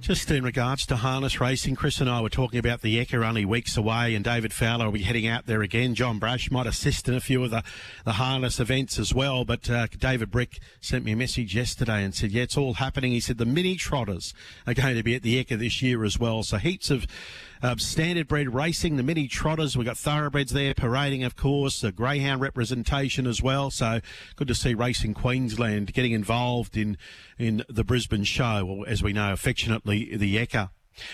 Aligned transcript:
Just 0.00 0.30
in 0.30 0.42
regards 0.42 0.86
to 0.86 0.96
harness 0.96 1.42
racing, 1.42 1.76
Chris 1.76 2.00
and 2.00 2.08
I 2.08 2.22
were 2.22 2.30
talking 2.30 2.58
about 2.58 2.80
the 2.80 3.04
Ekka 3.04 3.22
only 3.22 3.44
weeks 3.44 3.76
away, 3.76 4.14
and 4.14 4.24
David 4.24 4.50
Fowler 4.50 4.86
will 4.86 4.92
be 4.92 5.02
heading 5.02 5.26
out 5.26 5.44
there 5.44 5.60
again. 5.60 5.94
John 5.94 6.18
Brash 6.18 6.50
might 6.50 6.66
assist 6.66 7.06
in 7.06 7.14
a 7.14 7.20
few 7.20 7.44
of 7.44 7.50
the, 7.50 7.62
the 8.06 8.12
harness 8.12 8.58
events 8.58 8.98
as 8.98 9.12
well. 9.12 9.44
But 9.44 9.68
uh, 9.68 9.88
David 9.88 10.30
Brick 10.30 10.58
sent 10.80 11.04
me 11.04 11.12
a 11.12 11.16
message 11.16 11.54
yesterday 11.54 12.02
and 12.02 12.14
said, 12.14 12.32
Yeah, 12.32 12.44
it's 12.44 12.56
all 12.56 12.74
happening. 12.74 13.12
He 13.12 13.20
said 13.20 13.36
the 13.36 13.44
mini 13.44 13.76
trotters 13.76 14.32
are 14.66 14.72
going 14.72 14.96
to 14.96 15.02
be 15.02 15.14
at 15.14 15.22
the 15.22 15.44
Ekka 15.44 15.58
this 15.58 15.82
year 15.82 16.02
as 16.02 16.18
well. 16.18 16.42
So 16.44 16.56
heaps 16.56 16.90
of 16.90 17.06
uh, 17.62 17.76
standard 17.76 18.28
bred 18.28 18.54
racing, 18.54 18.96
the 18.96 19.02
mini 19.02 19.28
trotters. 19.28 19.76
We've 19.76 19.86
got 19.86 19.98
thoroughbreds 19.98 20.52
there 20.52 20.74
parading, 20.74 21.24
of 21.24 21.36
course, 21.36 21.80
the 21.80 21.92
greyhound 21.92 22.40
representation 22.40 23.26
as 23.26 23.42
well. 23.42 23.70
So 23.70 24.00
good 24.36 24.48
to 24.48 24.54
see 24.54 24.74
Racing 24.74 25.14
Queensland 25.14 25.92
getting 25.92 26.12
involved 26.12 26.76
in, 26.76 26.96
in 27.38 27.64
the 27.68 27.84
Brisbane 27.84 28.24
show, 28.24 28.66
or 28.66 28.88
as 28.88 29.02
we 29.02 29.12
know 29.12 29.32
affectionately, 29.32 30.16
the 30.16 30.36
Ekka. 30.36 30.70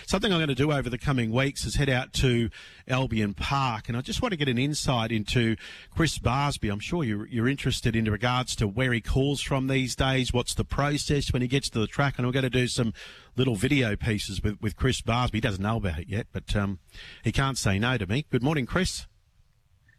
Something 0.06 0.32
I'm 0.32 0.38
going 0.38 0.48
to 0.48 0.54
do 0.54 0.72
over 0.72 0.88
the 0.88 0.98
coming 0.98 1.30
weeks 1.30 1.64
is 1.64 1.76
head 1.76 1.88
out 1.88 2.12
to 2.14 2.50
Albion 2.88 3.34
Park, 3.34 3.88
and 3.88 3.96
I 3.96 4.00
just 4.00 4.22
want 4.22 4.32
to 4.32 4.36
get 4.36 4.48
an 4.48 4.58
insight 4.58 5.12
into 5.12 5.56
Chris 5.94 6.18
Barsby. 6.18 6.70
I'm 6.70 6.80
sure 6.80 7.04
you're, 7.04 7.26
you're, 7.26 7.46
interested 7.46 7.94
in 7.94 8.04
regards 8.06 8.56
to 8.56 8.66
where 8.66 8.92
he 8.92 9.00
calls 9.00 9.40
from 9.40 9.68
these 9.68 9.94
days, 9.94 10.32
what's 10.32 10.54
the 10.54 10.64
process 10.64 11.32
when 11.32 11.42
he 11.42 11.48
gets 11.48 11.70
to 11.70 11.78
the 11.78 11.86
track, 11.86 12.14
and 12.16 12.26
we're 12.26 12.32
going 12.32 12.42
to 12.42 12.50
do 12.50 12.66
some 12.66 12.92
little 13.36 13.54
video 13.54 13.96
pieces 13.96 14.42
with, 14.42 14.60
with 14.60 14.76
Chris 14.76 15.00
Barsby. 15.00 15.34
He 15.34 15.40
doesn't 15.40 15.62
know 15.62 15.76
about 15.76 16.00
it 16.00 16.08
yet, 16.08 16.26
but 16.32 16.54
um, 16.56 16.80
he 17.22 17.32
can't 17.32 17.56
say 17.56 17.78
no 17.78 17.96
to 17.96 18.06
me. 18.06 18.26
Good 18.30 18.42
morning, 18.42 18.66
Chris. 18.66 19.06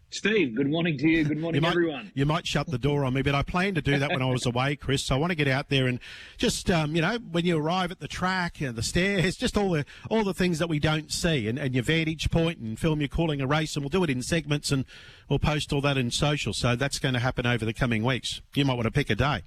Steve, 0.10 0.56
good 0.56 0.70
morning 0.70 0.98
to 0.98 1.08
you. 1.08 1.26
Good 1.26 1.38
morning, 1.38 1.62
you 1.62 1.62
might, 1.62 1.72
everyone. 1.72 2.12
You 2.16 2.26
might 2.26 2.48
shut 2.48 2.68
the 2.68 2.78
door 2.78 3.04
on 3.04 3.14
me, 3.14 3.22
but 3.22 3.36
I 3.36 3.44
planned 3.44 3.76
to 3.76 3.82
do 3.82 4.00
that 4.00 4.10
when 4.10 4.22
I 4.22 4.26
was 4.26 4.46
away, 4.46 4.78
Chris. 4.78 5.04
So 5.04 5.16
I 5.16 5.18
want 5.18 5.32
to 5.32 5.36
get 5.36 5.50
out 5.50 5.68
there 5.68 5.86
and 5.86 6.00
just, 6.38 6.72
um, 6.72 6.96
you 6.96 7.02
know, 7.02 7.18
when 7.18 7.46
you 7.46 7.58
arrive 7.58 7.92
at 7.92 8.00
the 8.00 8.08
track, 8.08 8.62
know, 8.62 8.72
the 8.72 8.84
stairs, 8.84 9.36
just 9.36 9.58
all 9.58 9.72
the 9.72 9.86
all 10.10 10.24
the 10.24 10.34
things 10.34 10.60
that 10.60 10.70
we 10.70 10.80
don't 10.80 11.12
see, 11.12 11.50
and, 11.50 11.60
and 11.60 11.76
your 11.76 11.84
vantage 11.84 12.32
point, 12.32 12.60
and 12.60 12.80
film 12.80 13.02
you 13.02 13.10
calling 13.10 13.42
a 13.42 13.48
race, 13.48 13.76
and 13.76 13.84
we'll 13.84 13.90
do 13.90 14.04
it 14.04 14.10
in 14.10 14.22
segments, 14.22 14.72
and 14.72 14.86
we'll 15.28 15.40
post 15.40 15.74
all 15.74 15.82
that 15.82 15.98
in 15.98 16.10
social. 16.10 16.54
So 16.54 16.78
that's 16.78 17.00
going 17.00 17.14
to 17.14 17.20
happen 17.20 17.46
over 17.46 17.66
the 17.66 17.74
coming 17.74 18.04
weeks. 18.04 18.42
You 18.56 18.64
might 18.64 18.76
want 18.76 18.86
to 18.86 18.92
pick 18.92 19.10
a 19.10 19.16
day. 19.16 19.44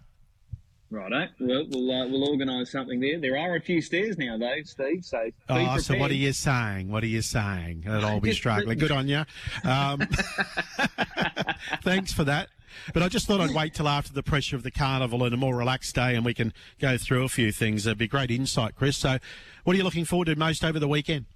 Righto. 0.92 1.28
Well, 1.38 1.66
we'll 1.70 1.90
uh, 1.90 2.08
we'll 2.08 2.28
organise 2.28 2.72
something 2.72 2.98
there. 2.98 3.20
There 3.20 3.36
are 3.36 3.54
a 3.54 3.60
few 3.60 3.80
stairs 3.80 4.18
now, 4.18 4.36
though, 4.36 4.62
Steve. 4.64 5.04
So 5.04 5.18
be 5.24 5.32
oh, 5.48 5.54
prepared. 5.54 5.82
so 5.82 5.96
what 5.98 6.10
are 6.10 6.14
you 6.14 6.32
saying? 6.32 6.90
What 6.90 7.04
are 7.04 7.08
you 7.08 7.22
saying? 7.22 7.84
That 7.86 8.02
I'll 8.02 8.18
be 8.18 8.32
struggling. 8.32 8.76
Good 8.76 8.90
on 8.90 9.06
you. 9.06 9.24
Um, 9.64 10.00
thanks 11.82 12.12
for 12.12 12.24
that. 12.24 12.48
But 12.92 13.04
I 13.04 13.08
just 13.08 13.26
thought 13.26 13.40
I'd 13.40 13.54
wait 13.54 13.74
till 13.74 13.88
after 13.88 14.12
the 14.12 14.22
pressure 14.22 14.56
of 14.56 14.62
the 14.62 14.70
carnival 14.70 15.22
and 15.24 15.32
a 15.32 15.36
more 15.36 15.56
relaxed 15.56 15.94
day, 15.94 16.16
and 16.16 16.24
we 16.24 16.34
can 16.34 16.52
go 16.80 16.98
through 16.98 17.24
a 17.24 17.28
few 17.28 17.52
things. 17.52 17.86
It'd 17.86 17.98
be 17.98 18.08
great 18.08 18.30
insight, 18.30 18.74
Chris. 18.74 18.96
So, 18.96 19.18
what 19.64 19.74
are 19.74 19.76
you 19.76 19.84
looking 19.84 20.04
forward 20.04 20.26
to 20.26 20.36
most 20.36 20.64
over 20.64 20.78
the 20.78 20.88
weekend? 20.88 21.26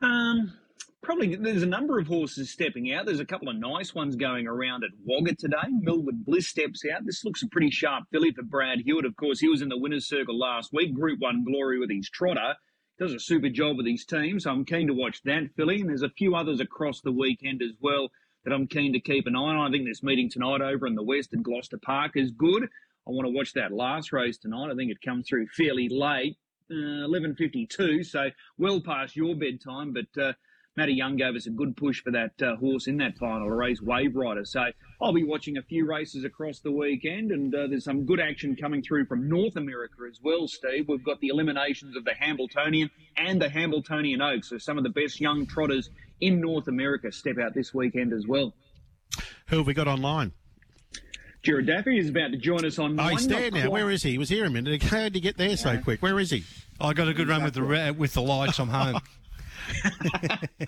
Um, 0.00 0.54
probably 1.08 1.36
there's 1.36 1.62
a 1.62 1.66
number 1.66 1.98
of 1.98 2.06
horses 2.06 2.50
stepping 2.50 2.92
out. 2.92 3.06
There's 3.06 3.18
a 3.18 3.24
couple 3.24 3.48
of 3.48 3.56
nice 3.56 3.94
ones 3.94 4.14
going 4.14 4.46
around 4.46 4.84
at 4.84 4.90
Wagga 5.06 5.34
today. 5.36 5.56
Millwood 5.80 6.22
Bliss 6.22 6.48
steps 6.48 6.82
out. 6.94 7.00
This 7.06 7.24
looks 7.24 7.42
a 7.42 7.48
pretty 7.48 7.70
sharp 7.70 8.04
filly 8.12 8.30
for 8.30 8.42
Brad 8.42 8.80
Hewitt. 8.84 9.06
Of 9.06 9.16
course, 9.16 9.40
he 9.40 9.48
was 9.48 9.62
in 9.62 9.70
the 9.70 9.78
winner's 9.78 10.06
circle 10.06 10.38
last 10.38 10.70
week. 10.70 10.92
Group 10.92 11.20
One 11.20 11.44
glory 11.44 11.78
with 11.78 11.90
his 11.90 12.10
trotter. 12.10 12.56
Does 12.98 13.14
a 13.14 13.20
super 13.20 13.48
job 13.48 13.78
with 13.78 13.86
his 13.86 14.04
team, 14.04 14.38
so 14.38 14.50
I'm 14.50 14.66
keen 14.66 14.86
to 14.88 14.92
watch 14.92 15.22
that 15.22 15.48
filly. 15.56 15.80
And 15.80 15.88
there's 15.88 16.02
a 16.02 16.10
few 16.10 16.36
others 16.36 16.60
across 16.60 17.00
the 17.00 17.10
weekend 17.10 17.62
as 17.62 17.72
well 17.80 18.10
that 18.44 18.52
I'm 18.52 18.66
keen 18.66 18.92
to 18.92 19.00
keep 19.00 19.26
an 19.26 19.34
eye 19.34 19.38
on. 19.38 19.66
I 19.66 19.70
think 19.70 19.86
this 19.86 20.02
meeting 20.02 20.28
tonight 20.28 20.60
over 20.60 20.86
in 20.86 20.94
the 20.94 21.02
West 21.02 21.32
at 21.32 21.42
Gloucester 21.42 21.78
Park 21.78 22.12
is 22.16 22.32
good. 22.32 22.64
I 22.64 23.12
want 23.12 23.26
to 23.26 23.32
watch 23.32 23.54
that 23.54 23.72
last 23.72 24.12
race 24.12 24.36
tonight. 24.36 24.70
I 24.70 24.74
think 24.74 24.90
it 24.90 25.00
comes 25.00 25.26
through 25.26 25.46
fairly 25.56 25.88
late, 25.88 26.36
uh, 26.70 27.08
11:52, 27.08 28.04
so 28.04 28.28
well 28.58 28.82
past 28.82 29.16
your 29.16 29.34
bedtime, 29.34 29.94
but. 29.94 30.22
Uh, 30.22 30.34
Matty 30.78 30.92
Young 30.92 31.16
gave 31.16 31.34
us 31.34 31.46
a 31.46 31.50
good 31.50 31.76
push 31.76 32.00
for 32.04 32.12
that 32.12 32.40
uh, 32.40 32.54
horse 32.54 32.86
in 32.86 32.98
that 32.98 33.18
final 33.18 33.50
race, 33.50 33.82
Wave 33.82 34.14
Rider. 34.14 34.44
So 34.44 34.64
I'll 35.02 35.12
be 35.12 35.24
watching 35.24 35.56
a 35.56 35.62
few 35.62 35.84
races 35.84 36.22
across 36.22 36.60
the 36.60 36.70
weekend, 36.70 37.32
and 37.32 37.52
uh, 37.52 37.66
there's 37.66 37.82
some 37.82 38.06
good 38.06 38.20
action 38.20 38.54
coming 38.54 38.80
through 38.80 39.06
from 39.06 39.28
North 39.28 39.56
America 39.56 39.96
as 40.08 40.20
well, 40.22 40.46
Steve. 40.46 40.86
We've 40.88 41.02
got 41.02 41.20
the 41.20 41.28
eliminations 41.28 41.96
of 41.96 42.04
the 42.04 42.14
Hambletonian 42.14 42.90
and 43.16 43.42
the 43.42 43.48
Hambletonian 43.48 44.22
Oaks. 44.22 44.50
So 44.50 44.58
some 44.58 44.78
of 44.78 44.84
the 44.84 44.90
best 44.90 45.20
young 45.20 45.46
trotters 45.46 45.90
in 46.20 46.40
North 46.40 46.68
America 46.68 47.10
step 47.10 47.38
out 47.38 47.54
this 47.54 47.74
weekend 47.74 48.12
as 48.12 48.28
well. 48.28 48.54
Who 49.48 49.56
have 49.56 49.66
we 49.66 49.74
got 49.74 49.88
online? 49.88 50.30
Gerard 51.42 51.66
Daffy 51.66 51.98
is 51.98 52.10
about 52.10 52.30
to 52.30 52.36
join 52.36 52.64
us 52.64 52.78
on. 52.78 53.00
Oh, 53.00 53.08
he's 53.08 53.26
there 53.26 53.50
now. 53.50 53.62
Quite. 53.62 53.72
Where 53.72 53.90
is 53.90 54.04
he? 54.04 54.12
He 54.12 54.18
was 54.18 54.28
here 54.28 54.44
a 54.44 54.50
minute. 54.50 54.80
How 54.84 55.04
did 55.04 55.16
he 55.16 55.20
get 55.20 55.38
there 55.38 55.56
so 55.56 55.76
quick? 55.78 56.00
Where 56.02 56.20
is 56.20 56.30
he? 56.30 56.44
I 56.80 56.92
got 56.92 57.08
a 57.08 57.14
good 57.14 57.26
run 57.26 57.42
with 57.42 57.54
the 57.54 57.94
with 57.98 58.14
the 58.14 58.22
lights. 58.22 58.60
I'm 58.60 58.68
home. 58.68 59.00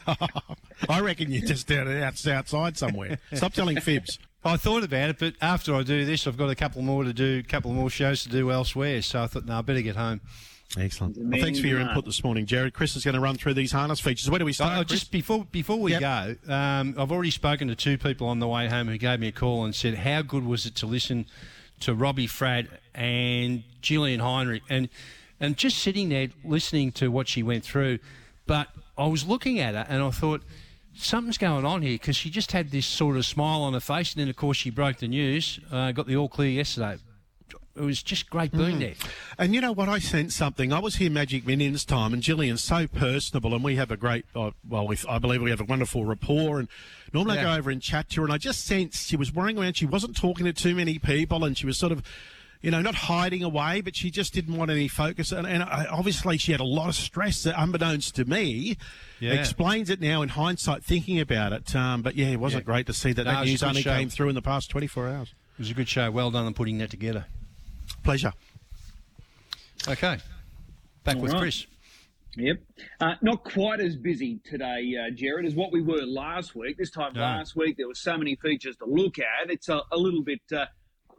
I 0.88 1.00
reckon 1.00 1.30
you're 1.30 1.46
just 1.46 1.66
down 1.66 1.88
outside 1.88 2.76
somewhere. 2.76 3.18
Stop 3.34 3.52
telling 3.52 3.80
fibs. 3.80 4.18
I 4.44 4.56
thought 4.56 4.84
about 4.84 5.10
it, 5.10 5.18
but 5.18 5.34
after 5.42 5.74
I 5.74 5.82
do 5.82 6.04
this, 6.04 6.26
I've 6.26 6.38
got 6.38 6.48
a 6.48 6.54
couple 6.54 6.80
more 6.82 7.04
to 7.04 7.12
do, 7.12 7.42
a 7.44 7.48
couple 7.48 7.72
more 7.72 7.90
shows 7.90 8.22
to 8.22 8.30
do 8.30 8.50
elsewhere. 8.50 9.02
So 9.02 9.22
I 9.22 9.26
thought, 9.26 9.44
no, 9.44 9.58
I 9.58 9.62
better 9.62 9.82
get 9.82 9.96
home. 9.96 10.20
Excellent. 10.78 11.16
Well, 11.18 11.40
thanks 11.40 11.58
for 11.58 11.66
your 11.66 11.80
input 11.80 12.04
this 12.04 12.22
morning, 12.22 12.46
Gerard. 12.46 12.74
Chris 12.74 12.94
is 12.94 13.04
going 13.04 13.16
to 13.16 13.20
run 13.20 13.36
through 13.36 13.54
these 13.54 13.72
harness 13.72 13.98
features. 13.98 14.30
Where 14.30 14.38
do 14.38 14.44
we 14.44 14.52
start? 14.52 14.78
Oh, 14.78 14.84
just 14.84 15.10
before 15.10 15.44
before 15.50 15.80
we 15.80 15.92
yep. 15.92 16.00
go, 16.00 16.52
um, 16.52 16.94
I've 16.96 17.10
already 17.10 17.32
spoken 17.32 17.66
to 17.68 17.74
two 17.74 17.98
people 17.98 18.28
on 18.28 18.38
the 18.38 18.46
way 18.46 18.68
home 18.68 18.86
who 18.86 18.96
gave 18.96 19.18
me 19.18 19.28
a 19.28 19.32
call 19.32 19.64
and 19.64 19.74
said, 19.74 19.96
"How 19.96 20.22
good 20.22 20.44
was 20.44 20.66
it 20.66 20.76
to 20.76 20.86
listen 20.86 21.26
to 21.80 21.92
Robbie 21.92 22.28
Fradd 22.28 22.68
and 22.94 23.64
Gillian 23.82 24.20
Heinrich?" 24.20 24.62
And 24.70 24.88
and 25.40 25.56
just 25.56 25.78
sitting 25.78 26.08
there 26.08 26.28
listening 26.44 26.92
to 26.92 27.10
what 27.10 27.26
she 27.26 27.42
went 27.42 27.64
through, 27.64 27.98
but 28.46 28.68
I 29.00 29.06
was 29.06 29.26
looking 29.26 29.58
at 29.58 29.74
her 29.74 29.86
and 29.88 30.02
I 30.02 30.10
thought 30.10 30.42
something's 30.94 31.38
going 31.38 31.64
on 31.64 31.82
here 31.82 31.94
because 31.94 32.16
she 32.16 32.30
just 32.30 32.52
had 32.52 32.70
this 32.70 32.86
sort 32.86 33.16
of 33.16 33.24
smile 33.24 33.62
on 33.62 33.72
her 33.72 33.80
face, 33.80 34.12
and 34.12 34.20
then 34.20 34.28
of 34.28 34.36
course 34.36 34.56
she 34.56 34.70
broke 34.70 34.98
the 34.98 35.08
news, 35.08 35.60
uh, 35.70 35.92
got 35.92 36.06
the 36.06 36.16
all 36.16 36.28
clear 36.28 36.50
yesterday 36.50 36.98
it 37.76 37.82
was 37.82 38.02
just 38.02 38.28
great 38.28 38.52
being 38.52 38.76
mm. 38.76 38.80
there. 38.80 38.94
And 39.38 39.54
you 39.54 39.60
know 39.60 39.72
what? 39.72 39.88
I 39.88 39.98
sensed 39.98 40.36
something. 40.36 40.72
I 40.72 40.80
was 40.80 40.96
here 40.96 41.10
Magic 41.10 41.46
Millions 41.46 41.84
time, 41.84 42.12
and 42.12 42.22
Gillian's 42.22 42.62
so 42.62 42.86
personable, 42.86 43.54
and 43.54 43.62
we 43.62 43.76
have 43.76 43.90
a 43.90 43.96
great, 43.96 44.26
uh, 44.34 44.50
well, 44.68 44.86
we, 44.86 44.96
I 45.08 45.18
believe 45.18 45.40
we 45.40 45.50
have 45.50 45.60
a 45.60 45.64
wonderful 45.64 46.04
rapport. 46.04 46.58
And 46.58 46.68
normally 47.12 47.36
yeah. 47.36 47.52
I 47.52 47.54
go 47.54 47.58
over 47.58 47.70
and 47.70 47.80
chat 47.80 48.10
to 48.10 48.20
her, 48.20 48.26
and 48.26 48.32
I 48.32 48.38
just 48.38 48.64
sensed 48.64 49.08
she 49.08 49.16
was 49.16 49.32
worrying 49.32 49.58
around. 49.58 49.76
She 49.76 49.86
wasn't 49.86 50.16
talking 50.16 50.46
to 50.46 50.52
too 50.52 50.74
many 50.74 50.98
people, 50.98 51.44
and 51.44 51.56
she 51.56 51.66
was 51.66 51.78
sort 51.78 51.92
of 51.92 52.02
you 52.62 52.71
know, 52.71 52.82
not 52.82 52.94
hiding 52.94 53.43
away, 53.43 53.81
but 53.81 53.97
she 53.97 54.10
just 54.10 54.34
didn't 54.34 54.56
want 54.56 54.71
any 54.71 54.87
focus. 54.87 55.32
And, 55.32 55.47
and 55.47 55.62
obviously, 55.62 56.37
she 56.37 56.53
had 56.53 56.60
a 56.60 56.65
lot 56.65 56.88
of 56.88 56.94
stress, 56.94 57.43
that, 57.44 57.60
unbeknownst 57.60 58.16
to 58.16 58.25
me. 58.26 58.76
Yeah. 59.19 59.32
Explains 59.32 59.88
it 59.88 60.00
now 60.00 60.22
in 60.22 60.31
hindsight, 60.31 60.84
thinking 60.84 61.21
about 61.21 61.53
it. 61.53 61.75
Um, 61.75 62.03
but 62.03 62.16
yeah, 62.16 62.26
it 62.26 62.41
wasn't 62.41 62.65
yeah. 62.65 62.72
great 62.72 62.87
to 62.87 62.93
see 62.93 63.12
that 63.12 63.25
no, 63.25 63.32
that 63.32 63.44
news 63.47 63.62
only 63.62 63.82
show. 63.82 63.97
came 63.97 64.10
through 64.10 64.28
in 64.28 64.34
the 64.34 64.43
past 64.43 64.71
24 64.71 65.09
hours. 65.09 65.34
It 65.59 65.62
was 65.62 65.71
a 65.71 65.75
good 65.75 65.88
show. 65.88 66.10
Well 66.10 66.31
done 66.31 66.47
on 66.47 66.54
putting 66.54 66.78
that 66.78 66.91
together. 66.91 67.26
Pleasure. 68.03 68.32
Okay. 69.88 70.19
Back 71.04 71.16
All 71.16 71.22
with 71.22 71.32
right. 71.32 71.41
Chris. 71.41 71.66
Yep. 72.37 72.59
Uh, 73.00 73.15
not 73.22 73.42
quite 73.42 73.81
as 73.81 73.97
busy 73.97 74.38
today, 74.44 74.94
uh, 74.97 75.10
Gerard, 75.12 75.47
as 75.47 75.54
what 75.54 75.72
we 75.72 75.82
were 75.82 76.03
last 76.03 76.54
week. 76.54 76.78
This 76.78 76.91
time 76.91 77.12
no. 77.15 77.22
last 77.22 77.56
week, 77.56 77.77
there 77.77 77.88
were 77.88 77.94
so 77.94 78.16
many 78.16 78.37
features 78.37 78.77
to 78.77 78.84
look 78.84 79.19
at. 79.19 79.51
It's 79.51 79.68
a, 79.68 79.80
a 79.91 79.97
little 79.97 80.22
bit 80.22 80.41
uh, 80.54 80.66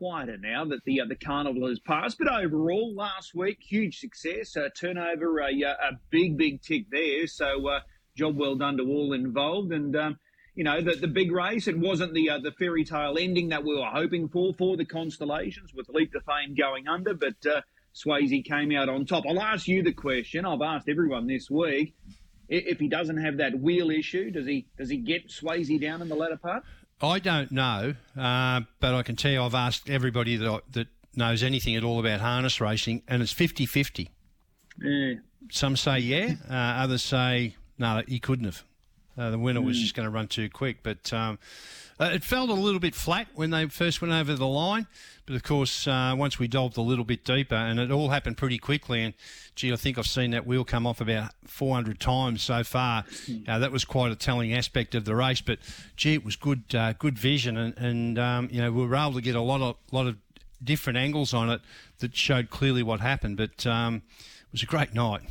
quieter 0.01 0.38
now 0.38 0.65
that 0.65 0.83
the 0.86 1.01
uh, 1.01 1.06
the 1.06 1.15
carnival 1.15 1.69
has 1.69 1.80
passed. 1.80 2.18
But 2.18 2.31
overall, 2.31 2.95
last 2.95 3.36
week, 3.36 3.59
huge 3.62 4.00
success. 4.00 4.57
Uh, 4.57 4.69
turnover, 4.75 5.39
a, 5.39 5.51
a 5.62 6.00
big, 6.09 6.38
big 6.38 6.62
tick 6.62 6.86
there. 6.92 7.27
So, 7.27 7.68
uh, 7.68 7.81
job 8.18 8.36
well 8.38 8.56
done 8.56 8.77
to 8.77 8.83
all 8.83 9.13
involved. 9.13 9.71
And 9.71 9.95
um, 9.95 10.19
you 10.56 10.63
know, 10.63 10.81
the, 10.81 10.95
the 10.95 11.07
big 11.07 11.31
race, 11.31 11.68
it 11.68 11.77
wasn't 11.77 12.13
the 12.13 12.31
uh, 12.31 12.39
the 12.39 12.51
fairy 12.51 12.83
tale 12.83 13.15
ending 13.19 13.50
that 13.50 13.63
we 13.63 13.75
were 13.75 13.86
hoping 13.86 14.27
for 14.27 14.53
for 14.53 14.75
the 14.75 14.86
Constellations 14.86 15.74
with 15.74 15.88
Leap 15.89 16.12
to 16.13 16.21
Fame 16.21 16.56
going 16.56 16.88
under, 16.88 17.13
but 17.13 17.45
uh, 17.45 17.62
Swayze 17.94 18.44
came 18.44 18.71
out 18.71 18.89
on 18.89 19.06
top. 19.06 19.24
I'll 19.27 19.42
ask 19.42 19.68
you 19.68 19.83
the 19.83 19.94
question. 19.94 20.45
I've 20.45 20.62
asked 20.62 20.89
everyone 20.89 21.27
this 21.27 21.50
week. 21.50 21.94
If 22.50 22.80
he 22.80 22.89
doesn't 22.89 23.15
have 23.18 23.38
that 23.38 23.57
wheel 23.57 23.92
issue, 23.92 24.30
does 24.31 24.45
he 24.45 24.65
does 24.77 24.89
he 24.89 24.98
get 24.98 25.30
Swayze 25.30 25.80
down 25.80 26.01
in 26.01 26.09
the 26.09 26.15
latter 26.15 26.38
part? 26.38 26.63
I 27.03 27.19
don't 27.19 27.51
know, 27.51 27.95
uh, 28.18 28.62
but 28.80 28.94
I 28.94 29.03
can 29.03 29.15
tell 29.15 29.31
you 29.31 29.42
I've 29.42 29.56
asked 29.56 29.89
everybody 29.89 30.36
that 30.38 30.48
I, 30.48 30.59
that 30.71 30.88
knows 31.15 31.44
anything 31.44 31.75
at 31.75 31.83
all 31.83 32.00
about 32.00 32.19
harness 32.19 32.62
racing, 32.62 33.03
and 33.07 33.21
it's 33.21 33.33
50-50. 33.33 34.09
Yeah. 34.80 35.13
Some 35.51 35.75
say 35.75 36.00
yeah, 36.00 36.36
uh, 36.50 36.53
others 36.83 37.03
say 37.03 37.56
no, 37.77 38.03
he 38.07 38.19
couldn't 38.19 38.45
have. 38.45 38.63
Uh, 39.18 39.31
the 39.31 39.39
winner 39.39 39.59
mm. 39.59 39.65
was 39.65 39.80
just 39.80 39.95
going 39.95 40.06
to 40.06 40.09
run 40.09 40.27
too 40.27 40.50
quick, 40.50 40.83
but 40.83 41.12
um, 41.12 41.38
uh, 42.01 42.06
it 42.06 42.24
felt 42.24 42.50
a 42.50 42.53
little 42.53 42.80
bit 42.80 42.95
flat 42.95 43.27
when 43.36 43.51
they 43.51 43.68
first 43.68 44.01
went 44.01 44.12
over 44.12 44.33
the 44.33 44.48
line. 44.48 44.88
But 45.27 45.36
of 45.36 45.44
course, 45.44 45.88
uh, 45.88 46.15
once 46.18 46.39
we 46.39 46.48
delved 46.48 46.77
a 46.77 46.81
little 46.81 47.06
bit 47.06 47.24
deeper, 47.24 47.56
and 47.56 47.80
it 47.80 47.92
all 47.92 48.09
happened 48.09 48.38
pretty 48.38 48.57
quickly. 48.57 49.03
And 49.03 49.13
gee, 49.56 49.71
I 49.71 49.75
think 49.75 50.00
I've 50.00 50.07
seen 50.07 50.31
that 50.31 50.48
wheel 50.48 50.65
come 50.65 50.88
off 50.88 51.00
about 51.00 51.31
400 51.45 52.00
times 52.00 52.42
so 52.42 52.63
far. 52.63 53.06
Hmm. 53.27 53.38
Uh, 53.48 53.59
that 53.59 53.71
was 53.71 53.86
quite 53.86 54.12
a 54.12 54.15
telling 54.15 54.51
aspect 54.51 54.95
of 54.95 55.06
the 55.06 55.15
race. 55.15 55.42
But 55.42 55.59
gee, 55.95 56.15
it 56.15 56.25
was 56.25 56.36
good, 56.36 56.63
uh, 56.74 56.94
good 56.94 57.19
vision, 57.19 57.56
and, 57.56 57.77
and 57.77 58.18
um, 58.18 58.50
you 58.51 58.62
know 58.62 58.71
we 58.71 58.83
were 58.83 58.95
able 58.95 59.13
to 59.13 59.21
get 59.21 59.36
a 59.36 59.42
lot 59.42 59.62
of 59.62 59.75
lot 59.92 60.07
of 60.07 60.18
different 60.63 60.98
angles 60.98 61.36
on 61.36 61.51
it 61.51 61.62
that 62.00 62.15
showed 62.15 62.50
clearly 62.50 62.81
what 62.81 63.00
happened. 63.00 63.38
But 63.38 63.68
um, 63.68 64.01
it 64.18 64.51
was 64.51 64.63
a 64.63 64.68
great 64.68 64.95
night. 64.95 65.21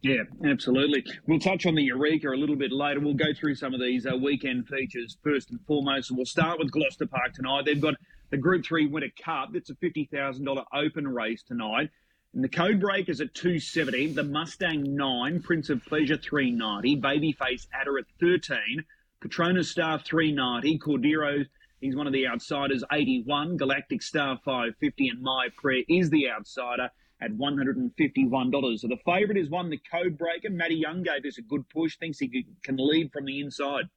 Yeah, 0.00 0.22
absolutely. 0.44 1.04
We'll 1.26 1.40
touch 1.40 1.66
on 1.66 1.74
the 1.74 1.82
Eureka 1.82 2.28
a 2.28 2.36
little 2.36 2.54
bit 2.54 2.70
later. 2.70 3.00
We'll 3.00 3.14
go 3.14 3.34
through 3.34 3.56
some 3.56 3.74
of 3.74 3.80
these 3.80 4.06
uh, 4.06 4.16
weekend 4.16 4.68
features 4.68 5.16
first 5.24 5.50
and 5.50 5.58
foremost. 5.66 6.12
We'll 6.12 6.24
start 6.24 6.60
with 6.60 6.70
Gloucester 6.70 7.06
Park 7.06 7.34
tonight. 7.34 7.64
They've 7.64 7.80
got 7.80 7.94
the 8.30 8.36
Group 8.36 8.64
3 8.64 8.86
Winter 8.86 9.10
Cup. 9.20 9.50
It's 9.54 9.70
a 9.70 9.74
$50,000 9.74 10.64
open 10.72 11.08
race 11.08 11.42
tonight. 11.42 11.90
And 12.32 12.44
the 12.44 12.48
Code 12.48 12.78
Breakers 12.80 13.20
at 13.20 13.34
270, 13.34 14.12
the 14.12 14.22
Mustang 14.22 14.94
9, 14.94 15.42
Prince 15.42 15.68
of 15.70 15.84
Pleasure 15.84 16.16
390, 16.16 17.00
Babyface 17.00 17.66
Adder 17.72 17.98
at 17.98 18.04
13, 18.20 18.84
Patronus 19.20 19.70
Star 19.70 19.98
390, 19.98 20.78
Cordero, 20.78 21.44
he's 21.80 21.96
one 21.96 22.06
of 22.06 22.12
the 22.12 22.28
outsiders, 22.28 22.84
81, 22.92 23.56
Galactic 23.56 24.02
Star 24.02 24.38
550, 24.44 25.08
and 25.08 25.22
My 25.22 25.48
Prayer 25.56 25.82
is 25.88 26.10
the 26.10 26.30
outsider 26.30 26.90
at 27.20 27.32
$151. 27.32 28.78
So 28.78 28.88
the 28.88 28.96
favourite 29.04 29.36
is 29.36 29.50
one, 29.50 29.70
the 29.70 29.80
Code 29.90 30.16
Breaker. 30.16 30.50
Matty 30.50 30.76
Young 30.76 31.02
gave 31.02 31.22
this 31.22 31.38
a 31.38 31.42
good 31.42 31.68
push, 31.68 31.96
thinks 31.96 32.18
he 32.18 32.46
can 32.62 32.76
lead 32.76 33.12
from 33.12 33.24
the 33.24 33.40
inside. 33.40 33.88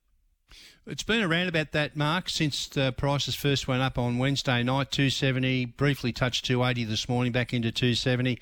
It's 0.86 1.04
been 1.04 1.24
around 1.24 1.48
about 1.48 1.72
that 1.72 1.96
mark 1.96 2.28
since 2.28 2.68
the 2.68 2.92
prices 2.92 3.36
first 3.36 3.68
went 3.68 3.82
up 3.82 3.98
on 3.98 4.18
Wednesday 4.18 4.64
night, 4.64 4.92
270, 4.92 5.66
briefly 5.66 6.12
touched 6.12 6.46
280 6.46 6.84
this 6.86 7.08
morning, 7.08 7.32
back 7.32 7.54
into 7.54 7.72
270. 7.72 8.40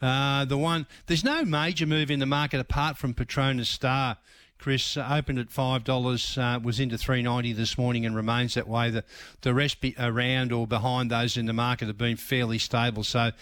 Uh, 0.00 0.44
the 0.44 0.56
one, 0.56 0.86
there's 1.06 1.24
no 1.24 1.44
major 1.44 1.86
move 1.86 2.10
in 2.10 2.18
the 2.18 2.26
market 2.26 2.60
apart 2.60 2.96
from 2.96 3.14
Patronus 3.14 3.68
Star. 3.68 4.18
Chris 4.64 4.96
uh, 4.96 5.06
opened 5.10 5.38
at 5.38 5.50
five 5.50 5.84
dollars, 5.84 6.38
uh, 6.38 6.58
was 6.62 6.80
into 6.80 6.96
three 6.96 7.20
ninety 7.20 7.52
this 7.52 7.76
morning, 7.76 8.06
and 8.06 8.16
remains 8.16 8.54
that 8.54 8.66
way. 8.66 8.88
The 8.88 9.04
the 9.42 9.52
rest 9.52 9.82
be 9.82 9.94
around 9.98 10.52
or 10.52 10.66
behind 10.66 11.10
those 11.10 11.36
in 11.36 11.44
the 11.44 11.52
market 11.52 11.88
have 11.88 11.98
been 11.98 12.16
fairly 12.16 12.56
stable. 12.56 13.04
So, 13.04 13.32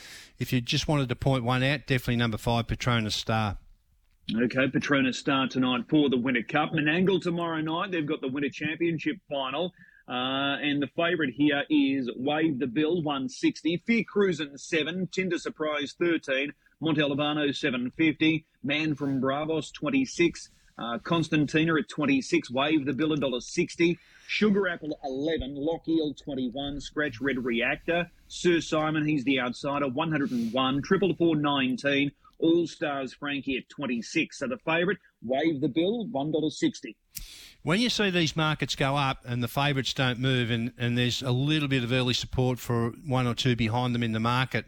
if 0.41 0.53
you 0.53 0.61
just 0.61 0.89
wanted 0.89 1.09
to 1.11 1.15
point 1.15 1.45
one 1.45 1.63
out, 1.63 1.87
definitely 1.87 2.17
number 2.17 2.39
five, 2.39 2.67
Patronus 2.67 3.15
Star. 3.15 3.59
Okay, 4.37 4.67
Patronus 4.67 5.17
Star 5.17 5.47
tonight 5.47 5.85
for 5.89 6.11
the 6.11 6.17
Winter 6.17 6.43
Cup. 6.43 6.73
Menangle 6.73 7.23
tomorrow 7.23 7.61
night. 7.61 7.93
They've 7.93 8.05
got 8.05 8.21
the 8.21 8.27
Winter 8.27 8.51
Championship 8.51 9.19
final. 9.31 9.73
Uh, 10.09 10.59
and 10.61 10.83
the 10.83 10.89
favourite 10.97 11.35
here 11.35 11.63
is 11.71 12.11
Wave 12.17 12.59
the 12.59 12.67
Bill, 12.67 13.01
160. 13.01 13.85
Fear 13.87 14.03
Cruisin', 14.13 14.59
7. 14.59 15.07
Tinder 15.13 15.39
Surprise, 15.39 15.95
13. 16.01 16.53
Montalbano, 16.83 17.55
750. 17.55 18.45
Man 18.65 18.97
from 18.97 19.21
Bravos, 19.21 19.71
26. 19.71 20.51
Uh, 20.83 20.99
Constantina 20.99 21.77
at 21.77 21.89
26, 21.89 22.51
Wave 22.51 22.85
the 22.85 22.93
Bill 22.93 23.11
$1.60. 23.11 23.97
Sugar 24.27 24.67
Apple 24.67 24.99
11, 25.05 25.55
Lock 25.55 25.87
Eel 25.87 26.13
21, 26.15 26.81
Scratch 26.81 27.21
Red 27.21 27.45
Reactor, 27.45 28.11
Sir 28.27 28.61
Simon, 28.61 29.07
he's 29.07 29.23
the 29.23 29.39
outsider, 29.39 29.87
101, 29.89 30.83
Triple 30.83 31.15
Four 31.15 31.37
19, 31.37 32.11
All 32.41 32.67
Stars 32.67 33.15
Frankie 33.15 33.59
at 33.59 33.69
26. 33.69 34.39
So 34.39 34.49
the 34.49 34.59
favourite, 34.59 34.99
Wave 35.25 35.61
the 35.61 35.69
Bill, 35.69 36.07
$1.60. 36.07 36.97
When 37.63 37.79
you 37.79 37.89
see 37.89 38.11
these 38.11 38.35
markets 38.35 38.75
go 38.75 38.97
up 38.97 39.19
and 39.25 39.41
the 39.41 39.49
favourites 39.49 39.95
don't 39.95 40.19
move 40.19 40.51
and, 40.51 40.73
and 40.79 40.99
there's 40.99 41.23
a 41.23 41.31
little 41.31 41.69
bit 41.69 41.85
of 41.85 41.93
early 41.93 42.15
support 42.15 42.59
for 42.59 42.91
one 43.07 43.29
or 43.29 43.35
two 43.35 43.55
behind 43.55 43.95
them 43.95 44.03
in 44.03 44.13
the 44.13 44.21
market, 44.21 44.67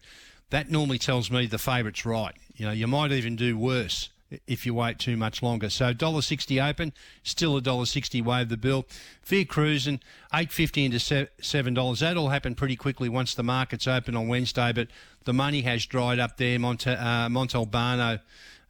that 0.51 0.71
normally 0.71 0.99
tells 0.99 1.29
me 1.29 1.47
the 1.47 1.59
favourite's 1.59 2.07
right. 2.07 2.37
You 2.55 2.67
know, 2.67 2.73
you 2.73 2.87
might 2.87 3.11
even 3.11 3.35
do 3.35 3.59
worse 3.59 4.11
if 4.47 4.67
you 4.67 4.75
wait 4.75 4.99
too 4.99 5.17
much 5.17 5.43
longer. 5.43 5.71
So 5.71 5.93
$1.60 5.93 6.69
open, 6.69 6.93
still 7.23 7.61
$1.60 7.61 8.25
wave 8.25 8.49
the 8.49 8.57
bill. 8.57 8.87
Fear 9.23 9.45
cruising, 9.45 10.01
$8.50 10.33 10.85
into 10.87 10.99
$7. 10.99 11.99
That 12.01 12.17
all 12.17 12.29
happened 12.29 12.57
pretty 12.57 12.77
quickly 12.77 13.09
once 13.09 13.35
the 13.35 13.43
markets 13.43 13.87
open 13.87 14.17
on 14.17 14.29
Wednesday, 14.29 14.73
but 14.73 14.89
the 15.25 15.33
money 15.33 15.63
has 15.63 15.87
dried 15.87 16.19
up 16.19 16.37
there. 16.37 16.59
Monte, 16.59 16.91
uh, 16.91 17.29
Montalbano 17.29 18.21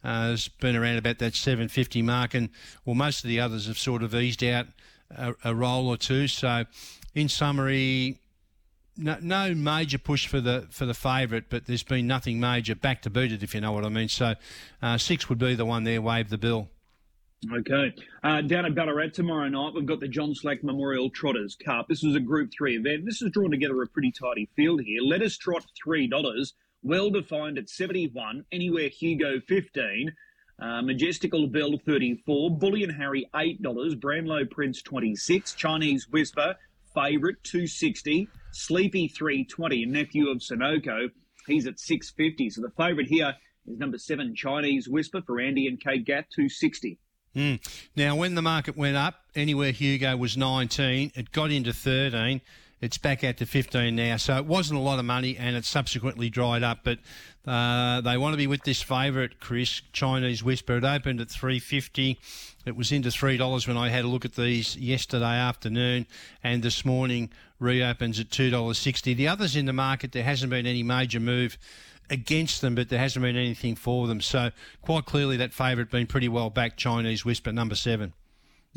uh, 0.03 0.07
has 0.29 0.47
been 0.47 0.75
around 0.75 0.97
about 0.97 1.19
that 1.19 1.35
750 1.35 2.01
mark, 2.01 2.33
and 2.33 2.49
well, 2.85 2.95
most 2.95 3.23
of 3.23 3.27
the 3.27 3.39
others 3.39 3.67
have 3.67 3.77
sort 3.77 4.03
of 4.03 4.13
eased 4.13 4.43
out 4.43 4.67
a, 5.09 5.33
a 5.43 5.55
roll 5.55 5.87
or 5.87 5.97
two. 5.97 6.27
So, 6.27 6.65
in 7.13 7.29
summary, 7.29 8.19
no, 8.97 9.17
no 9.21 9.53
major 9.53 9.97
push 9.97 10.27
for 10.27 10.39
the 10.39 10.67
for 10.69 10.85
the 10.85 10.93
favourite, 10.93 11.45
but 11.49 11.65
there's 11.65 11.83
been 11.83 12.07
nothing 12.07 12.39
major 12.39 12.75
back 12.75 13.01
to 13.03 13.09
boot 13.09 13.31
it, 13.31 13.43
if 13.43 13.53
you 13.53 13.61
know 13.61 13.71
what 13.71 13.85
I 13.85 13.89
mean. 13.89 14.09
So 14.09 14.35
uh, 14.81 14.97
six 14.97 15.29
would 15.29 15.39
be 15.39 15.55
the 15.55 15.65
one 15.65 15.83
there. 15.83 16.01
Wave 16.01 16.29
the 16.29 16.37
bill. 16.37 16.69
Okay. 17.53 17.93
Uh, 18.23 18.41
down 18.41 18.65
at 18.65 18.73
Ballarat 18.73 19.09
tomorrow 19.13 19.47
night, 19.47 19.73
we've 19.75 19.85
got 19.85 19.99
the 19.99 20.07
John 20.07 20.33
Slack 20.33 20.63
Memorial 20.63 21.09
Trotters 21.09 21.55
Cup. 21.55 21.87
This 21.87 22.03
is 22.03 22.15
a 22.15 22.19
Group 22.19 22.49
3 22.57 22.77
event. 22.77 23.05
This 23.05 23.19
has 23.19 23.29
drawn 23.29 23.51
together 23.51 23.79
a 23.83 23.87
pretty 23.87 24.11
tidy 24.11 24.49
field 24.55 24.81
here. 24.81 25.01
Let 25.03 25.21
us 25.21 25.37
trot 25.37 25.63
$3, 25.85 26.53
well 26.81 27.11
defined 27.11 27.59
at 27.59 27.69
71, 27.69 28.45
anywhere 28.51 28.89
Hugo 28.89 29.39
15, 29.41 30.11
uh, 30.59 30.81
Majestical 30.81 31.45
Bell 31.47 31.77
34, 31.85 32.57
Bullion 32.57 32.89
Harry 32.89 33.29
$8, 33.35 33.99
Brownlow 33.99 34.45
Prince 34.45 34.81
26, 34.81 35.53
Chinese 35.53 36.09
Whisper 36.09 36.55
favourite 36.95 37.43
260. 37.43 38.27
Sleepy 38.55 39.09
320, 39.09 39.85
nephew 39.85 40.29
of 40.29 40.37
Sunoco. 40.37 41.09
He's 41.45 41.67
at 41.67 41.77
650. 41.77 42.49
So 42.51 42.61
the 42.61 42.71
favourite 42.77 43.09
here 43.09 43.35
is 43.67 43.77
number 43.77 43.97
seven, 43.97 44.33
Chinese 44.33 44.87
Whisper 44.87 45.21
for 45.27 45.41
Andy 45.41 45.67
and 45.67 45.77
Kate 45.79 46.05
Gath, 46.05 46.27
260. 46.33 46.97
Mm. 47.35 47.59
Now, 47.97 48.15
when 48.15 48.33
the 48.33 48.41
market 48.41 48.77
went 48.77 48.95
up, 48.95 49.15
anywhere 49.35 49.71
Hugo 49.71 50.15
was 50.15 50.37
19, 50.37 51.11
it 51.15 51.33
got 51.33 51.51
into 51.51 51.73
13. 51.73 52.39
It's 52.81 52.97
back 52.97 53.23
out 53.23 53.37
to 53.37 53.45
15 53.45 53.95
now. 53.95 54.17
So 54.17 54.35
it 54.37 54.45
wasn't 54.45 54.79
a 54.79 54.81
lot 54.81 54.99
of 54.99 55.05
money 55.05 55.37
and 55.37 55.55
it 55.55 55.65
subsequently 55.65 56.29
dried 56.29 56.61
up. 56.61 56.79
But 56.83 56.99
uh, 57.47 58.01
they 58.01 58.17
want 58.17 58.33
to 58.33 58.37
be 58.37 58.47
with 58.47 58.63
this 58.63 58.81
favourite, 58.81 59.39
Chris, 59.39 59.81
Chinese 59.93 60.43
Whisper. 60.43 60.77
It 60.77 60.83
opened 60.83 61.21
at 61.21 61.29
350. 61.29 62.19
It 62.65 62.75
was 62.75 62.91
into 62.91 63.09
$3 63.09 63.67
when 63.67 63.77
I 63.77 63.89
had 63.89 64.05
a 64.05 64.07
look 64.07 64.25
at 64.25 64.35
these 64.35 64.75
yesterday 64.75 65.25
afternoon. 65.25 66.05
And 66.43 66.63
this 66.63 66.83
morning 66.83 67.31
reopens 67.59 68.19
at 68.19 68.29
$2.60. 68.29 69.15
The 69.15 69.27
others 69.27 69.55
in 69.55 69.65
the 69.65 69.73
market, 69.73 70.11
there 70.11 70.23
hasn't 70.23 70.49
been 70.49 70.65
any 70.65 70.83
major 70.83 71.19
move 71.19 71.57
against 72.09 72.61
them, 72.61 72.75
but 72.75 72.89
there 72.89 72.99
hasn't 72.99 73.23
been 73.23 73.37
anything 73.37 73.75
for 73.75 74.07
them. 74.07 74.21
So 74.21 74.51
quite 74.81 75.05
clearly 75.05 75.37
that 75.37 75.53
favourite 75.53 75.89
been 75.89 76.07
pretty 76.07 76.27
well 76.27 76.49
backed, 76.49 76.77
Chinese 76.77 77.23
Whisper, 77.23 77.51
number 77.51 77.75
seven. 77.75 78.13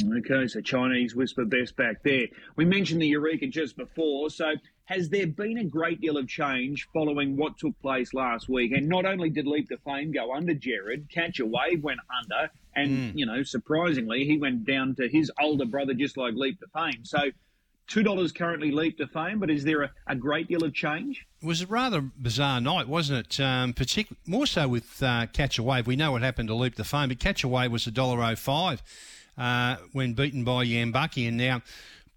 Okay, 0.05 0.47
so 0.47 0.61
Chinese 0.61 1.17
whisper 1.17 1.45
best 1.45 1.76
back 1.76 2.02
there. 2.05 2.26
We 2.55 2.64
mentioned 2.64 3.02
the 3.02 3.09
Eureka 3.09 3.49
just 3.49 3.76
before. 3.76 4.31
So, 4.31 4.55
has 4.85 5.09
there 5.09 5.26
been 5.26 5.59
a 5.59 5.64
great 5.64 6.00
deal 6.00 6.17
of 6.17 6.28
change 6.28 6.87
following 6.95 7.37
what 7.37 7.59
took 7.59 7.78
place 7.83 8.14
last 8.14 8.49
week? 8.49 8.73
And 8.73 8.88
not 8.88 9.05
only 9.05 9.28
did 9.28 9.47
Leap 9.47 9.69
to 9.71 9.76
Fame 9.78 10.12
go 10.12 10.35
under 10.35 10.55
Gerard, 10.55 11.09
Catch 11.12 11.40
a 11.40 11.47
Wave 11.47 11.83
went 11.83 12.00
under, 12.23 12.50
and 12.76 12.90
mm. 12.90 13.12
you 13.19 13.26
know, 13.26 13.43
surprisingly, 13.43 14.25
he 14.25 14.38
went 14.38 14.64
down 14.64 14.95
to 14.97 15.09
his 15.09 15.33
older 15.40 15.67
brother, 15.67 15.95
just 15.95 16.17
like 16.17 16.35
Leap 16.35 16.61
to 16.61 16.67
Fame. 16.69 17.05
So, 17.05 17.19
two 17.88 18.05
dollars 18.05 18.31
currently 18.31 18.71
Leap 18.71 18.99
to 18.99 19.09
Fame, 19.09 19.40
but 19.40 19.50
is 19.50 19.64
there 19.64 19.83
a, 19.83 19.90
a, 20.07 20.14
great 20.14 20.47
deal 20.47 20.62
of 20.62 20.73
change? 20.75 21.26
It 21.43 21.47
was 21.47 21.61
a 21.61 21.67
rather 21.67 22.00
bizarre 22.00 22.61
night, 22.61 22.87
wasn't 22.87 23.26
it? 23.26 23.40
Um, 23.40 23.73
particularly 23.73 24.21
more 24.26 24.47
so 24.47 24.69
with 24.69 25.02
uh, 25.02 25.26
Catch 25.33 25.59
a 25.59 25.62
Wave. 25.64 25.88
We 25.88 25.97
know 25.97 26.12
what 26.12 26.23
happened 26.23 26.50
to 26.50 26.55
Leap 26.55 26.76
to 26.76 26.85
Fame, 26.85 27.09
but 27.09 27.19
Catch 27.19 27.43
a 27.43 27.49
Wave 27.49 27.73
was 27.73 27.88
a 27.88 27.90
dollar 27.90 28.23
oh 28.23 28.37
five 28.37 28.81
uh, 29.38 29.76
when 29.92 30.14
beaten 30.14 30.45
by 30.45 30.64
Yambucky. 30.64 31.28
And 31.28 31.37
now, 31.37 31.62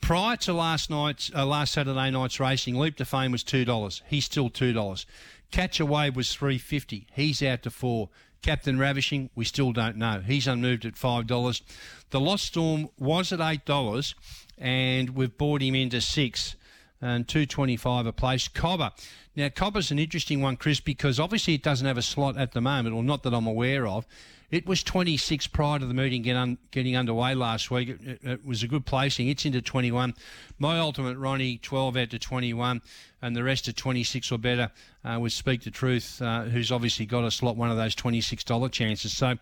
prior 0.02 0.36
to 0.38 0.54
last 0.54 0.90
night's 0.90 1.32
uh, 1.36 1.46
last 1.46 1.74
Saturday 1.74 2.10
night's 2.12 2.40
racing, 2.40 2.76
Leap 2.76 2.98
to 2.98 3.06
Fame 3.06 3.32
was 3.32 3.44
two 3.44 3.64
dollars. 3.64 4.02
He's 4.08 4.26
still 4.26 4.50
two 4.50 4.74
dollars. 4.74 5.06
Catch 5.52 5.80
a 5.80 5.86
Wave 5.86 6.16
was 6.16 6.34
three 6.34 6.58
fifty. 6.58 7.08
He's 7.14 7.42
out 7.44 7.64
to 7.64 7.70
four. 7.70 8.10
Captain 8.42 8.80
Ravishing, 8.80 9.30
we 9.36 9.46
still 9.46 9.72
don't 9.72 9.98
know. 9.98 10.20
He's 10.26 10.48
unmoved 10.48 10.86
at 10.86 10.98
five 10.98 11.28
dollars. 11.28 11.62
The 12.10 12.20
Lost 12.20 12.46
Storm 12.46 12.90
was 12.98 13.32
at 13.32 13.40
eight 13.40 13.66
dollars, 13.66 14.16
and 14.58 15.12
we've 15.12 15.38
bought 15.38 15.62
him 15.62 15.76
into 15.76 16.02
six 16.02 16.56
and 17.02 17.28
225 17.28 18.06
a 18.06 18.14
place. 18.14 18.48
Cobber. 18.48 18.92
Now, 19.36 19.50
Cobber's 19.50 19.92
an 19.92 20.00
interesting 20.00 20.42
one, 20.42 20.56
Chris, 20.58 20.80
because 20.80 21.20
obviously 21.20 21.56
it 21.56 21.64
doesn't 21.64 21.88
have 21.88 21.98
a 21.98 22.02
slot 22.02 22.38
at 22.38 22.52
the 22.52 22.62
moment, 22.62 22.96
or 22.96 23.04
not 23.04 23.24
that 23.24 23.34
I'm 23.34 23.48
aware 23.48 23.88
of. 23.88 24.06
It 24.52 24.68
was 24.68 24.84
26 24.84 25.48
prior 25.48 25.80
to 25.80 25.86
the 25.86 25.94
meeting 25.94 26.22
get 26.22 26.36
un, 26.36 26.58
getting 26.72 26.98
underway 26.98 27.34
last 27.34 27.72
week. 27.72 27.90
It, 27.90 28.02
it, 28.04 28.20
it, 28.24 28.46
was 28.46 28.64
a 28.64 28.68
good 28.68 28.86
placing. 28.86 29.30
It's 29.30 29.46
into 29.46 29.62
21. 29.62 30.14
My 30.60 30.78
ultimate 30.78 31.18
Ronnie, 31.18 31.58
12 31.58 31.96
out 31.96 32.10
to 32.10 32.20
21, 32.20 32.82
and 33.22 33.36
the 33.36 33.44
rest 33.44 33.70
at 33.70 33.78
26 33.78 34.30
or 34.32 34.38
better 34.38 34.70
uh, 35.06 35.20
with 35.22 35.32
Speak 35.32 35.64
the 35.64 35.72
Truth, 35.72 36.22
uh, 36.22 36.44
who's 36.44 36.72
obviously 36.72 37.06
got 37.06 37.24
a 37.24 37.32
slot 37.32 37.56
one 37.56 37.72
of 37.72 37.78
those 37.78 37.96
$26 37.96 38.72
chances. 38.72 39.16
So, 39.16 39.36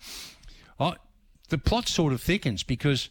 I, 0.79 0.95
the 1.49 1.57
plot 1.57 1.89
sort 1.89 2.13
of 2.13 2.21
thickens 2.21 2.61
because 2.61 3.09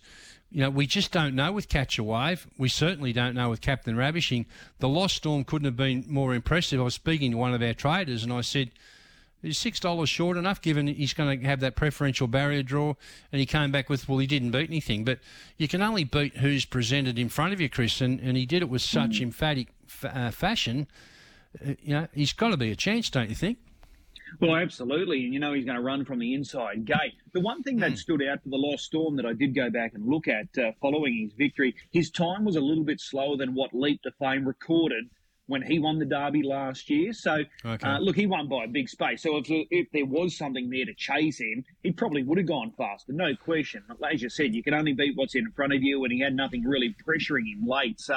you 0.50 0.62
know, 0.62 0.70
we 0.70 0.86
just 0.86 1.12
don't 1.12 1.34
know 1.34 1.52
with 1.52 1.68
Catch 1.68 1.98
a 1.98 2.04
Wave. 2.04 2.46
We 2.56 2.68
certainly 2.68 3.12
don't 3.12 3.34
know 3.34 3.50
with 3.50 3.60
Captain 3.60 3.96
Ravishing. 3.96 4.46
The 4.78 4.88
Lost 4.88 5.16
Storm 5.16 5.44
couldn't 5.44 5.66
have 5.66 5.76
been 5.76 6.04
more 6.08 6.34
impressive. 6.34 6.80
I 6.80 6.84
was 6.84 6.94
speaking 6.94 7.32
to 7.32 7.36
one 7.36 7.52
of 7.52 7.62
our 7.62 7.74
traders 7.74 8.22
and 8.22 8.32
I 8.32 8.40
said, 8.40 8.70
is 9.42 9.58
six 9.58 9.78
dollars 9.80 10.08
short 10.08 10.36
enough 10.36 10.60
given 10.60 10.86
he's 10.86 11.14
going 11.14 11.40
to 11.40 11.46
have 11.46 11.60
that 11.60 11.76
preferential 11.76 12.26
barrier 12.26 12.62
draw 12.62 12.94
and 13.32 13.40
he 13.40 13.46
came 13.46 13.70
back 13.70 13.88
with 13.88 14.08
well 14.08 14.18
he 14.18 14.26
didn't 14.26 14.50
beat 14.50 14.68
anything 14.68 15.04
but 15.04 15.18
you 15.56 15.68
can 15.68 15.82
only 15.82 16.04
beat 16.04 16.36
who's 16.38 16.64
presented 16.64 17.18
in 17.18 17.28
front 17.28 17.52
of 17.52 17.60
you 17.60 17.68
chris 17.68 18.00
and, 18.00 18.20
and 18.20 18.36
he 18.36 18.46
did 18.46 18.62
it 18.62 18.68
with 18.68 18.82
such 18.82 19.18
mm. 19.18 19.22
emphatic 19.22 19.68
f- 19.86 20.04
uh, 20.04 20.30
fashion 20.30 20.86
uh, 21.64 21.72
you 21.80 21.94
know 21.94 22.08
he's 22.12 22.32
got 22.32 22.50
to 22.50 22.56
be 22.56 22.70
a 22.70 22.76
chance 22.76 23.10
don't 23.10 23.28
you 23.28 23.34
think 23.34 23.58
well, 24.40 24.56
absolutely. 24.56 25.24
And 25.24 25.32
you 25.32 25.40
know, 25.40 25.52
he's 25.52 25.64
going 25.64 25.76
to 25.76 25.82
run 25.82 26.04
from 26.04 26.18
the 26.18 26.34
inside 26.34 26.84
gate. 26.84 27.14
The 27.32 27.40
one 27.40 27.62
thing 27.62 27.78
that 27.78 27.92
mm. 27.92 27.98
stood 27.98 28.22
out 28.22 28.42
for 28.42 28.50
the 28.50 28.56
Lost 28.56 28.84
Storm 28.84 29.16
that 29.16 29.26
I 29.26 29.32
did 29.32 29.54
go 29.54 29.70
back 29.70 29.94
and 29.94 30.06
look 30.06 30.28
at 30.28 30.46
uh, 30.58 30.72
following 30.80 31.16
his 31.22 31.32
victory, 31.32 31.74
his 31.92 32.10
time 32.10 32.44
was 32.44 32.56
a 32.56 32.60
little 32.60 32.84
bit 32.84 33.00
slower 33.00 33.36
than 33.36 33.54
what 33.54 33.72
Leap 33.72 34.02
to 34.02 34.10
Fame 34.18 34.46
recorded 34.46 35.08
when 35.48 35.62
he 35.62 35.78
won 35.78 35.98
the 35.98 36.04
Derby 36.04 36.42
last 36.42 36.88
year. 36.88 37.12
So, 37.12 37.38
okay. 37.64 37.88
uh, 37.88 37.98
look, 37.98 38.14
he 38.14 38.26
won 38.26 38.48
by 38.48 38.64
a 38.64 38.68
big 38.68 38.88
space. 38.88 39.22
So, 39.22 39.38
if, 39.38 39.46
if 39.48 39.88
there 39.92 40.06
was 40.06 40.36
something 40.36 40.70
there 40.70 40.84
to 40.84 40.94
chase 40.94 41.40
him, 41.40 41.64
he 41.82 41.90
probably 41.90 42.22
would 42.22 42.38
have 42.38 42.46
gone 42.46 42.72
faster, 42.76 43.12
no 43.12 43.34
question. 43.34 43.82
As 44.10 44.22
you 44.22 44.28
said, 44.28 44.54
you 44.54 44.62
can 44.62 44.74
only 44.74 44.92
beat 44.92 45.16
what's 45.16 45.34
in 45.34 45.50
front 45.52 45.72
of 45.72 45.82
you, 45.82 46.04
and 46.04 46.12
he 46.12 46.20
had 46.20 46.34
nothing 46.34 46.62
really 46.62 46.94
pressuring 47.06 47.52
him 47.52 47.66
late. 47.66 47.98
So, 48.00 48.14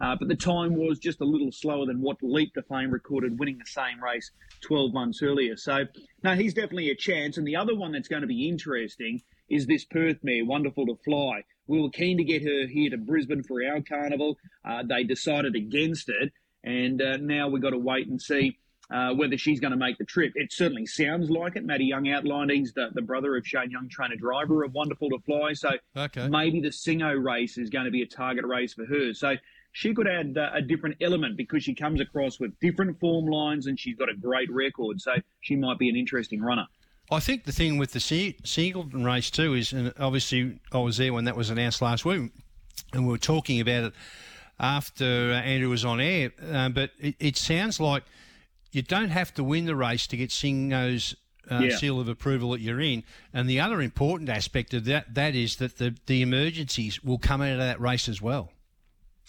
uh, 0.00 0.16
but 0.18 0.26
the 0.26 0.34
time 0.34 0.74
was 0.74 0.98
just 0.98 1.20
a 1.20 1.24
little 1.24 1.52
slower 1.52 1.86
than 1.86 2.00
what 2.00 2.16
Leap 2.22 2.52
to 2.54 2.62
Fame 2.62 2.90
recorded 2.90 3.38
winning 3.38 3.58
the 3.58 3.66
same 3.66 4.02
race 4.02 4.32
12 4.62 4.92
months 4.92 5.22
earlier. 5.22 5.56
So, 5.56 5.84
no, 6.24 6.34
he's 6.34 6.54
definitely 6.54 6.90
a 6.90 6.96
chance. 6.96 7.38
And 7.38 7.46
the 7.46 7.56
other 7.56 7.76
one 7.76 7.92
that's 7.92 8.08
going 8.08 8.22
to 8.22 8.28
be 8.28 8.48
interesting 8.48 9.22
is 9.48 9.66
this 9.66 9.84
Perth 9.84 10.18
mare, 10.24 10.44
Wonderful 10.44 10.86
to 10.86 10.96
Fly. 11.04 11.44
We 11.68 11.80
were 11.80 11.90
keen 11.90 12.18
to 12.18 12.24
get 12.24 12.42
her 12.42 12.66
here 12.66 12.90
to 12.90 12.98
Brisbane 12.98 13.44
for 13.44 13.64
our 13.64 13.80
carnival. 13.80 14.38
Uh, 14.64 14.82
they 14.82 15.04
decided 15.04 15.54
against 15.54 16.08
it. 16.08 16.32
And 16.64 17.00
uh, 17.02 17.16
now 17.18 17.48
we've 17.48 17.62
got 17.62 17.70
to 17.70 17.78
wait 17.78 18.08
and 18.08 18.20
see 18.20 18.58
uh, 18.92 19.14
whether 19.14 19.38
she's 19.38 19.60
going 19.60 19.70
to 19.70 19.76
make 19.76 19.98
the 19.98 20.04
trip. 20.04 20.32
It 20.34 20.52
certainly 20.52 20.86
sounds 20.86 21.30
like 21.30 21.56
it. 21.56 21.64
Matty 21.64 21.86
Young 21.86 22.08
outlined 22.10 22.50
he's 22.50 22.72
the, 22.72 22.90
the 22.94 23.02
brother 23.02 23.36
of 23.36 23.46
Shane 23.46 23.70
Young, 23.70 23.88
trainer 23.88 24.16
driver 24.16 24.64
of 24.64 24.72
Wonderful 24.72 25.08
to 25.10 25.18
Fly. 25.24 25.54
So 25.54 25.70
okay. 25.96 26.28
maybe 26.28 26.60
the 26.60 26.68
Singo 26.68 27.22
race 27.22 27.58
is 27.58 27.70
going 27.70 27.86
to 27.86 27.90
be 27.90 28.02
a 28.02 28.06
target 28.06 28.44
race 28.44 28.74
for 28.74 28.84
her. 28.84 29.14
So 29.14 29.36
she 29.72 29.94
could 29.94 30.06
add 30.06 30.36
uh, 30.36 30.50
a 30.54 30.60
different 30.60 30.96
element 31.00 31.36
because 31.36 31.64
she 31.64 31.74
comes 31.74 32.00
across 32.00 32.38
with 32.38 32.58
different 32.60 33.00
form 33.00 33.26
lines 33.26 33.66
and 33.66 33.78
she's 33.80 33.96
got 33.96 34.10
a 34.10 34.14
great 34.14 34.52
record. 34.52 35.00
So 35.00 35.12
she 35.40 35.56
might 35.56 35.78
be 35.78 35.88
an 35.88 35.96
interesting 35.96 36.42
runner. 36.42 36.66
I 37.10 37.20
think 37.20 37.44
the 37.44 37.52
thing 37.52 37.78
with 37.78 37.92
the 37.92 38.00
Singleton 38.44 39.04
race 39.04 39.30
too 39.30 39.54
is, 39.54 39.72
and 39.72 39.92
obviously 39.98 40.60
I 40.72 40.78
was 40.78 40.98
there 40.98 41.12
when 41.12 41.24
that 41.24 41.36
was 41.36 41.50
announced 41.50 41.82
last 41.82 42.04
week, 42.04 42.30
and 42.92 43.06
we 43.06 43.12
were 43.12 43.18
talking 43.18 43.60
about 43.60 43.84
it 43.84 43.92
after 44.58 45.32
uh, 45.32 45.40
Andrew 45.42 45.68
was 45.68 45.84
on 45.84 46.00
air. 46.00 46.32
Uh, 46.50 46.68
but 46.68 46.90
it, 46.98 47.16
it, 47.18 47.36
sounds 47.36 47.80
like 47.80 48.04
you 48.70 48.82
don't 48.82 49.10
have 49.10 49.34
to 49.34 49.44
win 49.44 49.66
the 49.66 49.76
race 49.76 50.06
to 50.08 50.16
get 50.16 50.30
Singo's 50.30 51.16
uh, 51.50 51.58
yeah. 51.58 51.76
seal 51.76 52.00
of 52.00 52.08
approval 52.08 52.50
that 52.52 52.60
you're 52.60 52.80
in. 52.80 53.02
And 53.32 53.48
the 53.48 53.60
other 53.60 53.80
important 53.80 54.28
aspect 54.28 54.74
of 54.74 54.84
that 54.84 55.14
that 55.14 55.34
is 55.34 55.56
that 55.56 55.78
the 55.78 55.96
the 56.06 56.22
emergencies 56.22 57.02
will 57.02 57.18
come 57.18 57.42
out 57.42 57.52
of 57.52 57.58
that 57.58 57.80
race 57.80 58.08
as 58.08 58.22
well. 58.22 58.52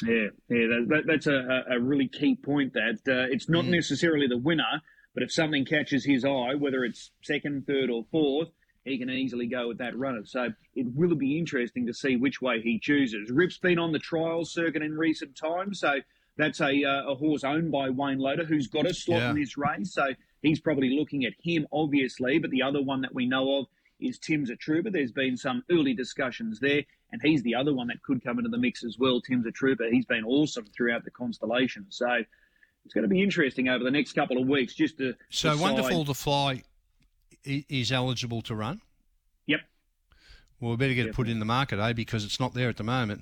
Yeah, 0.03 0.27
yeah, 0.49 0.67
that, 0.67 0.85
that, 0.89 1.03
that's 1.05 1.27
a, 1.27 1.63
a 1.69 1.79
really 1.79 2.07
key 2.07 2.35
point. 2.35 2.73
That 2.73 2.99
uh, 3.07 3.31
it's 3.31 3.47
not 3.47 3.65
mm. 3.65 3.69
necessarily 3.69 4.27
the 4.27 4.37
winner, 4.37 4.81
but 5.13 5.23
if 5.23 5.31
something 5.31 5.65
catches 5.65 6.05
his 6.05 6.25
eye, 6.25 6.55
whether 6.57 6.83
it's 6.83 7.11
second, 7.21 7.67
third, 7.67 7.89
or 7.89 8.05
fourth, 8.11 8.49
he 8.85 8.97
can 8.97 9.09
easily 9.09 9.47
go 9.47 9.67
with 9.67 9.77
that 9.77 9.97
runner. 9.97 10.25
So 10.25 10.49
it 10.75 10.87
will 10.95 11.15
be 11.15 11.37
interesting 11.37 11.85
to 11.87 11.93
see 11.93 12.15
which 12.15 12.41
way 12.41 12.61
he 12.61 12.79
chooses. 12.79 13.29
Rip's 13.31 13.57
been 13.57 13.79
on 13.79 13.91
the 13.91 13.99
trial 13.99 14.45
circuit 14.45 14.81
in 14.81 14.97
recent 14.97 15.35
times, 15.35 15.79
so 15.79 15.95
that's 16.37 16.59
a, 16.61 16.83
uh, 16.83 17.11
a 17.11 17.15
horse 17.15 17.43
owned 17.43 17.71
by 17.71 17.89
Wayne 17.89 18.19
Loader 18.19 18.45
who's 18.45 18.67
got 18.67 18.85
a 18.85 18.93
slot 18.93 19.21
yeah. 19.21 19.29
in 19.29 19.35
this 19.35 19.57
race. 19.57 19.93
So 19.93 20.07
he's 20.41 20.59
probably 20.59 20.97
looking 20.97 21.25
at 21.25 21.33
him, 21.41 21.67
obviously. 21.71 22.39
But 22.39 22.51
the 22.51 22.63
other 22.63 22.81
one 22.81 23.01
that 23.01 23.13
we 23.13 23.25
know 23.25 23.59
of 23.59 23.67
is 23.99 24.17
Tim's 24.19 24.49
a 24.49 24.55
Trooper. 24.55 24.89
There's 24.89 25.11
been 25.11 25.37
some 25.37 25.63
early 25.71 25.93
discussions 25.93 26.59
there, 26.59 26.83
and 27.11 27.21
he's 27.21 27.43
the 27.43 27.55
other 27.55 27.73
one 27.73 27.87
that 27.87 28.01
could 28.03 28.23
come 28.23 28.37
into 28.39 28.49
the 28.49 28.57
mix 28.57 28.83
as 28.83 28.97
well. 28.99 29.21
Tim's 29.21 29.45
a 29.45 29.51
Trooper. 29.51 29.85
He's 29.89 30.05
been 30.05 30.25
awesome 30.25 30.65
throughout 30.75 31.05
the 31.05 31.11
constellation. 31.11 31.85
So 31.89 32.23
it's 32.83 32.93
going 32.93 33.03
to 33.03 33.07
be 33.09 33.21
interesting 33.21 33.69
over 33.69 33.83
the 33.83 33.91
next 33.91 34.13
couple 34.13 34.41
of 34.41 34.47
weeks 34.47 34.73
just 34.73 34.97
to. 34.97 35.13
So 35.29 35.51
decide. 35.51 35.61
wonderful 35.61 36.05
to 36.05 36.13
fly 36.13 36.63
is 37.45 37.91
eligible 37.91 38.41
to 38.43 38.55
run. 38.55 38.81
Yep. 39.47 39.61
Well, 40.59 40.71
we 40.71 40.77
better 40.77 40.93
get 40.93 41.07
it 41.07 41.13
put 41.13 41.27
in 41.27 41.39
the 41.39 41.45
market, 41.45 41.79
eh? 41.79 41.93
Because 41.93 42.23
it's 42.23 42.39
not 42.39 42.53
there 42.53 42.69
at 42.69 42.77
the 42.77 42.83
moment. 42.83 43.21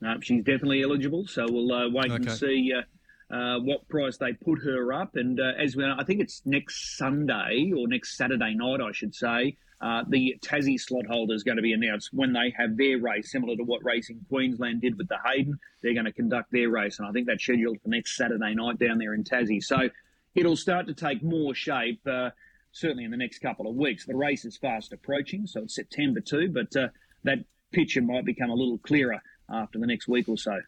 No, 0.00 0.16
she's 0.20 0.44
definitely 0.44 0.82
eligible. 0.82 1.26
So 1.26 1.46
we'll 1.48 1.72
uh, 1.72 1.88
wait 1.90 2.10
okay. 2.10 2.14
and 2.14 2.30
see. 2.30 2.72
Uh, 2.76 2.82
uh, 3.30 3.60
what 3.60 3.88
price 3.88 4.16
they 4.16 4.32
put 4.32 4.60
her 4.62 4.92
up. 4.92 5.14
And 5.14 5.38
uh, 5.38 5.52
as 5.56 5.76
we 5.76 5.84
know, 5.84 5.94
I 5.96 6.04
think 6.04 6.20
it's 6.20 6.42
next 6.44 6.96
Sunday 6.96 7.72
or 7.76 7.86
next 7.86 8.16
Saturday 8.16 8.54
night, 8.54 8.80
I 8.80 8.90
should 8.92 9.14
say, 9.14 9.56
uh, 9.80 10.04
the 10.08 10.36
Tassie 10.42 10.78
slot 10.78 11.06
holder 11.06 11.34
is 11.34 11.42
going 11.42 11.56
to 11.56 11.62
be 11.62 11.72
announced 11.72 12.10
when 12.12 12.32
they 12.32 12.52
have 12.56 12.76
their 12.76 12.98
race, 12.98 13.32
similar 13.32 13.56
to 13.56 13.62
what 13.62 13.84
Racing 13.84 14.20
Queensland 14.28 14.82
did 14.82 14.98
with 14.98 15.08
the 15.08 15.16
Hayden. 15.24 15.58
They're 15.82 15.94
going 15.94 16.04
to 16.04 16.12
conduct 16.12 16.52
their 16.52 16.68
race, 16.68 16.98
and 16.98 17.08
I 17.08 17.12
think 17.12 17.26
that's 17.26 17.42
scheduled 17.42 17.80
for 17.80 17.88
next 17.88 18.16
Saturday 18.16 18.54
night 18.54 18.78
down 18.78 18.98
there 18.98 19.14
in 19.14 19.24
Tassie. 19.24 19.62
So 19.62 19.88
it'll 20.34 20.56
start 20.56 20.86
to 20.88 20.94
take 20.94 21.22
more 21.22 21.54
shape, 21.54 22.00
uh, 22.06 22.30
certainly 22.72 23.04
in 23.04 23.10
the 23.10 23.16
next 23.16 23.38
couple 23.40 23.68
of 23.68 23.74
weeks. 23.74 24.06
The 24.06 24.16
race 24.16 24.44
is 24.44 24.56
fast 24.56 24.92
approaching, 24.92 25.46
so 25.46 25.62
it's 25.62 25.74
September 25.74 26.20
too, 26.20 26.48
but 26.48 26.74
uh, 26.76 26.88
that 27.24 27.38
picture 27.72 28.02
might 28.02 28.24
become 28.24 28.50
a 28.50 28.54
little 28.54 28.78
clearer 28.78 29.20
after 29.48 29.78
the 29.78 29.86
next 29.86 30.08
week 30.08 30.28
or 30.28 30.36
so. 30.36 30.60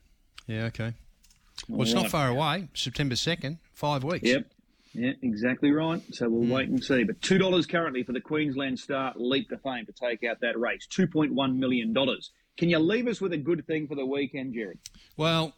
Yeah, 0.46 0.64
okay. 0.64 0.94
Well, 1.68 1.82
it's 1.82 1.94
right. 1.94 2.02
not 2.02 2.10
far 2.10 2.28
away. 2.28 2.68
September 2.74 3.14
2nd, 3.14 3.58
five 3.72 4.04
weeks. 4.04 4.26
Yep. 4.26 4.46
Yeah, 4.94 5.12
exactly 5.22 5.70
right. 5.70 6.02
So 6.12 6.28
we'll 6.28 6.46
mm. 6.46 6.52
wait 6.52 6.68
and 6.68 6.82
see. 6.82 7.04
But 7.04 7.22
two 7.22 7.38
dollars 7.38 7.66
currently 7.66 8.02
for 8.02 8.12
the 8.12 8.20
Queensland 8.20 8.78
Star 8.78 9.14
Leap 9.16 9.48
to 9.48 9.56
Fame 9.56 9.86
to 9.86 9.92
take 9.92 10.22
out 10.22 10.40
that 10.40 10.58
race. 10.58 10.86
Two 10.86 11.06
point 11.06 11.32
one 11.32 11.58
million 11.58 11.94
dollars. 11.94 12.30
Can 12.58 12.68
you 12.68 12.78
leave 12.78 13.06
us 13.06 13.18
with 13.18 13.32
a 13.32 13.38
good 13.38 13.66
thing 13.66 13.88
for 13.88 13.94
the 13.94 14.04
weekend, 14.04 14.52
Gerard? 14.52 14.78
Well, 15.16 15.54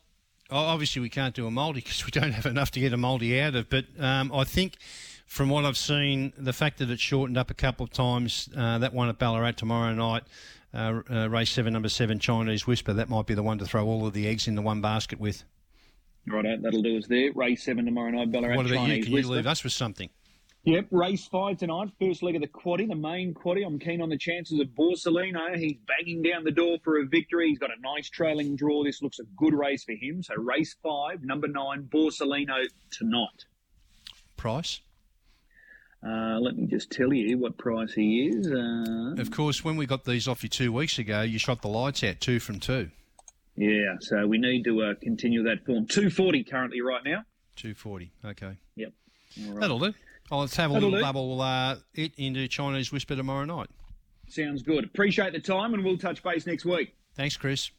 obviously 0.51 1.03
we 1.03 1.09
can't 1.09 1.35
do 1.35 1.47
a 1.47 1.51
multi 1.51 1.81
because 1.81 2.05
we 2.05 2.11
don't 2.13 2.33
have 2.33 2.47
enough 2.47 2.71
to 2.73 2.81
get 2.81 2.93
a 2.93 2.97
multi 2.97 3.41
out 3.41 3.57
of. 3.57 3.69
But 3.69 3.87
um, 3.99 4.31
I 4.33 4.45
think 4.45 4.77
from 5.27 5.49
what 5.49 5.65
I've 5.65 5.77
seen, 5.77 6.33
the 6.37 6.53
fact 6.53 6.79
that 6.79 6.91
it's 6.91 7.03
shortened 7.03 7.39
up 7.39 7.51
a 7.51 7.55
couple 7.55 7.85
of 7.85 7.91
times, 7.91 8.49
uh, 8.57 8.79
that 8.79 8.93
one 8.93 9.09
at 9.09 9.19
Ballarat 9.19 9.53
tomorrow 9.53 9.93
night, 9.93 10.25
uh, 10.73 11.01
uh, 11.11 11.29
race 11.29 11.51
seven, 11.51 11.73
number 11.73 11.89
seven, 11.89 12.19
Chinese 12.19 12.67
Whisper, 12.67 12.93
that 12.93 13.09
might 13.09 13.27
be 13.27 13.35
the 13.35 13.43
one 13.43 13.59
to 13.59 13.67
throw 13.67 13.87
all 13.87 14.07
of 14.07 14.13
the 14.13 14.27
eggs 14.29 14.49
in 14.49 14.55
the 14.55 14.63
one 14.63 14.81
basket 14.81 15.21
with. 15.21 15.45
Right, 16.27 16.63
that'll 16.63 16.83
do 16.83 16.97
us 16.97 17.07
there. 17.07 17.33
Race 17.35 17.65
seven 17.65 17.85
tomorrow 17.85 18.11
night, 18.11 18.33
Ballarat. 18.33 18.57
What 18.57 18.67
about 18.67 18.77
Chinese 18.77 18.99
you? 18.99 19.05
Can 19.05 19.13
you 19.13 19.29
leave 19.29 19.47
us 19.47 19.63
with 19.63 19.73
something? 19.73 20.09
Yep, 20.67 20.87
race 20.93 21.27
five 21.27 21.59
tonight. 21.59 21.91
First 22.01 22.23
leg 22.23 22.37
of 22.37 22.41
the 22.41 22.49
quaddy, 22.49 22.89
the 22.89 22.95
main 22.95 23.35
quaddy. 23.35 23.67
I'm 23.67 23.79
keen 23.79 24.01
on 24.01 24.09
the 24.09 24.17
chances 24.17 24.59
of 24.59 24.69
Borsalino. 24.69 25.55
He's 25.55 25.77
banging 25.87 26.23
down 26.23 26.43
the 26.43 26.51
door 26.51 26.79
for 26.83 26.99
a 27.01 27.05
victory. 27.05 27.51
He's 27.51 27.59
got 27.59 27.69
a 27.69 27.79
nice 27.83 28.09
trailing 28.09 28.57
draw. 28.57 28.83
This 28.83 29.03
looks 29.03 29.19
a 29.19 29.25
good 29.37 29.53
race 29.53 29.85
for 29.85 29.93
him. 29.93 30.23
So 30.23 30.35
race 30.37 30.75
five, 30.83 31.23
number 31.23 31.49
nine, 31.49 31.87
Borsalino 31.93 32.65
tonight. 32.91 33.45
Price? 34.39 34.81
Uh, 36.07 36.39
let 36.39 36.57
me 36.57 36.67
just 36.67 36.91
tell 36.91 37.13
you 37.13 37.39
what 37.39 37.57
price 37.57 37.93
he 37.95 38.27
is. 38.27 38.47
Uh, 38.51 39.15
of 39.21 39.31
course, 39.31 39.65
when 39.65 39.77
we 39.77 39.87
got 39.87 40.05
these 40.05 40.29
off 40.29 40.43
you 40.43 40.49
two 40.49 40.71
weeks 40.73 40.99
ago, 40.99 41.23
you 41.23 41.39
shot 41.39 41.63
the 41.63 41.69
lights 41.69 42.05
out 42.05 42.21
two 42.21 42.39
from 42.41 42.61
two. 42.61 42.91
Yeah, 43.57 43.95
so 44.01 44.27
we 44.27 44.37
need 44.39 44.65
to 44.65 44.83
uh, 44.83 44.95
continue 45.01 45.43
that 45.45 45.65
form. 45.65 45.87
240 45.87 46.45
currently 46.45 46.81
right 46.81 47.03
now. 47.05 47.25
240, 47.57 48.13
okay. 48.25 48.57
Yep. 48.77 48.93
That'll 49.61 49.79
do. 49.79 49.95
Oh, 50.31 50.41
let's 50.41 50.57
have 50.57 50.71
a 50.71 50.75
That'll 50.75 50.89
little 50.91 50.99
do. 51.01 51.05
double 51.05 51.41
uh, 51.41 51.77
it 51.95 52.13
into 52.17 52.49
Chinese 52.49 52.91
Whisper 52.93 53.15
tomorrow 53.15 53.45
night. 53.45 53.69
Sounds 54.29 54.63
good. 54.63 54.85
Appreciate 54.85 55.33
the 55.33 55.41
time, 55.41 55.73
and 55.75 55.85
we'll 55.85 55.99
touch 55.99 56.23
base 56.23 56.47
next 56.47 56.65
week. 56.65 56.95
Thanks, 57.15 57.37
Chris. 57.37 57.71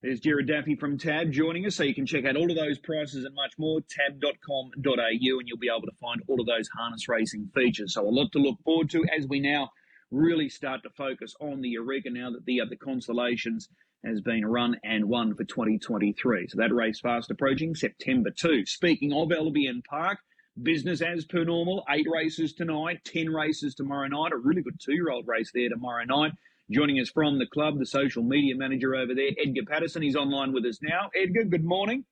There's 0.00 0.20
Gerard 0.20 0.46
Daffy 0.46 0.76
from 0.76 0.96
Tab 0.96 1.32
joining 1.32 1.66
us, 1.66 1.74
so 1.74 1.82
you 1.82 1.92
can 1.92 2.06
check 2.06 2.24
out 2.24 2.36
all 2.36 2.48
of 2.48 2.56
those 2.56 2.78
prices 2.78 3.24
and 3.24 3.34
much 3.34 3.54
more, 3.58 3.80
tab.com.au, 3.80 4.70
and 4.78 5.48
you'll 5.48 5.58
be 5.58 5.68
able 5.68 5.88
to 5.88 5.96
find 6.00 6.22
all 6.28 6.40
of 6.40 6.46
those 6.46 6.68
harness 6.68 7.08
racing 7.08 7.50
features. 7.52 7.94
So 7.94 8.06
a 8.06 8.08
lot 8.08 8.30
to 8.32 8.38
look 8.38 8.62
forward 8.64 8.90
to 8.90 9.04
as 9.16 9.26
we 9.26 9.40
now 9.40 9.70
really 10.12 10.50
start 10.50 10.84
to 10.84 10.90
focus 10.90 11.34
on 11.40 11.62
the 11.62 11.70
Eureka 11.70 12.10
now 12.10 12.30
that 12.30 12.44
the, 12.46 12.60
uh, 12.60 12.66
the 12.70 12.76
Constellations 12.76 13.68
has 14.04 14.20
been 14.20 14.46
run 14.46 14.76
and 14.84 15.06
won 15.06 15.34
for 15.34 15.42
2023. 15.42 16.46
So 16.46 16.58
that 16.58 16.72
race 16.72 17.00
fast 17.00 17.32
approaching 17.32 17.74
September 17.74 18.30
2. 18.30 18.66
Speaking 18.66 19.12
of 19.12 19.32
Albion 19.32 19.82
Park, 19.90 20.18
business 20.62 21.02
as 21.02 21.24
per 21.24 21.42
normal. 21.42 21.84
Eight 21.90 22.06
races 22.08 22.52
tonight, 22.52 23.00
10 23.04 23.30
races 23.30 23.74
tomorrow 23.74 24.06
night. 24.06 24.32
A 24.32 24.36
really 24.36 24.62
good 24.62 24.78
two 24.80 24.94
year 24.94 25.10
old 25.10 25.26
race 25.26 25.50
there 25.52 25.68
tomorrow 25.68 26.04
night. 26.04 26.32
Joining 26.70 27.00
us 27.00 27.08
from 27.08 27.38
the 27.38 27.46
club, 27.46 27.78
the 27.78 27.86
social 27.86 28.22
media 28.22 28.54
manager 28.54 28.94
over 28.94 29.14
there, 29.14 29.30
Edgar 29.42 29.62
Patterson. 29.66 30.02
He's 30.02 30.16
online 30.16 30.52
with 30.52 30.66
us 30.66 30.80
now. 30.82 31.08
Edgar, 31.16 31.44
good 31.44 31.64
morning. 31.64 32.04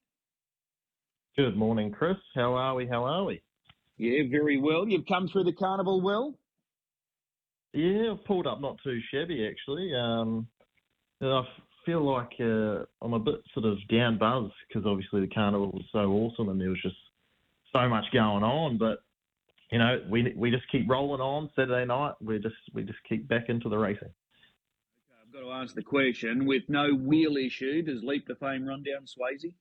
Good 1.36 1.56
morning, 1.56 1.92
Chris. 1.92 2.16
How 2.34 2.54
are 2.54 2.74
we? 2.74 2.86
How 2.86 3.04
are 3.04 3.24
we? 3.24 3.42
Yeah, 3.98 4.22
very 4.30 4.58
well. 4.58 4.88
You've 4.88 5.04
come 5.06 5.28
through 5.28 5.44
the 5.44 5.52
carnival 5.52 6.00
well? 6.00 6.34
Yeah, 7.74 8.12
I've 8.12 8.24
pulled 8.24 8.46
up 8.46 8.62
not 8.62 8.78
too 8.82 8.98
shabby 9.12 9.46
actually. 9.46 9.94
Um, 9.94 10.46
I 11.20 11.42
feel 11.84 12.02
like 12.10 12.32
uh, 12.40 12.84
I'm 13.02 13.12
a 13.12 13.18
bit 13.18 13.42
sort 13.52 13.66
of 13.66 13.76
down 13.88 14.16
buzz 14.16 14.50
because 14.66 14.86
obviously 14.86 15.20
the 15.20 15.34
carnival 15.34 15.70
was 15.70 15.84
so 15.92 15.98
awesome 15.98 16.48
and 16.48 16.58
there 16.58 16.70
was 16.70 16.80
just 16.82 16.96
so 17.74 17.86
much 17.90 18.04
going 18.10 18.42
on. 18.42 18.78
But 18.78 19.00
you 19.70 19.78
know, 19.78 20.02
we 20.08 20.32
we 20.34 20.50
just 20.50 20.70
keep 20.72 20.88
rolling 20.88 21.20
on. 21.20 21.50
Saturday 21.54 21.84
night, 21.84 22.14
we 22.22 22.38
just 22.38 22.54
we 22.72 22.84
just 22.84 22.98
keep 23.06 23.28
back 23.28 23.50
into 23.50 23.68
the 23.68 23.76
racing. 23.76 24.08
To 25.46 25.52
ask 25.52 25.76
the 25.76 25.82
question: 25.82 26.44
with 26.44 26.64
no 26.66 26.92
wheel 26.92 27.36
issue, 27.36 27.80
does 27.80 28.02
Leap 28.02 28.26
to 28.26 28.34
Fame 28.34 28.66
run 28.66 28.82
down 28.82 29.04
Swayze? 29.06 29.54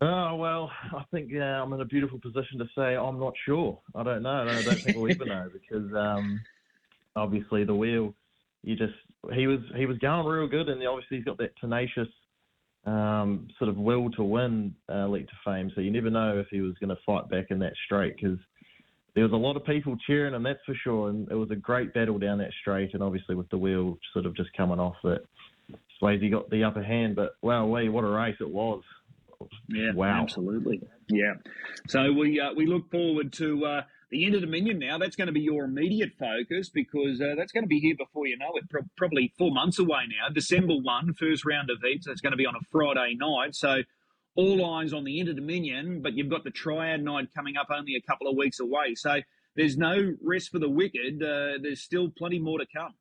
Oh 0.00 0.36
well, 0.36 0.70
I 0.96 1.04
think 1.10 1.30
yeah, 1.30 1.62
I'm 1.62 1.74
in 1.74 1.80
a 1.82 1.84
beautiful 1.84 2.18
position 2.18 2.58
to 2.60 2.64
say 2.74 2.96
I'm 2.96 3.20
not 3.20 3.34
sure. 3.44 3.78
I 3.94 4.02
don't 4.02 4.22
know. 4.22 4.44
I 4.48 4.62
don't 4.62 4.80
think 4.80 4.96
we'll 4.96 5.10
ever 5.10 5.26
know 5.26 5.50
because 5.52 5.92
um, 5.94 6.40
obviously 7.16 7.64
the 7.64 7.74
wheel, 7.74 8.14
you 8.62 8.76
just 8.76 8.94
he 9.34 9.46
was 9.46 9.60
he 9.76 9.84
was 9.84 9.98
going 9.98 10.24
real 10.24 10.48
good, 10.48 10.70
and 10.70 10.82
obviously 10.86 11.18
he's 11.18 11.26
got 11.26 11.36
that 11.36 11.54
tenacious 11.60 12.08
um, 12.86 13.46
sort 13.58 13.68
of 13.68 13.76
will 13.76 14.10
to 14.12 14.24
win 14.24 14.74
uh, 14.90 15.06
Leap 15.06 15.28
to 15.28 15.34
Fame. 15.44 15.70
So 15.74 15.82
you 15.82 15.90
never 15.90 16.08
know 16.08 16.38
if 16.38 16.46
he 16.50 16.62
was 16.62 16.72
going 16.80 16.96
to 16.96 17.02
fight 17.04 17.28
back 17.28 17.48
in 17.50 17.58
that 17.58 17.74
straight 17.84 18.16
because 18.16 18.38
there 19.14 19.24
was 19.24 19.32
a 19.32 19.36
lot 19.36 19.56
of 19.56 19.64
people 19.64 19.96
cheering 20.06 20.34
and 20.34 20.44
that's 20.44 20.60
for 20.64 20.74
sure. 20.74 21.10
And 21.10 21.30
it 21.30 21.34
was 21.34 21.50
a 21.50 21.56
great 21.56 21.92
battle 21.92 22.18
down 22.18 22.38
that 22.38 22.50
straight, 22.60 22.94
and 22.94 23.02
obviously 23.02 23.34
with 23.34 23.48
the 23.50 23.58
wheel 23.58 23.98
sort 24.12 24.26
of 24.26 24.36
just 24.36 24.52
coming 24.56 24.80
off 24.80 24.96
that. 25.04 25.20
Swayze 26.00 26.28
got 26.32 26.50
the 26.50 26.64
upper 26.64 26.82
hand, 26.82 27.14
but 27.14 27.36
wow, 27.42 27.64
wait, 27.66 27.88
what 27.88 28.02
a 28.02 28.08
race 28.08 28.34
it 28.40 28.50
was! 28.50 28.82
Yeah, 29.68 29.92
wow, 29.94 30.22
absolutely. 30.22 30.80
Yeah. 31.08 31.34
So 31.88 32.12
we 32.12 32.40
uh, 32.40 32.54
we 32.54 32.66
look 32.66 32.90
forward 32.90 33.32
to 33.34 33.64
uh, 33.64 33.82
the 34.10 34.24
Inter 34.24 34.40
Dominion 34.40 34.78
now. 34.78 34.98
That's 34.98 35.16
going 35.16 35.26
to 35.26 35.32
be 35.32 35.40
your 35.40 35.64
immediate 35.64 36.12
focus 36.18 36.68
because 36.68 37.20
uh, 37.20 37.34
that's 37.36 37.52
going 37.52 37.64
to 37.64 37.68
be 37.68 37.78
here 37.80 37.94
before 37.96 38.26
you 38.26 38.36
know 38.36 38.52
it. 38.56 38.68
Pro- 38.68 38.88
probably 38.96 39.32
four 39.38 39.52
months 39.52 39.78
away 39.78 40.02
now. 40.08 40.32
December 40.32 40.74
one, 40.74 41.14
first 41.14 41.44
round 41.44 41.70
of 41.70 41.78
heats. 41.82 42.06
That's 42.06 42.20
going 42.20 42.32
to 42.32 42.36
be 42.36 42.46
on 42.46 42.56
a 42.56 42.64
Friday 42.70 43.16
night. 43.18 43.54
So 43.54 43.82
all 44.34 44.74
eyes 44.74 44.92
on 44.92 45.04
the 45.04 45.20
Inter 45.20 45.34
Dominion, 45.34 46.00
but 46.00 46.14
you've 46.14 46.30
got 46.30 46.44
the 46.44 46.50
Triad 46.50 47.02
night 47.02 47.28
coming 47.34 47.56
up 47.56 47.68
only 47.70 47.96
a 47.96 48.00
couple 48.00 48.28
of 48.28 48.36
weeks 48.36 48.60
away. 48.60 48.94
So 48.94 49.20
there's 49.56 49.76
no 49.76 50.14
rest 50.22 50.50
for 50.50 50.58
the 50.58 50.68
wicked. 50.68 51.22
Uh, 51.22 51.58
there's 51.62 51.82
still 51.82 52.10
plenty 52.10 52.38
more 52.38 52.58
to 52.58 52.66
come. 52.74 52.94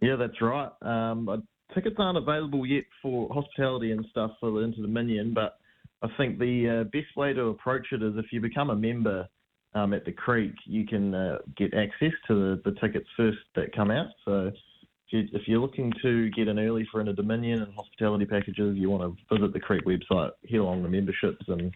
Yeah, 0.00 0.16
that's 0.16 0.40
right. 0.40 0.70
Um, 0.82 1.44
tickets 1.74 1.96
aren't 1.98 2.18
available 2.18 2.66
yet 2.66 2.84
for 3.02 3.28
hospitality 3.32 3.92
and 3.92 4.04
stuff 4.10 4.32
for 4.40 4.50
the 4.50 4.58
Inter 4.58 4.82
Dominion, 4.82 5.34
but 5.34 5.58
I 6.02 6.08
think 6.16 6.38
the 6.38 6.80
uh, 6.80 6.84
best 6.84 7.16
way 7.16 7.32
to 7.32 7.46
approach 7.46 7.86
it 7.92 8.02
is 8.02 8.14
if 8.16 8.26
you 8.30 8.40
become 8.40 8.70
a 8.70 8.76
member 8.76 9.26
um, 9.74 9.92
at 9.92 10.04
the 10.04 10.12
Creek, 10.12 10.52
you 10.66 10.86
can 10.86 11.14
uh, 11.14 11.38
get 11.56 11.74
access 11.74 12.12
to 12.28 12.34
the, 12.34 12.62
the, 12.70 12.78
tickets 12.80 13.08
first 13.16 13.38
that 13.56 13.74
come 13.74 13.90
out. 13.90 14.08
So 14.24 14.52
if 15.10 15.46
you're 15.46 15.60
looking 15.60 15.92
to 16.02 16.30
get 16.30 16.48
in 16.48 16.58
early 16.58 16.86
for 16.90 17.00
Inter 17.00 17.12
Dominion 17.12 17.62
and 17.62 17.74
hospitality 17.74 18.24
packages, 18.24 18.76
you 18.76 18.90
want 18.90 19.02
to 19.02 19.36
visit 19.36 19.52
the 19.52 19.60
Creek 19.60 19.84
website, 19.84 20.30
head 20.50 20.58
along 20.58 20.82
the 20.82 20.88
memberships 20.88 21.44
and 21.48 21.72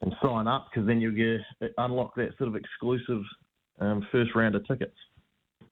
and 0.00 0.14
sign 0.22 0.46
up 0.46 0.68
because 0.70 0.86
then 0.86 1.00
you'll 1.00 1.12
get 1.12 1.72
unlock 1.78 2.14
that 2.14 2.30
sort 2.38 2.48
of 2.48 2.54
exclusive 2.54 3.22
um, 3.80 4.06
first 4.12 4.34
round 4.34 4.54
of 4.54 4.66
tickets. 4.66 4.96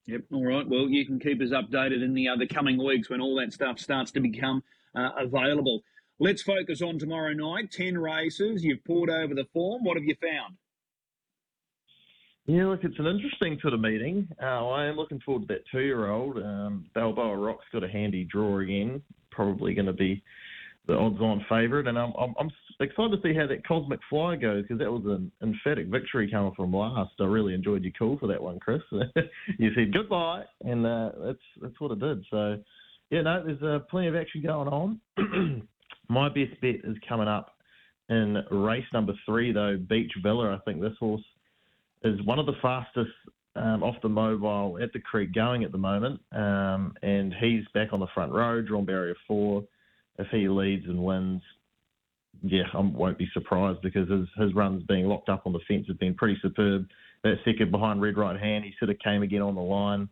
Yep. 0.07 0.23
All 0.33 0.45
right. 0.45 0.69
Well, 0.69 0.89
you 0.89 1.05
can 1.07 1.19
keep 1.19 1.41
us 1.41 1.51
updated 1.51 2.03
in 2.03 2.15
the 2.15 2.29
other 2.29 2.47
coming 2.47 2.83
weeks 2.85 3.11
when 3.11 3.21
all 3.21 3.37
that 3.41 3.53
stuff 3.53 3.79
starts 3.79 4.11
to 4.13 4.21
become 4.21 4.63
uh, 4.95 5.11
available. 5.19 5.83
Let's 6.19 6.43
focus 6.43 6.81
on 6.81 6.99
tomorrow 6.99 7.33
night. 7.33 7.71
Ten 7.73 7.99
races. 7.99 8.65
You've 8.65 8.85
poured 8.85 9.11
over 9.11 9.35
the 9.35 9.47
form. 9.53 9.85
What 9.85 9.97
have 9.97 10.05
you 10.05 10.15
found? 10.21 10.57
Yeah, 12.47 12.67
look, 12.67 12.85
it's 12.85 12.99
an 12.99 13.07
interesting 13.07 13.59
sort 13.61 13.75
of 13.75 13.81
meeting. 13.81 14.29
Uh, 14.41 14.69
I 14.69 14.87
am 14.87 14.97
looking 14.97 15.21
forward 15.21 15.49
to 15.49 15.55
that 15.55 15.65
two-year-old. 15.73 16.37
Um, 16.37 16.87
Balboa 16.95 17.37
Rock's 17.37 17.65
got 17.73 17.83
a 17.83 17.89
handy 17.89 18.23
draw 18.23 18.61
again. 18.61 19.03
Probably 19.33 19.75
going 19.75 19.87
to 19.87 19.93
be 19.93 20.23
the 20.87 20.95
odds-on 20.95 21.45
favourite, 21.49 21.89
and 21.89 21.99
I'm, 21.99 22.13
I'm, 22.19 22.35
I'm, 22.39 22.51
excited 22.79 23.11
to 23.11 23.23
see 23.23 23.35
how 23.35 23.47
that 23.47 23.67
Cosmic 23.67 23.99
Fly 24.09 24.37
goes 24.37 24.63
because 24.63 24.79
that 24.79 24.93
was 24.93 25.03
an 25.07 25.33
emphatic 25.43 25.87
victory 25.87 26.31
coming 26.31 26.53
from 26.55 26.73
last. 26.73 27.11
I 27.19 27.25
really 27.25 27.55
enjoyed 27.55 27.83
your 27.83 27.93
call 27.99 28.19
for 28.19 28.27
that 28.29 28.43
one, 28.43 28.61
Chris. 28.61 28.83
you 29.59 29.71
said 29.75 29.93
goodbye, 29.93 30.45
and 30.63 30.87
uh, 30.87 31.11
that's 31.25 31.39
that's 31.63 31.81
what 31.81 31.93
it 31.93 32.01
did. 32.01 32.25
So, 32.31 32.59
yeah, 33.11 33.23
no, 33.23 33.43
there's 33.45 33.63
uh, 33.63 33.85
plenty 33.91 34.09
of 34.09 34.15
action 34.15 34.43
going 34.43 34.69
on. 34.69 35.01
My 36.09 36.29
best 36.29 36.61
bet 36.61 36.77
is 36.85 36.97
coming 37.09 37.29
up 37.29 37.57
in 38.11 38.45
race 38.51 38.85
number 38.93 39.15
three, 39.25 39.53
though, 39.53 39.79
Beach 39.89 40.13
Villa. 40.23 40.55
I 40.55 40.59
think 40.71 40.81
this 40.81 40.97
horse 41.01 41.25
is 42.05 42.23
one 42.23 42.39
of 42.39 42.47
the 42.47 42.57
fastest 42.63 43.11
um, 43.57 43.83
off 43.83 43.97
the 44.03 44.09
mobile 44.09 44.79
at 44.83 44.93
the 44.93 45.01
creek 45.01 45.33
going 45.35 45.65
at 45.65 45.73
the 45.73 45.79
moment, 45.79 46.21
um, 46.33 46.95
and 47.03 47.35
he's 47.41 47.65
back 47.75 47.93
on 47.93 48.01
the 48.01 48.07
front 48.15 48.33
row, 48.33 48.63
drawn 48.63 48.85
barrier 48.85 49.17
four. 49.27 49.65
If 50.19 50.29
he 50.29 50.49
leads 50.49 50.87
and 50.87 51.03
wins, 51.03 51.43
yeah, 52.43 52.65
I 52.73 52.81
won't 52.81 53.19
be 53.19 53.29
surprised 53.33 53.81
because 53.83 54.09
his 54.09 54.27
his 54.39 54.55
runs 54.55 54.83
being 54.85 55.07
locked 55.07 55.29
up 55.29 55.43
on 55.47 55.53
the 55.53 55.61
fence 55.67 55.87
have 55.89 55.99
been 55.99 56.15
pretty 56.15 56.39
superb. 56.43 56.87
That 57.23 57.37
second 57.45 57.71
behind 57.71 58.01
Red 58.01 58.17
Right 58.17 58.39
Hand, 58.39 58.65
he 58.65 58.73
sort 58.79 58.91
of 58.91 58.99
came 58.99 59.23
again 59.23 59.43
on 59.43 59.55
the 59.55 59.61
line. 59.61 60.09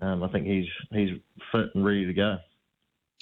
Um, 0.00 0.22
I 0.22 0.28
think 0.28 0.46
he's 0.46 0.66
he's 0.90 1.18
fit 1.52 1.66
and 1.74 1.84
ready 1.84 2.06
to 2.06 2.12
go. 2.12 2.36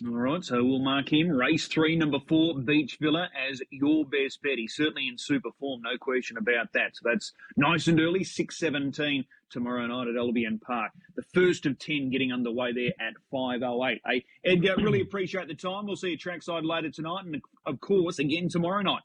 All 0.02 0.10
right, 0.10 0.42
so 0.42 0.64
we'll 0.64 0.80
mark 0.80 1.12
him. 1.12 1.28
Race 1.28 1.68
three, 1.68 1.94
number 1.94 2.18
four, 2.26 2.58
Beach 2.58 2.98
Villa, 3.00 3.28
as 3.48 3.62
your 3.70 4.04
best 4.04 4.42
bet. 4.42 4.58
He's 4.58 4.74
certainly 4.74 5.06
in 5.06 5.16
super 5.16 5.50
form, 5.60 5.82
no 5.82 5.96
question 5.96 6.36
about 6.36 6.72
that. 6.72 6.96
So 6.96 7.08
that's 7.08 7.32
nice 7.56 7.86
and 7.86 8.00
early, 8.00 8.24
6.17 8.24 9.24
tomorrow 9.50 9.86
night 9.86 10.08
at 10.08 10.16
Albion 10.16 10.58
Park. 10.58 10.90
The 11.14 11.22
first 11.32 11.64
of 11.64 11.78
10 11.78 12.10
getting 12.10 12.32
underway 12.32 12.72
there 12.72 12.92
at 12.98 13.14
5.08. 13.32 14.00
Hey, 14.04 14.24
Edgar, 14.44 14.74
really 14.78 15.00
appreciate 15.02 15.46
the 15.46 15.54
time. 15.54 15.86
We'll 15.86 15.94
see 15.94 16.10
you 16.10 16.18
trackside 16.18 16.64
later 16.64 16.90
tonight 16.90 17.26
and, 17.26 17.40
of 17.64 17.80
course, 17.80 18.18
again 18.18 18.48
tomorrow 18.48 18.82
night. 18.82 19.02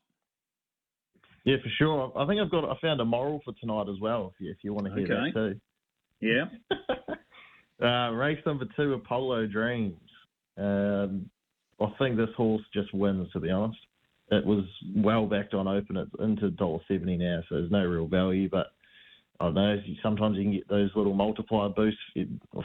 Yeah, 1.45 1.57
for 1.61 1.69
sure. 1.77 2.11
I 2.17 2.25
think 2.25 2.41
I've 2.41 2.49
got, 2.49 2.65
I 2.65 2.73
found 2.81 2.99
a 2.99 3.05
moral 3.05 3.41
for 3.45 3.53
tonight 3.59 3.89
as 3.89 3.99
well, 4.01 4.33
if 4.33 4.43
you, 4.43 4.51
if 4.51 4.57
you 4.63 4.73
want 4.73 4.87
to 4.87 4.93
hear 4.95 5.03
okay. 5.03 5.31
that 5.35 5.59
too. 6.19 6.49
Yeah. 7.79 7.87
uh, 7.87 8.11
race 8.11 8.39
number 8.43 8.65
two, 8.75 8.93
Apollo 8.93 9.47
Dreams. 9.47 10.08
Um, 10.59 11.29
I 11.81 11.87
think 11.97 12.17
this 12.17 12.29
horse 12.35 12.61
just 12.73 12.93
wins, 12.93 13.31
to 13.33 13.39
be 13.39 13.49
honest. 13.49 13.79
It 14.31 14.45
was 14.45 14.65
well 14.95 15.25
backed 15.25 15.53
on 15.53 15.67
open. 15.67 15.97
It's 15.97 16.11
into 16.19 16.51
dollar 16.51 16.79
seventy 16.87 17.17
now, 17.17 17.41
so 17.49 17.55
there's 17.55 17.71
no 17.71 17.83
real 17.85 18.07
value. 18.07 18.47
But 18.49 18.67
I 19.39 19.45
don't 19.45 19.55
know. 19.55 19.77
Sometimes 20.03 20.37
you 20.37 20.43
can 20.43 20.53
get 20.53 20.67
those 20.67 20.91
little 20.95 21.13
multiplier 21.13 21.69
boosts 21.69 22.01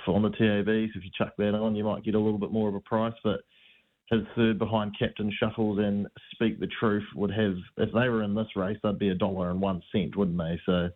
on 0.06 0.22
the 0.22 0.30
TABs. 0.30 0.90
If 0.94 1.04
you 1.04 1.10
chuck 1.16 1.34
that 1.38 1.54
on, 1.54 1.74
you 1.74 1.84
might 1.84 2.04
get 2.04 2.16
a 2.16 2.20
little 2.20 2.38
bit 2.38 2.52
more 2.52 2.68
of 2.68 2.74
a 2.74 2.80
price. 2.80 3.14
But 3.22 3.40
his 4.10 4.20
third 4.36 4.58
behind 4.58 4.96
Captain 4.98 5.32
Shuffles 5.38 5.78
and 5.78 6.06
Speak 6.32 6.60
the 6.60 6.68
Truth 6.78 7.04
would 7.14 7.30
have, 7.30 7.54
if 7.78 7.90
they 7.94 8.08
were 8.08 8.22
in 8.22 8.34
this 8.34 8.48
race, 8.56 8.76
they'd 8.82 8.98
be 8.98 9.08
a 9.08 9.14
dollar 9.14 9.50
and 9.50 9.60
one 9.60 9.82
cent, 9.92 10.16
wouldn't 10.16 10.36
they? 10.36 10.60
So 10.66 10.90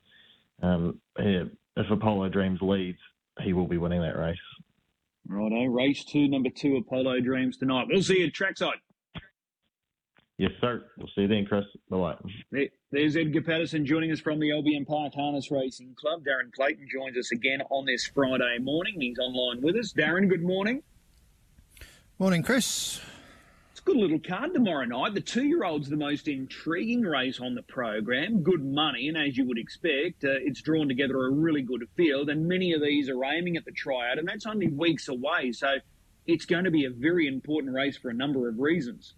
um, 0.63 1.01
yeah, 1.19 1.45
if 1.77 1.91
Apollo 1.91 2.29
Dreams 2.31 2.59
leads, 2.61 2.99
he 3.43 3.53
will 3.53 3.69
be 3.69 3.79
winning 3.79 4.03
that 4.03 4.19
race. 4.19 4.37
Righto, 5.29 5.65
race 5.67 6.05
two, 6.05 6.27
number 6.29 6.49
two, 6.51 6.77
Apollo 6.77 7.21
Dreams 7.21 7.59
tonight. 7.59 7.87
We'll 7.91 8.03
see 8.03 8.21
you 8.21 8.27
at 8.27 8.35
trackside. 8.35 8.79
Yes, 10.39 10.53
sir. 10.61 10.85
We'll 10.97 11.09
see 11.15 11.23
you 11.23 11.29
then, 11.29 11.45
Chris. 11.47 11.65
Bye 11.91 12.15
bye. 12.53 12.69
There's 12.93 13.17
Edgar 13.17 13.43
Patterson 13.43 13.85
joining 13.85 14.13
us 14.13 14.21
from 14.21 14.39
the 14.39 14.53
Albion 14.53 14.85
Park 14.85 15.13
Harness 15.15 15.51
Racing 15.51 15.95
Club. 16.01 16.21
Darren 16.21 16.53
Clayton 16.55 16.87
joins 16.91 17.17
us 17.19 17.33
again 17.33 17.61
on 17.71 17.85
this 17.85 18.07
Friday 18.07 18.59
morning. 18.61 19.01
He's 19.01 19.19
online 19.19 19.61
with 19.61 19.77
us. 19.77 19.93
Darren, 19.93 20.29
good 20.29 20.45
morning. 20.45 20.83
Morning, 22.19 22.43
Chris 22.43 23.01
good 23.89 23.97
little 23.97 24.21
card 24.21 24.53
tomorrow 24.53 24.85
night. 24.85 25.15
The 25.15 25.23
two-year-old's 25.23 25.89
the 25.89 25.97
most 25.97 26.29
intriguing 26.29 27.01
race 27.01 27.41
on 27.41 27.55
the 27.55 27.63
program. 27.63 28.43
Good 28.43 28.63
money, 28.63 29.09
and 29.09 29.17
as 29.17 29.35
you 29.39 29.47
would 29.47 29.57
expect, 29.57 30.25
uh, 30.25 30.45
it's 30.45 30.61
drawn 30.61 30.89
together 30.89 31.25
a 31.25 31.31
really 31.31 31.63
good 31.63 31.89
field. 31.97 32.29
And 32.29 32.47
many 32.47 32.75
of 32.75 32.83
these 32.83 33.09
are 33.09 33.25
aiming 33.25 33.57
at 33.57 33.65
the 33.65 33.73
tryout, 33.73 34.19
and 34.19 34.29
that's 34.29 34.45
only 34.45 34.69
weeks 34.69 35.09
away. 35.09 35.53
So 35.53 35.77
it's 36.27 36.45
going 36.45 36.65
to 36.65 36.71
be 36.71 36.85
a 36.85 36.91
very 36.91 37.27
important 37.27 37.75
race 37.75 37.97
for 37.97 38.11
a 38.11 38.15
number 38.15 38.47
of 38.51 38.59
reasons. 38.59 39.15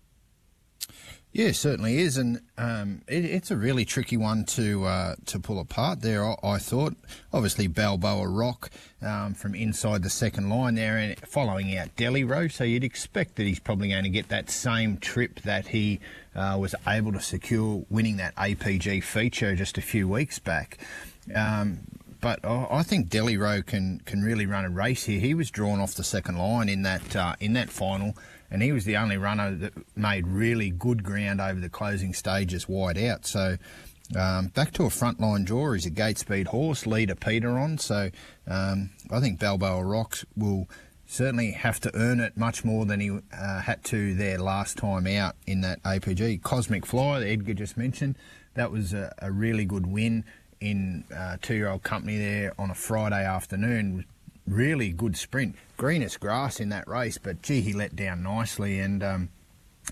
Yeah, 1.32 1.52
certainly 1.52 1.98
is, 1.98 2.16
and 2.16 2.40
um, 2.58 3.02
it, 3.06 3.24
it's 3.24 3.52
a 3.52 3.56
really 3.56 3.84
tricky 3.84 4.16
one 4.16 4.44
to 4.46 4.84
uh, 4.84 5.14
to 5.26 5.38
pull 5.38 5.60
apart. 5.60 6.00
There, 6.00 6.24
I, 6.44 6.58
thought. 6.58 6.96
Obviously, 7.32 7.68
Balboa 7.68 8.26
Rock 8.26 8.68
um, 9.00 9.34
from 9.34 9.54
inside 9.54 10.02
the 10.02 10.10
second 10.10 10.50
line 10.50 10.74
there, 10.74 10.96
and 10.96 11.16
following 11.20 11.76
out 11.76 11.94
Delhi 11.94 12.24
Road. 12.24 12.50
So 12.50 12.64
you'd 12.64 12.82
expect 12.82 13.36
that 13.36 13.44
he's 13.44 13.60
probably 13.60 13.90
going 13.90 14.02
to 14.02 14.10
get 14.10 14.28
that 14.28 14.50
same 14.50 14.96
trip 14.96 15.40
that 15.42 15.68
he 15.68 16.00
uh, 16.34 16.56
was 16.58 16.74
able 16.84 17.12
to 17.12 17.20
secure, 17.20 17.84
winning 17.88 18.16
that 18.16 18.34
APG 18.34 19.04
feature 19.04 19.54
just 19.54 19.78
a 19.78 19.82
few 19.82 20.08
weeks 20.08 20.40
back. 20.40 20.78
Um, 21.32 21.82
but 22.20 22.44
I 22.44 22.82
think 22.82 23.08
Delhi 23.08 23.36
Road 23.36 23.66
can 23.66 24.00
can 24.04 24.22
really 24.22 24.46
run 24.46 24.64
a 24.64 24.70
race 24.70 25.04
here. 25.04 25.20
He 25.20 25.34
was 25.34 25.48
drawn 25.50 25.78
off 25.78 25.94
the 25.94 26.04
second 26.04 26.38
line 26.38 26.68
in 26.68 26.82
that 26.82 27.14
uh, 27.14 27.36
in 27.38 27.52
that 27.52 27.70
final 27.70 28.16
and 28.50 28.62
he 28.62 28.72
was 28.72 28.84
the 28.84 28.96
only 28.96 29.16
runner 29.16 29.54
that 29.54 29.72
made 29.96 30.26
really 30.26 30.70
good 30.70 31.04
ground 31.04 31.40
over 31.40 31.60
the 31.60 31.68
closing 31.68 32.12
stages 32.12 32.68
wide 32.68 32.98
out. 32.98 33.26
So 33.26 33.56
um, 34.16 34.48
back 34.48 34.72
to 34.72 34.84
a 34.84 34.88
frontline 34.88 35.44
draw. 35.44 35.72
He's 35.72 35.86
a 35.86 35.90
gate 35.90 36.18
speed 36.18 36.48
horse, 36.48 36.86
leader 36.86 37.14
Peter 37.14 37.58
on. 37.58 37.78
So 37.78 38.10
um, 38.46 38.90
I 39.10 39.20
think 39.20 39.38
Balboa 39.38 39.84
Rocks 39.84 40.24
will 40.36 40.68
certainly 41.06 41.52
have 41.52 41.80
to 41.80 41.90
earn 41.94 42.20
it 42.20 42.36
much 42.36 42.64
more 42.64 42.86
than 42.86 43.00
he 43.00 43.10
uh, 43.32 43.60
had 43.60 43.82
to 43.84 44.14
there 44.14 44.38
last 44.38 44.78
time 44.78 45.06
out 45.06 45.36
in 45.46 45.60
that 45.60 45.82
APG. 45.82 46.42
Cosmic 46.42 46.86
Flyer, 46.86 47.24
Edgar 47.24 47.54
just 47.54 47.76
mentioned, 47.76 48.16
that 48.54 48.70
was 48.70 48.92
a, 48.92 49.12
a 49.18 49.30
really 49.30 49.64
good 49.64 49.86
win 49.86 50.24
in 50.60 51.04
uh, 51.16 51.36
two-year-old 51.40 51.82
company 51.82 52.18
there 52.18 52.52
on 52.58 52.70
a 52.70 52.74
Friday 52.74 53.24
afternoon. 53.24 54.04
Really 54.50 54.90
good 54.90 55.16
sprint, 55.16 55.54
greenest 55.76 56.18
grass 56.18 56.58
in 56.58 56.70
that 56.70 56.88
race, 56.88 57.18
but 57.18 57.40
gee, 57.40 57.60
he 57.60 57.72
let 57.72 57.94
down 57.96 58.22
nicely 58.22 58.80
and. 58.80 59.02
Um, 59.02 59.28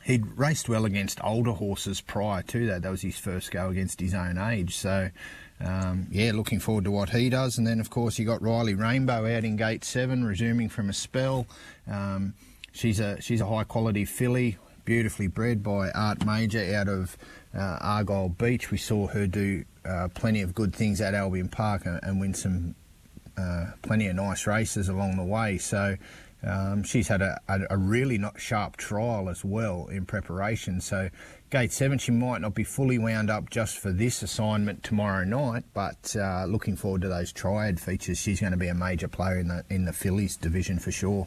he'd 0.04 0.26
raced 0.38 0.68
well 0.68 0.84
against 0.84 1.22
older 1.24 1.52
horses 1.52 2.00
prior 2.00 2.42
to 2.42 2.66
that. 2.66 2.82
That 2.82 2.90
was 2.90 3.02
his 3.02 3.18
first 3.18 3.50
go 3.50 3.68
against 3.68 4.00
his 4.00 4.14
own 4.14 4.38
age. 4.38 4.76
So, 4.76 5.10
um, 5.60 6.06
yeah, 6.10 6.32
looking 6.32 6.60
forward 6.60 6.84
to 6.84 6.90
what 6.90 7.10
he 7.10 7.28
does. 7.30 7.58
And 7.58 7.66
then, 7.66 7.80
of 7.80 7.90
course, 7.90 8.18
you 8.18 8.24
got 8.24 8.42
Riley 8.42 8.74
Rainbow 8.74 9.26
out 9.36 9.44
in 9.44 9.56
gate 9.56 9.84
seven, 9.84 10.24
resuming 10.24 10.68
from 10.68 10.88
a 10.88 10.92
spell. 10.92 11.46
Um, 11.90 12.34
she's 12.72 13.00
a 13.00 13.20
she's 13.20 13.40
a 13.40 13.46
high 13.46 13.64
quality 13.64 14.04
filly, 14.04 14.58
beautifully 14.84 15.26
bred 15.26 15.62
by 15.62 15.90
Art 15.90 16.24
Major 16.24 16.74
out 16.76 16.88
of 16.88 17.16
uh, 17.56 17.78
Argyle 17.80 18.28
Beach. 18.28 18.70
We 18.70 18.78
saw 18.78 19.08
her 19.08 19.26
do 19.26 19.64
uh, 19.84 20.08
plenty 20.14 20.42
of 20.42 20.54
good 20.54 20.74
things 20.74 21.00
at 21.00 21.14
Albion 21.14 21.48
Park 21.48 21.86
and, 21.86 21.98
and 22.02 22.20
win 22.20 22.34
some 22.34 22.74
uh, 23.38 23.72
plenty 23.82 24.08
of 24.08 24.16
nice 24.16 24.46
races 24.46 24.88
along 24.88 25.16
the 25.16 25.24
way. 25.24 25.58
So. 25.58 25.96
Um, 26.40 26.84
she's 26.84 27.08
had 27.08 27.20
a, 27.20 27.40
a, 27.48 27.62
a, 27.70 27.76
really 27.76 28.16
not 28.16 28.40
sharp 28.40 28.76
trial 28.76 29.28
as 29.28 29.44
well 29.44 29.88
in 29.88 30.06
preparation. 30.06 30.80
So, 30.80 31.10
gate 31.50 31.72
seven, 31.72 31.98
she 31.98 32.12
might 32.12 32.40
not 32.40 32.54
be 32.54 32.62
fully 32.62 32.96
wound 32.96 33.28
up 33.28 33.50
just 33.50 33.76
for 33.76 33.90
this 33.90 34.22
assignment 34.22 34.84
tomorrow 34.84 35.24
night, 35.24 35.64
but 35.74 36.14
uh, 36.16 36.44
looking 36.44 36.76
forward 36.76 37.02
to 37.02 37.08
those 37.08 37.32
triad 37.32 37.80
features. 37.80 38.18
She's 38.18 38.38
going 38.38 38.52
to 38.52 38.56
be 38.56 38.68
a 38.68 38.74
major 38.74 39.08
player 39.08 39.38
in 39.38 39.48
the 39.48 39.64
in 39.68 39.84
the 39.84 39.92
fillies 39.92 40.36
division 40.36 40.78
for 40.78 40.92
sure. 40.92 41.26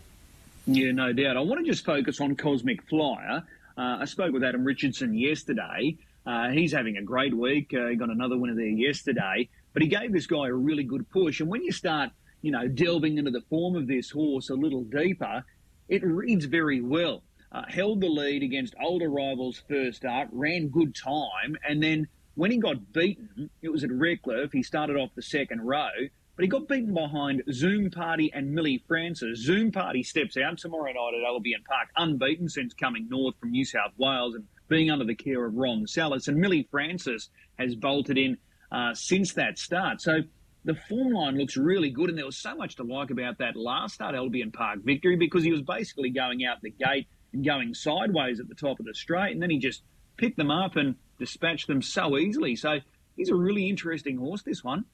Yeah, 0.65 0.91
no 0.91 1.11
doubt. 1.11 1.37
I 1.37 1.41
want 1.41 1.59
to 1.65 1.69
just 1.69 1.83
focus 1.83 2.21
on 2.21 2.35
Cosmic 2.35 2.83
Flyer. 2.87 3.43
Uh, 3.77 3.97
I 3.99 4.05
spoke 4.05 4.31
with 4.31 4.43
Adam 4.43 4.63
Richardson 4.63 5.13
yesterday. 5.13 5.97
Uh, 6.25 6.49
he's 6.49 6.71
having 6.71 6.97
a 6.97 7.01
great 7.01 7.33
week. 7.33 7.73
Uh, 7.73 7.87
he 7.87 7.95
got 7.95 8.09
another 8.09 8.37
winner 8.37 8.53
there 8.53 8.65
yesterday, 8.65 9.49
but 9.73 9.81
he 9.81 9.87
gave 9.87 10.11
this 10.11 10.27
guy 10.27 10.47
a 10.47 10.53
really 10.53 10.83
good 10.83 11.09
push. 11.09 11.39
And 11.39 11.49
when 11.49 11.63
you 11.63 11.71
start 11.71 12.11
you 12.41 12.51
know, 12.51 12.67
delving 12.67 13.17
into 13.17 13.31
the 13.31 13.41
form 13.49 13.75
of 13.75 13.87
this 13.87 14.09
horse 14.09 14.49
a 14.49 14.55
little 14.55 14.83
deeper, 14.83 15.43
it 15.89 16.03
reads 16.03 16.45
very 16.45 16.81
well. 16.81 17.23
Uh, 17.51 17.63
held 17.67 17.99
the 17.99 18.07
lead 18.07 18.43
against 18.43 18.73
older 18.81 19.09
rivals 19.09 19.61
first 19.67 20.05
up, 20.05 20.27
ran 20.31 20.69
good 20.69 20.95
time, 20.95 21.57
and 21.67 21.83
then 21.83 22.07
when 22.35 22.49
he 22.49 22.57
got 22.57 22.93
beaten, 22.93 23.49
it 23.61 23.69
was 23.69 23.83
at 23.83 23.91
Redcliffe. 23.91 24.53
He 24.53 24.63
started 24.63 24.95
off 24.95 25.09
the 25.15 25.21
second 25.21 25.61
row, 25.61 25.89
but 26.37 26.43
he 26.43 26.47
got 26.47 26.69
beaten 26.69 26.93
behind 26.93 27.43
Zoom 27.51 27.91
Party 27.91 28.31
and 28.33 28.53
Millie 28.53 28.81
Francis. 28.87 29.39
Zoom 29.39 29.69
Party 29.69 30.01
steps 30.01 30.37
out 30.37 30.57
tomorrow 30.57 30.93
night 30.93 31.19
at 31.19 31.27
Albion 31.27 31.61
Park, 31.67 31.89
unbeaten 31.97 32.47
since 32.47 32.73
coming 32.73 33.09
north 33.09 33.35
from 33.37 33.51
New 33.51 33.65
South 33.65 33.91
Wales 33.97 34.35
and 34.35 34.45
being 34.69 34.89
under 34.89 35.03
the 35.03 35.13
care 35.13 35.45
of 35.45 35.55
Ron 35.55 35.85
Salas. 35.87 36.29
And 36.29 36.37
Millie 36.37 36.69
Francis 36.71 37.29
has 37.59 37.75
bolted 37.75 38.17
in 38.17 38.37
uh, 38.71 38.93
since 38.93 39.33
that 39.33 39.57
start. 39.57 40.01
So 40.01 40.21
the 40.63 40.75
form 40.75 41.13
line 41.13 41.37
looks 41.37 41.57
really 41.57 41.89
good, 41.89 42.09
and 42.09 42.17
there 42.17 42.25
was 42.25 42.37
so 42.37 42.55
much 42.55 42.75
to 42.75 42.83
like 42.83 43.09
about 43.09 43.37
that 43.39 43.55
last 43.55 43.95
start 43.95 44.15
Albion 44.15 44.51
Park 44.51 44.79
victory 44.83 45.15
because 45.15 45.43
he 45.43 45.51
was 45.51 45.61
basically 45.61 46.09
going 46.09 46.45
out 46.45 46.61
the 46.61 46.69
gate 46.69 47.07
and 47.33 47.43
going 47.43 47.73
sideways 47.73 48.39
at 48.39 48.47
the 48.47 48.55
top 48.55 48.79
of 48.79 48.85
the 48.85 48.93
straight, 48.93 49.31
and 49.31 49.41
then 49.41 49.49
he 49.49 49.57
just 49.57 49.83
picked 50.17 50.37
them 50.37 50.51
up 50.51 50.75
and 50.75 50.95
dispatched 51.17 51.67
them 51.67 51.81
so 51.81 52.17
easily. 52.17 52.55
So 52.55 52.79
he's 53.15 53.29
a 53.29 53.35
really 53.35 53.69
interesting 53.69 54.17
horse, 54.17 54.43
this 54.43 54.63
one. 54.63 54.85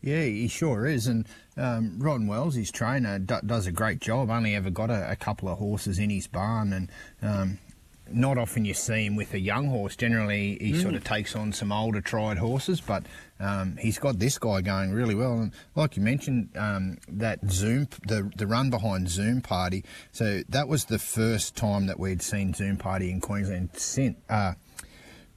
Yeah, 0.00 0.22
he 0.22 0.48
sure 0.48 0.86
is. 0.86 1.06
And 1.06 1.26
um, 1.56 1.98
Ron 1.98 2.26
Wells, 2.26 2.54
his 2.56 2.70
trainer, 2.70 3.18
d- 3.18 3.36
does 3.46 3.66
a 3.66 3.72
great 3.72 4.00
job. 4.00 4.28
Only 4.28 4.54
ever 4.54 4.68
got 4.68 4.90
a, 4.90 5.10
a, 5.10 5.16
couple 5.16 5.48
of 5.48 5.58
horses 5.58 5.98
in 5.98 6.10
his 6.10 6.26
barn, 6.26 6.74
and 6.74 6.90
um, 7.22 7.58
not 8.10 8.38
often 8.38 8.64
you 8.64 8.74
see 8.74 9.06
him 9.06 9.16
with 9.16 9.32
a 9.34 9.38
young 9.38 9.68
horse. 9.68 9.96
Generally, 9.96 10.58
he 10.60 10.72
mm. 10.72 10.82
sort 10.82 10.94
of 10.94 11.04
takes 11.04 11.34
on 11.34 11.52
some 11.52 11.72
older 11.72 12.00
tried 12.00 12.38
horses, 12.38 12.80
but 12.80 13.04
um, 13.40 13.76
he's 13.78 13.98
got 13.98 14.18
this 14.18 14.38
guy 14.38 14.60
going 14.60 14.92
really 14.92 15.14
well. 15.14 15.34
And 15.34 15.52
like 15.74 15.96
you 15.96 16.02
mentioned, 16.02 16.50
um, 16.56 16.98
that 17.08 17.40
Zoom, 17.50 17.88
the 18.06 18.30
the 18.36 18.46
run 18.46 18.70
behind 18.70 19.08
Zoom 19.08 19.40
Party. 19.40 19.84
So 20.12 20.42
that 20.48 20.68
was 20.68 20.84
the 20.86 20.98
first 20.98 21.56
time 21.56 21.86
that 21.86 21.98
we'd 21.98 22.22
seen 22.22 22.54
Zoom 22.54 22.76
Party 22.76 23.10
in 23.10 23.20
Queensland 23.20 23.70
since. 23.74 24.16
Uh, 24.28 24.54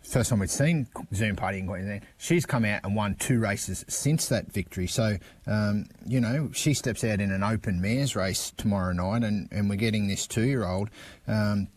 first 0.02 0.30
time 0.30 0.40
we'd 0.40 0.50
seen 0.50 0.88
Zoom 1.14 1.36
Party 1.36 1.60
in 1.60 1.68
Queensland. 1.68 2.02
She's 2.18 2.46
come 2.46 2.66
out 2.66 2.82
and 2.84 2.96
won 2.96 3.16
two 3.16 3.40
races 3.40 3.84
since 3.88 4.30
that 4.30 4.52
victory. 4.52 4.88
So, 4.88 5.18
um, 5.46 5.86
you 6.06 6.22
know, 6.22 6.50
she 6.54 6.74
steps 6.74 7.04
out 7.04 7.20
in 7.20 7.32
an 7.32 7.44
open 7.44 7.82
mares 7.82 8.16
race 8.16 8.52
tomorrow 8.56 8.94
night, 8.94 9.24
and, 9.24 9.50
and 9.52 9.70
we're 9.70 9.76
getting 9.76 10.08
this 10.08 10.26
two 10.28 10.44
year 10.44 10.66
old. 10.66 10.90
Um, 11.28 11.68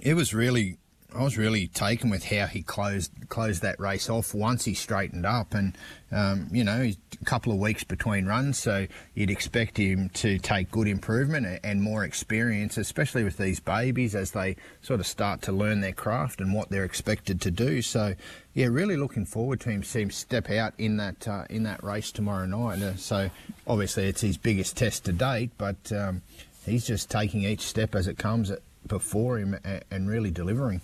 it 0.00 0.14
was 0.14 0.32
really 0.32 0.78
I 1.14 1.22
was 1.22 1.36
really 1.36 1.68
taken 1.68 2.10
with 2.10 2.24
how 2.24 2.46
he 2.46 2.62
closed 2.62 3.12
closed 3.28 3.62
that 3.62 3.78
race 3.78 4.08
off 4.08 4.34
once 4.34 4.64
he 4.64 4.74
straightened 4.74 5.26
up, 5.26 5.54
and 5.54 5.76
um, 6.10 6.48
you 6.50 6.64
know, 6.64 6.90
a 7.20 7.24
couple 7.24 7.52
of 7.52 7.58
weeks 7.58 7.84
between 7.84 8.26
runs, 8.26 8.58
so 8.58 8.86
you'd 9.14 9.30
expect 9.30 9.76
him 9.76 10.08
to 10.10 10.38
take 10.38 10.70
good 10.70 10.88
improvement 10.88 11.60
and 11.62 11.82
more 11.82 12.04
experience, 12.04 12.76
especially 12.76 13.24
with 13.24 13.36
these 13.36 13.60
babies 13.60 14.14
as 14.14 14.30
they 14.30 14.56
sort 14.80 15.00
of 15.00 15.06
start 15.06 15.42
to 15.42 15.52
learn 15.52 15.80
their 15.80 15.92
craft 15.92 16.40
and 16.40 16.54
what 16.54 16.70
they're 16.70 16.84
expected 16.84 17.40
to 17.42 17.50
do. 17.50 17.82
So, 17.82 18.14
yeah, 18.54 18.66
really 18.66 18.96
looking 18.96 19.26
forward 19.26 19.60
to 19.60 19.70
him 19.70 19.82
seeing 19.82 20.06
him 20.06 20.10
step 20.10 20.50
out 20.50 20.72
in 20.78 20.96
that 20.96 21.28
uh, 21.28 21.44
in 21.50 21.64
that 21.64 21.82
race 21.84 22.10
tomorrow 22.10 22.46
night. 22.46 22.80
Uh, 22.80 22.96
so, 22.96 23.30
obviously, 23.66 24.06
it's 24.06 24.22
his 24.22 24.38
biggest 24.38 24.76
test 24.76 25.04
to 25.04 25.12
date, 25.12 25.50
but 25.58 25.92
um, 25.92 26.22
he's 26.64 26.86
just 26.86 27.10
taking 27.10 27.42
each 27.42 27.62
step 27.62 27.94
as 27.94 28.06
it 28.06 28.16
comes 28.18 28.50
before 28.86 29.38
him 29.38 29.56
and 29.90 30.08
really 30.08 30.30
delivering. 30.30 30.80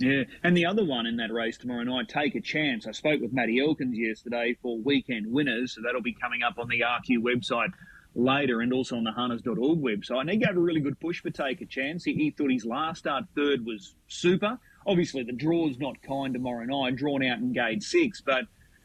Yeah, 0.00 0.22
and 0.42 0.56
the 0.56 0.64
other 0.64 0.82
one 0.82 1.06
in 1.06 1.16
that 1.16 1.30
race 1.30 1.58
tomorrow 1.58 1.82
night, 1.82 2.08
Take 2.08 2.34
a 2.34 2.40
Chance. 2.40 2.86
I 2.86 2.92
spoke 2.92 3.20
with 3.20 3.34
Matty 3.34 3.60
Elkins 3.60 3.98
yesterday 3.98 4.56
for 4.62 4.78
weekend 4.78 5.30
winners, 5.30 5.74
so 5.74 5.82
that'll 5.82 6.00
be 6.00 6.14
coming 6.14 6.42
up 6.42 6.58
on 6.58 6.68
the 6.68 6.80
RQ 6.80 7.18
website 7.18 7.72
later 8.14 8.62
and 8.62 8.72
also 8.72 8.96
on 8.96 9.04
the 9.04 9.12
harness.org 9.12 9.78
website. 9.78 10.22
And 10.22 10.30
he 10.30 10.38
gave 10.38 10.56
a 10.56 10.60
really 10.60 10.80
good 10.80 10.98
push 11.00 11.20
for 11.20 11.28
Take 11.28 11.60
a 11.60 11.66
Chance. 11.66 12.04
He, 12.04 12.14
he 12.14 12.30
thought 12.30 12.50
his 12.50 12.64
last 12.64 13.00
start 13.00 13.24
third 13.34 13.66
was 13.66 13.94
super. 14.08 14.58
Obviously, 14.86 15.22
the 15.22 15.32
draw's 15.32 15.78
not 15.78 16.00
kind 16.00 16.32
tomorrow 16.32 16.64
night, 16.64 16.96
drawn 16.96 17.22
out 17.22 17.38
in 17.38 17.52
gate 17.52 17.82
six, 17.82 18.22
but 18.22 18.44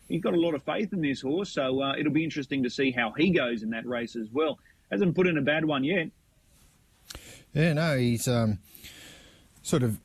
he's 0.09 0.21
got 0.21 0.33
a 0.33 0.39
lot 0.39 0.53
of 0.53 0.63
faith 0.63 0.91
in 0.91 1.01
this 1.01 1.21
horse, 1.21 1.53
so 1.53 1.81
uh, 1.81 1.93
it'll 1.97 2.11
be 2.11 2.25
interesting 2.25 2.63
to 2.63 2.69
see 2.69 2.91
how 2.91 3.13
he 3.17 3.29
goes 3.29 3.63
in 3.63 3.69
that 3.69 3.85
race 3.85 4.17
as 4.17 4.27
well. 4.33 4.59
Hasn't 4.91 5.15
put 5.15 5.27
in 5.27 5.37
a 5.37 5.41
bad 5.41 5.63
one 5.63 5.85
yet. 5.85 6.09
Yeah, 7.55 7.71
no, 7.71 7.97
he's 7.97 8.27
um, 8.27 8.59
sort 9.63 9.81
of 9.81 9.97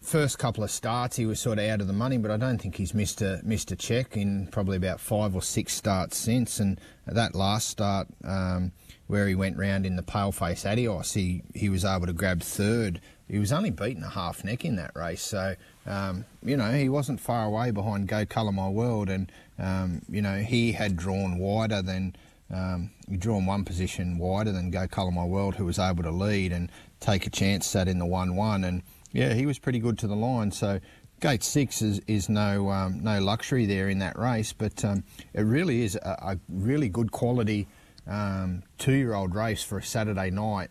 first 0.00 0.38
couple 0.38 0.64
of 0.64 0.70
starts 0.70 1.16
he 1.16 1.26
was 1.26 1.38
sort 1.38 1.58
of 1.58 1.64
out 1.66 1.82
of 1.82 1.86
the 1.86 1.92
money, 1.92 2.16
but 2.16 2.30
I 2.30 2.38
don't 2.38 2.56
think 2.56 2.76
he's 2.76 2.94
missed 2.94 3.20
a 3.20 3.38
missed 3.44 3.70
a 3.70 3.76
check 3.76 4.16
in 4.16 4.46
probably 4.46 4.78
about 4.78 4.98
five 4.98 5.34
or 5.34 5.42
six 5.42 5.74
starts 5.74 6.16
since. 6.16 6.58
And 6.58 6.80
that 7.06 7.34
last 7.34 7.68
start 7.68 8.08
um, 8.24 8.72
where 9.08 9.28
he 9.28 9.34
went 9.34 9.58
round 9.58 9.84
in 9.84 9.96
the 9.96 10.02
paleface 10.02 10.64
Adios, 10.64 11.12
he 11.12 11.42
he 11.54 11.68
was 11.68 11.84
able 11.84 12.06
to 12.06 12.14
grab 12.14 12.40
third. 12.40 13.02
He 13.28 13.38
was 13.38 13.52
only 13.52 13.70
beaten 13.70 14.02
a 14.02 14.08
half 14.08 14.42
neck 14.42 14.64
in 14.64 14.76
that 14.76 14.92
race, 14.96 15.22
so 15.22 15.54
um, 15.86 16.24
you 16.42 16.56
know 16.56 16.72
he 16.72 16.88
wasn't 16.88 17.20
far 17.20 17.44
away 17.44 17.72
behind 17.72 18.08
Go 18.08 18.24
Colour 18.24 18.52
My 18.52 18.70
World, 18.70 19.10
and 19.10 19.30
um, 19.58 20.00
you 20.08 20.22
know 20.22 20.38
he 20.38 20.72
had 20.72 20.96
drawn 20.96 21.38
wider 21.38 21.82
than. 21.82 22.16
Um, 22.52 22.90
you 23.08 23.18
in 23.36 23.46
one 23.46 23.64
position 23.64 24.18
wider 24.18 24.50
than 24.50 24.70
Go 24.70 24.88
Colour 24.88 25.12
My 25.12 25.24
World, 25.24 25.54
who 25.54 25.64
was 25.64 25.78
able 25.78 26.02
to 26.02 26.10
lead 26.10 26.52
and 26.52 26.70
take 26.98 27.26
a 27.26 27.30
chance, 27.30 27.66
sat 27.66 27.86
in 27.86 27.98
the 27.98 28.06
1 28.06 28.34
1. 28.34 28.64
And 28.64 28.82
yeah, 29.12 29.34
he 29.34 29.46
was 29.46 29.58
pretty 29.58 29.78
good 29.78 29.98
to 29.98 30.06
the 30.06 30.16
line. 30.16 30.50
So 30.50 30.80
gate 31.20 31.44
six 31.44 31.82
is, 31.82 32.00
is 32.06 32.28
no 32.28 32.70
um, 32.70 33.02
no 33.04 33.20
luxury 33.20 33.66
there 33.66 33.88
in 33.88 33.98
that 34.00 34.18
race, 34.18 34.52
but 34.52 34.84
um, 34.84 35.04
it 35.34 35.42
really 35.42 35.82
is 35.82 35.94
a, 35.96 36.18
a 36.22 36.38
really 36.48 36.88
good 36.88 37.12
quality 37.12 37.68
um, 38.06 38.62
two 38.78 38.94
year 38.94 39.14
old 39.14 39.34
race 39.34 39.62
for 39.62 39.78
a 39.78 39.82
Saturday 39.82 40.30
night. 40.30 40.70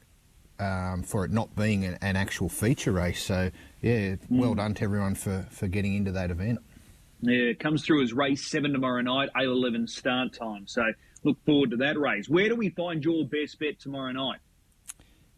Um, 0.61 1.03
for 1.03 1.23
it 1.23 1.31
not 1.31 1.55
being 1.55 1.85
an, 1.85 1.97
an, 2.01 2.17
actual 2.17 2.49
feature 2.49 2.91
race, 2.91 3.23
so 3.23 3.49
yeah, 3.81 4.15
mm. 4.15 4.19
well 4.29 4.55
done 4.55 4.73
to 4.73 4.83
everyone 4.83 5.15
for, 5.15 5.47
for 5.49 5.69
getting 5.69 5.95
into 5.95 6.11
that 6.11 6.31
event. 6.31 6.59
Yeah, 7.21 7.51
it 7.51 7.61
comes 7.61 7.85
through 7.85 8.03
as 8.03 8.11
race 8.11 8.45
seven 8.45 8.73
tomorrow 8.73 8.99
night, 8.99 9.29
eight 9.37 9.45
eleven 9.45 9.87
start 9.87 10.33
time. 10.33 10.67
So 10.67 10.83
look 11.23 11.37
forward 11.45 11.71
to 11.71 11.77
that 11.77 11.99
race. 11.99 12.29
Where 12.29 12.49
do 12.49 12.55
we 12.55 12.69
find 12.69 13.03
your 13.03 13.25
best 13.25 13.59
bet 13.59 13.79
tomorrow 13.79 14.11
night? 14.11 14.39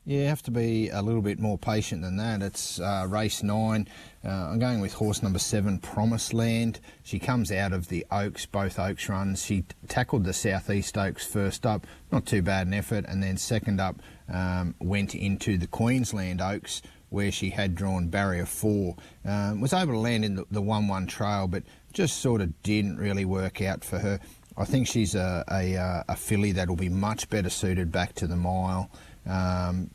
Yeah, 0.03 0.21
you 0.21 0.27
have 0.27 0.41
to 0.43 0.51
be 0.51 0.89
a 0.89 1.01
little 1.01 1.21
bit 1.21 1.39
more 1.39 1.59
patient 1.59 2.01
than 2.01 2.17
that. 2.17 2.41
It's 2.41 2.79
uh, 2.79 3.05
race 3.07 3.43
nine. 3.43 3.87
Uh, 4.25 4.29
I'm 4.29 4.57
going 4.57 4.81
with 4.81 4.93
horse 4.93 5.21
number 5.21 5.37
seven, 5.37 5.77
Promised 5.77 6.33
Land. 6.33 6.79
She 7.03 7.19
comes 7.19 7.51
out 7.51 7.71
of 7.71 7.87
the 7.87 8.05
Oaks, 8.09 8.47
both 8.47 8.79
Oaks 8.79 9.07
runs. 9.09 9.45
She 9.45 9.63
tackled 9.87 10.23
the 10.23 10.33
Southeast 10.33 10.97
Oaks 10.97 11.25
first 11.25 11.67
up, 11.67 11.85
not 12.11 12.25
too 12.25 12.41
bad 12.41 12.65
an 12.65 12.73
effort, 12.73 13.05
and 13.07 13.21
then 13.21 13.37
second 13.37 13.79
up 13.79 14.01
um, 14.27 14.73
went 14.79 15.13
into 15.13 15.59
the 15.59 15.67
Queensland 15.67 16.41
Oaks 16.41 16.81
where 17.09 17.31
she 17.31 17.49
had 17.51 17.75
drawn 17.75 18.07
barrier 18.07 18.45
four. 18.45 18.95
Um, 19.23 19.61
was 19.61 19.73
able 19.73 19.93
to 19.93 19.99
land 19.99 20.25
in 20.25 20.43
the, 20.49 20.61
1 20.61 20.87
1 20.87 21.07
trail, 21.07 21.47
but 21.47 21.63
just 21.93 22.19
sort 22.21 22.41
of 22.41 22.63
didn't 22.63 22.97
really 22.97 23.25
work 23.25 23.61
out 23.61 23.83
for 23.83 23.99
her. 23.99 24.19
I 24.57 24.65
think 24.65 24.87
she's 24.87 25.15
a, 25.15 25.43
a, 25.49 25.77
uh, 25.77 26.03
a 26.09 26.15
filly 26.15 26.51
that'll 26.51 26.75
be 26.75 26.89
much 26.89 27.29
better 27.29 27.49
suited 27.49 27.91
back 27.91 28.13
to 28.15 28.27
the 28.27 28.35
mile. 28.35 28.89
Um, 29.25 29.91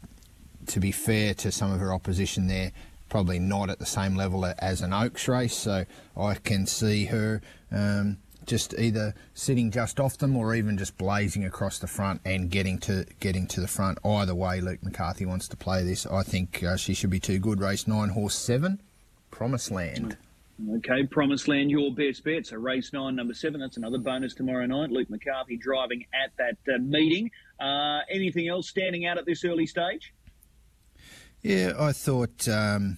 to 0.66 0.81
be 0.81 0.92
fair 0.92 1.35
to 1.35 1.53
some 1.53 1.73
of 1.73 1.81
her 1.81 1.92
opposition 1.92 2.47
there, 2.49 2.73
probably 3.09 3.38
not 3.38 3.71
at 3.71 3.79
the 3.79 3.87
same 3.87 4.16
level 4.16 4.45
as 4.59 4.81
an 4.81 4.92
Oaks 4.92 5.29
race. 5.29 5.55
So 5.57 5.85
I 6.16 6.35
can 6.35 6.66
see 6.66 7.05
her 7.07 7.40
um, 7.71 8.19
just 8.47 8.75
either 8.79 9.14
sitting 9.35 9.71
just 9.71 10.01
off 10.01 10.19
them 10.19 10.37
or 10.37 10.55
even 10.55 10.79
just 10.79 10.97
blazing 10.97 11.45
across 11.45 11.79
the 11.79 11.87
front 11.87 12.21
and 12.25 12.51
getting 12.51 12.79
to 12.79 13.07
getting 13.21 13.47
to 13.49 13.61
the 13.61 13.69
front. 13.69 13.99
Either 14.05 14.35
way, 14.35 14.61
Luke 14.61 14.83
McCarthy 14.83 15.27
wants 15.27 15.49
to 15.49 15.57
play 15.57 15.85
this. 15.85 16.07
I 16.07 16.23
think 16.23 16.62
uh, 16.62 16.77
she 16.77 16.95
should 16.95 17.11
be 17.11 17.21
too 17.21 17.38
good. 17.38 17.61
Race 17.61 17.87
nine, 17.87 18.11
horse 18.11 18.37
seven, 18.37 18.81
Promised 19.31 19.71
Land. 19.71 20.16
Okay, 20.77 21.05
Promised 21.05 21.49
Land, 21.49 21.71
your 21.71 21.95
best 21.95 22.25
bet. 22.25 22.47
So 22.47 22.57
race 22.57 22.92
nine, 22.92 23.14
number 23.14 23.35
seven. 23.35 23.61
That's 23.61 23.77
another 23.77 23.99
bonus 23.99 24.35
tomorrow 24.35 24.64
night. 24.64 24.90
Luke 24.90 25.11
McCarthy 25.11 25.59
driving 25.59 26.07
at 26.14 26.33
that 26.38 26.75
uh, 26.75 26.79
meeting. 26.79 27.31
Uh, 27.61 28.01
anything 28.11 28.49
else 28.49 28.69
standing 28.69 29.05
out 29.07 29.19
at 29.19 29.27
this 29.27 29.45
early 29.45 29.66
stage? 29.66 30.14
Yeah, 31.42 31.75
I 31.79 31.92
thought 31.92 32.49
um, 32.49 32.97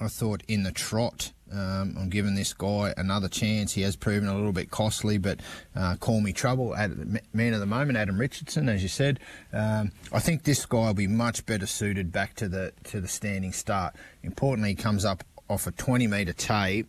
I 0.00 0.08
thought 0.08 0.42
in 0.48 0.62
the 0.62 0.72
trot. 0.72 1.32
Um, 1.52 1.96
I'm 2.00 2.08
giving 2.08 2.34
this 2.34 2.54
guy 2.54 2.94
another 2.96 3.28
chance. 3.28 3.74
He 3.74 3.82
has 3.82 3.94
proven 3.94 4.26
a 4.26 4.34
little 4.34 4.52
bit 4.52 4.70
costly, 4.70 5.18
but 5.18 5.40
uh, 5.76 5.96
call 5.96 6.22
me 6.22 6.32
trouble. 6.32 6.74
At 6.74 6.90
man 7.34 7.52
of 7.52 7.60
the 7.60 7.66
moment, 7.66 7.98
Adam 7.98 8.18
Richardson, 8.18 8.70
as 8.70 8.82
you 8.82 8.88
said. 8.88 9.20
Um, 9.52 9.92
I 10.10 10.20
think 10.20 10.44
this 10.44 10.64
guy 10.64 10.86
will 10.86 10.94
be 10.94 11.06
much 11.06 11.44
better 11.44 11.66
suited 11.66 12.10
back 12.10 12.34
to 12.36 12.48
the 12.48 12.72
to 12.84 13.02
the 13.02 13.08
standing 13.08 13.52
start. 13.52 13.94
Importantly, 14.22 14.70
he 14.70 14.76
comes 14.76 15.04
up 15.04 15.22
off 15.52 15.66
a 15.66 15.70
20 15.72 16.06
metre 16.06 16.32
tape. 16.32 16.88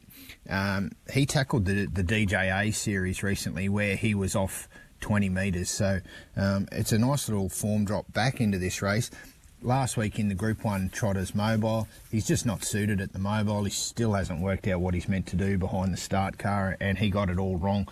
Um, 0.50 0.92
he 1.12 1.26
tackled 1.26 1.66
the, 1.66 1.86
the 1.86 2.04
DJA 2.04 2.74
series 2.74 3.22
recently 3.22 3.70
where 3.70 3.96
he 3.96 4.16
was 4.16 4.36
off 4.36 4.68
20 5.02 5.30
metres. 5.30 5.70
So 5.70 6.00
um, 6.38 6.68
it's 6.72 6.92
a 6.92 6.98
nice 6.98 7.28
little 7.30 7.50
form 7.50 7.86
drop 7.86 8.12
back 8.14 8.40
into 8.42 8.58
this 8.58 8.82
race. 8.82 9.12
Last 9.62 9.96
week 9.96 10.20
in 10.20 10.28
the 10.28 10.36
Group 10.36 10.66
1 10.66 10.90
Trotters 10.90 11.34
Mobile, 11.34 11.88
he's 12.12 12.28
just 12.28 12.46
not 12.46 12.66
suited 12.66 13.00
at 13.00 13.14
the 13.14 13.20
Mobile. 13.20 13.64
He 13.64 13.72
still 13.72 14.14
hasn't 14.14 14.42
worked 14.42 14.68
out 14.68 14.82
what 14.82 14.94
he's 14.94 15.08
meant 15.08 15.28
to 15.28 15.38
do 15.38 15.58
behind 15.58 15.94
the 15.94 15.98
start 15.98 16.38
car, 16.38 16.76
and 16.82 16.98
he 16.98 17.10
got 17.10 17.30
it 17.30 17.38
all 17.38 17.58
wrong. 17.58 17.88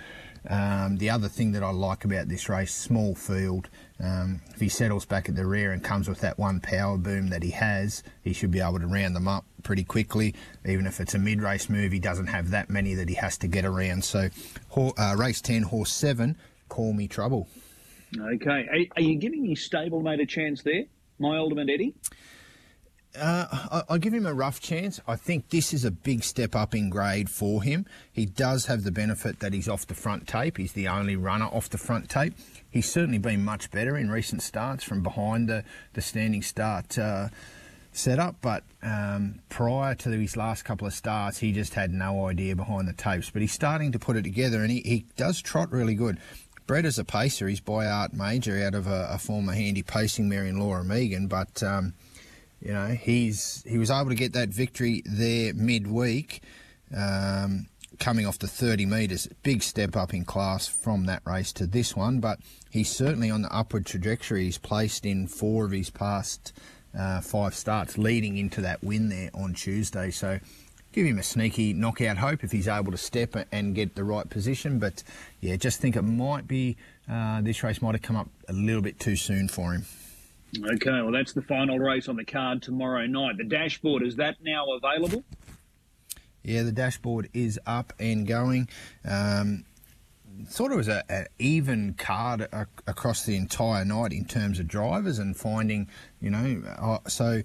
Um, 0.50 0.98
the 0.98 1.10
other 1.10 1.30
thing 1.30 1.52
that 1.54 1.64
I 1.64 1.70
like 1.70 2.04
about 2.04 2.28
this 2.28 2.50
race, 2.50 2.74
small 2.74 3.16
field. 3.16 3.70
Um, 4.04 4.42
if 4.54 4.60
he 4.60 4.70
settles 4.70 5.06
back 5.06 5.30
at 5.30 5.36
the 5.36 5.46
rear 5.46 5.72
and 5.72 5.84
comes 5.84 6.10
with 6.10 6.22
that 6.22 6.40
one 6.40 6.60
power 6.60 6.98
boom 6.98 7.30
that 7.30 7.44
he 7.44 7.52
has, 7.52 8.04
he 8.24 8.34
should 8.34 8.52
be 8.52 8.60
able 8.60 8.80
to 8.80 8.88
round 8.88 9.16
them 9.16 9.28
up 9.28 9.46
pretty 9.64 9.84
quickly. 9.84 10.34
Even 10.66 10.88
if 10.88 11.00
it's 11.00 11.14
a 11.14 11.20
mid-race 11.20 11.70
move, 11.70 11.92
he 11.92 12.00
doesn't 12.00 12.28
have 12.28 12.50
that 12.50 12.70
many 12.70 12.96
that 12.96 13.10
he 13.10 13.16
has 13.16 13.38
to 13.40 13.48
get 13.48 13.64
around. 13.64 14.04
So, 14.04 14.30
uh, 14.76 15.16
race 15.18 15.42
10, 15.42 15.64
horse 15.64 15.94
7, 15.94 16.36
call 16.68 16.94
me 16.94 17.08
trouble. 17.08 17.48
Okay. 18.18 18.68
Are, 18.72 18.98
are 18.98 19.02
you 19.02 19.18
giving 19.18 19.46
his 19.46 19.60
stablemate 19.60 20.22
a 20.22 20.26
chance 20.26 20.64
there, 20.64 20.86
my 21.20 21.38
ultimate 21.38 21.70
Eddie? 21.70 21.94
Uh, 23.20 23.84
I'll 23.90 23.98
give 23.98 24.14
him 24.14 24.26
a 24.26 24.34
rough 24.34 24.62
chance. 24.62 25.02
I 25.06 25.18
think 25.18 25.50
this 25.50 25.74
is 25.74 25.84
a 25.84 25.92
big 25.92 26.24
step 26.24 26.56
up 26.56 26.74
in 26.74 26.90
grade 26.90 27.30
for 27.30 27.62
him. 27.62 27.86
He 28.12 28.26
does 28.26 28.68
have 28.68 28.84
the 28.84 28.92
benefit 28.92 29.40
that 29.40 29.54
he's 29.54 29.68
off 29.68 29.86
the 29.86 29.96
front 29.96 30.28
tape. 30.28 30.58
He's 30.58 30.72
the 30.74 30.88
only 30.88 31.18
runner 31.18 31.46
off 31.46 31.70
the 31.70 31.78
front 31.78 32.10
tape. 32.10 32.34
He's 32.72 32.90
certainly 32.90 33.18
been 33.18 33.44
much 33.44 33.70
better 33.70 33.98
in 33.98 34.10
recent 34.10 34.42
starts 34.42 34.84
from 34.84 35.04
behind 35.04 35.50
the, 35.50 35.64
the 35.94 36.02
standing 36.02 36.42
start 36.42 36.98
uh, 36.98 37.28
setup, 37.92 38.38
but 38.42 38.64
um, 38.82 39.40
prior 39.50 39.94
to 39.96 40.10
his 40.12 40.38
last 40.38 40.64
couple 40.64 40.88
of 40.88 40.94
starts, 40.94 41.40
he 41.40 41.52
just 41.52 41.74
had 41.74 41.92
no 41.92 42.28
idea 42.28 42.56
behind 42.56 42.88
the 42.88 42.94
tapes. 42.94 43.30
But 43.30 43.42
he's 43.42 43.52
starting 43.52 43.92
to 43.92 44.00
put 44.00 44.16
it 44.16 44.24
together, 44.24 44.62
and 44.62 44.72
he, 44.72 44.80
he 44.80 45.06
does 45.18 45.42
trot 45.42 45.72
really 45.72 45.96
good. 45.96 46.18
Brett 46.66 46.86
is 46.86 46.98
a 46.98 47.04
pacer, 47.04 47.50
he's 47.50 47.60
by 47.60 47.86
Art 47.86 48.14
Major 48.14 48.64
out 48.64 48.74
of 48.74 48.88
a, 48.88 49.10
a 49.12 49.18
former 49.18 49.52
handy 49.54 49.84
pacing 49.84 50.30
mare 50.30 50.46
in 50.46 50.60
Laura 50.60 50.84
Megan, 50.84 51.28
but. 51.28 51.62
Um, 51.62 51.94
you 52.64 52.74
know, 52.74 52.90
he's 52.90 53.64
he 53.68 53.80
was 53.80 53.90
able 53.90 54.10
to 54.10 54.16
get 54.16 54.34
that 54.34 54.50
victory 54.50 55.02
there 55.06 55.52
midweek, 55.54 56.42
um, 56.96 57.66
coming 58.02 58.26
off 58.26 58.40
the 58.40 58.48
30 58.48 58.88
metres. 58.88 59.30
Big 59.44 59.62
step 59.62 59.96
up 59.96 60.14
in 60.14 60.26
class 60.26 60.68
from 60.68 61.06
that 61.06 61.22
race 61.24 61.54
to 61.54 61.68
this 61.68 61.96
one, 61.96 62.20
but 62.20 62.40
he's 62.72 62.90
certainly 62.90 63.30
on 63.30 63.44
the 63.44 63.56
upward 63.56 63.86
trajectory. 63.86 64.46
He's 64.46 64.58
placed 64.58 65.06
in 65.06 65.28
four 65.28 65.66
of 65.66 65.72
his 65.72 65.92
past 65.92 66.52
uh, 66.98 67.22
five 67.22 67.54
starts, 67.54 67.98
leading 67.98 68.38
into 68.38 68.60
that 68.62 68.84
win 68.84 69.10
there 69.10 69.30
on 69.36 69.54
Tuesday. 69.54 70.10
So 70.10 70.40
give 70.92 71.06
him 71.06 71.20
a 71.20 71.24
sneaky 71.24 71.74
knockout 71.74 72.18
hope 72.18 72.44
if 72.44 72.52
he's 72.52 72.68
able 72.68 72.92
to 72.92 72.98
step 72.98 73.36
and 73.52 73.76
get 73.76 73.94
the 73.96 74.04
right 74.04 74.28
position. 74.28 74.80
But 74.80 75.04
yeah, 75.40 75.56
just 75.56 75.80
think 75.80 75.96
it 75.96 76.02
might 76.02 76.48
be 76.48 76.78
uh, 77.10 77.42
this 77.42 77.64
race 77.64 77.84
might 77.84 77.94
have 77.94 78.02
come 78.02 78.16
up 78.16 78.30
a 78.50 78.54
little 78.54 78.82
bit 78.82 79.00
too 79.00 79.16
soon 79.16 79.48
for 79.48 79.74
him. 79.74 79.86
Okay, 80.58 81.02
well, 81.02 81.12
that's 81.12 81.32
the 81.32 81.42
final 81.42 81.80
race 81.80 82.10
on 82.10 82.18
the 82.18 82.26
card 82.26 82.62
tomorrow 82.62 83.06
night. 83.06 83.38
The 83.38 83.46
dashboard, 83.46 84.04
is 84.04 84.18
that 84.18 84.36
now 84.42 84.66
available? 84.74 85.24
Yeah, 86.44 86.64
the 86.64 86.72
dashboard 86.72 87.30
is 87.34 87.60
up 87.66 87.94
and 88.00 88.26
going. 88.26 88.68
Um, 89.06 89.66
sort 90.50 90.72
of 90.72 90.78
was 90.78 90.88
an 90.88 91.28
even 91.40 91.94
card 91.94 92.48
across 92.88 93.26
the 93.26 93.36
entire 93.36 93.86
night 93.86 94.12
in 94.12 94.26
terms 94.26 94.60
of 94.60 94.68
drivers 94.68 95.20
and 95.20 95.36
finding, 95.36 95.88
you 96.20 96.30
know, 96.30 96.62
uh, 96.80 96.98
so 97.08 97.42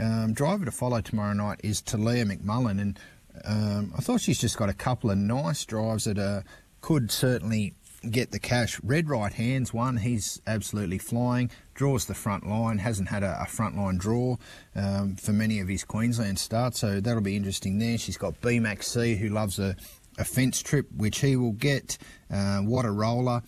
um, 0.00 0.32
driver 0.32 0.64
to 0.64 0.70
follow 0.70 1.00
tomorrow 1.00 1.32
night 1.32 1.60
is 1.62 1.80
Talia 1.80 2.24
McMullen, 2.24 2.80
and 2.80 2.98
um, 3.44 3.92
I 3.96 4.00
thought 4.00 4.20
she's 4.20 4.40
just 4.40 4.56
got 4.56 4.68
a 4.68 4.74
couple 4.74 5.10
of 5.10 5.18
nice 5.18 5.64
drives 5.64 6.04
that 6.04 6.18
uh, 6.18 6.42
could 6.80 7.10
certainly 7.10 7.74
get 8.08 8.30
the 8.30 8.38
cash. 8.38 8.80
Red 8.82 9.08
right 9.08 9.32
hands 9.32 9.72
one, 9.74 9.98
he's 9.98 10.40
absolutely 10.46 10.98
flying. 10.98 11.50
Draws 11.74 12.06
the 12.06 12.14
front 12.14 12.48
line, 12.48 12.78
hasn't 12.78 13.08
had 13.08 13.22
a, 13.22 13.42
a 13.42 13.46
front 13.46 13.76
line 13.76 13.96
draw 13.98 14.36
um, 14.74 15.16
for 15.16 15.32
many 15.32 15.60
of 15.60 15.68
his 15.68 15.84
Queensland 15.84 16.38
starts, 16.38 16.80
so 16.80 17.00
that'll 17.00 17.22
be 17.22 17.36
interesting 17.36 17.78
there. 17.78 17.98
She's 17.98 18.16
got 18.16 18.40
B 18.40 18.58
Max 18.58 18.88
C, 18.88 19.16
who 19.16 19.28
loves 19.28 19.58
a, 19.58 19.76
a 20.18 20.24
fence 20.24 20.62
trip, 20.62 20.86
which 20.96 21.20
he 21.20 21.36
will 21.36 21.52
get. 21.52 21.98
Uh, 22.30 22.58
what 22.58 22.84
a 22.84 22.90
roller! 22.90 23.42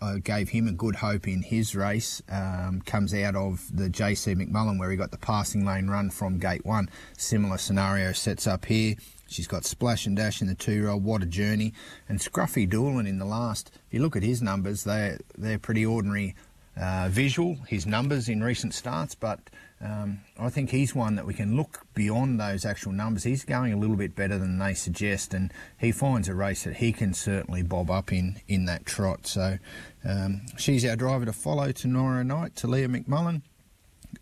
I 0.00 0.18
gave 0.18 0.50
him 0.50 0.68
a 0.68 0.72
good 0.72 0.96
hope 0.96 1.26
in 1.26 1.42
his 1.42 1.74
race. 1.74 2.22
Um, 2.28 2.82
comes 2.84 3.14
out 3.14 3.34
of 3.34 3.64
the 3.72 3.88
JC 3.88 4.36
McMullen 4.36 4.78
where 4.78 4.90
he 4.90 4.96
got 4.96 5.10
the 5.10 5.18
passing 5.18 5.64
lane 5.64 5.88
run 5.88 6.10
from 6.10 6.38
gate 6.38 6.66
one. 6.66 6.90
Similar 7.16 7.58
scenario 7.58 8.12
sets 8.12 8.46
up 8.46 8.66
here. 8.66 8.96
She's 9.28 9.46
got 9.46 9.64
Splash 9.64 10.06
and 10.06 10.16
Dash 10.16 10.40
in 10.40 10.48
the 10.48 10.54
two-year-old. 10.54 11.04
What 11.04 11.22
a 11.22 11.26
journey! 11.26 11.72
And 12.08 12.18
Scruffy 12.18 12.68
Doolan 12.68 13.06
in 13.06 13.18
the 13.18 13.24
last. 13.24 13.70
If 13.74 13.94
you 13.94 14.00
look 14.00 14.16
at 14.16 14.22
his 14.22 14.42
numbers, 14.42 14.84
they 14.84 15.18
they're 15.36 15.58
pretty 15.58 15.84
ordinary 15.84 16.34
uh, 16.76 17.08
visual. 17.10 17.56
His 17.66 17.86
numbers 17.86 18.28
in 18.28 18.42
recent 18.42 18.74
starts, 18.74 19.14
but 19.14 19.40
um, 19.80 20.20
I 20.38 20.48
think 20.50 20.70
he's 20.70 20.94
one 20.94 21.16
that 21.16 21.26
we 21.26 21.34
can 21.34 21.56
look 21.56 21.86
beyond 21.94 22.40
those 22.40 22.64
actual 22.64 22.92
numbers. 22.92 23.24
He's 23.24 23.44
going 23.44 23.72
a 23.72 23.76
little 23.76 23.96
bit 23.96 24.14
better 24.14 24.38
than 24.38 24.58
they 24.58 24.74
suggest, 24.74 25.34
and 25.34 25.52
he 25.78 25.92
finds 25.92 26.28
a 26.28 26.34
race 26.34 26.64
that 26.64 26.76
he 26.76 26.92
can 26.92 27.14
certainly 27.14 27.62
bob 27.62 27.90
up 27.90 28.12
in 28.12 28.40
in 28.48 28.66
that 28.66 28.86
trot. 28.86 29.26
So 29.26 29.58
um, 30.04 30.42
she's 30.56 30.84
our 30.84 30.96
driver 30.96 31.24
to 31.24 31.32
follow 31.32 31.72
tomorrow 31.72 32.22
night, 32.22 32.56
Talia 32.56 32.88
McMullen 32.88 33.42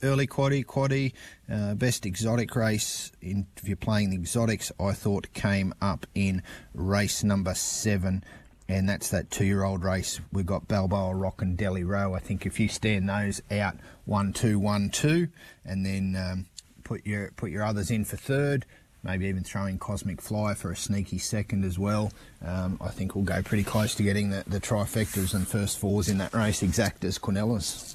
early 0.03 0.27
quaddy, 0.27 0.65
quaddy, 0.65 1.13
uh, 1.51 1.75
best 1.75 2.07
exotic 2.07 2.55
race. 2.57 3.13
In, 3.21 3.47
if 3.57 3.69
you're 3.69 3.77
playing 3.77 4.11
the 4.11 4.17
exotics, 4.17 4.73
I 4.79 4.93
thought 4.93 5.33
came 5.33 5.75
up 5.81 6.07
in 6.15 6.43
race 6.75 7.23
number 7.25 7.55
seven, 7.55 8.25
and 8.69 8.89
that's 8.89 9.11
that 9.11 9.31
two-year-old 9.31 9.85
race. 9.85 10.21
We've 10.33 10.47
got 10.47 10.69
Balboa 10.69 11.15
Rock 11.15 11.43
and 11.43 11.57
Delhi 11.57 11.85
Row. 11.85 12.15
I 12.15 12.19
think 12.19 12.47
if 12.47 12.59
you 12.59 12.69
stand 12.69 13.09
those 13.09 13.43
out 13.51 13.77
one, 14.05 14.33
two, 14.33 14.59
one, 14.59 14.91
two, 14.91 15.29
and 15.65 15.85
then 15.85 16.17
um, 16.17 16.47
put 16.83 17.07
your 17.07 17.31
put 17.37 17.51
your 17.51 17.65
others 17.65 17.91
in 17.91 18.05
for 18.05 18.17
third. 18.17 18.65
Maybe 19.03 19.27
even 19.27 19.45
throwing 19.45 19.79
Cosmic 19.79 20.23
Fly 20.23 20.55
for 20.55 20.71
a 20.71 20.77
sneaky 20.77 21.19
second 21.19 21.63
as 21.67 21.79
well. 21.79 22.11
Um, 22.43 22.79
I 22.81 22.89
think 22.89 23.15
we'll 23.15 23.25
go 23.25 23.43
pretty 23.43 23.63
close 23.63 23.95
to 23.97 24.03
getting 24.03 24.31
the, 24.31 24.45
the 24.47 24.61
trifectas 24.61 25.35
and 25.35 25.47
first 25.47 25.79
fours 25.79 26.09
in 26.09 26.17
that 26.19 26.33
race, 26.33 26.63
exact 26.63 27.05
as 27.05 27.19
Cornelis. 27.19 27.94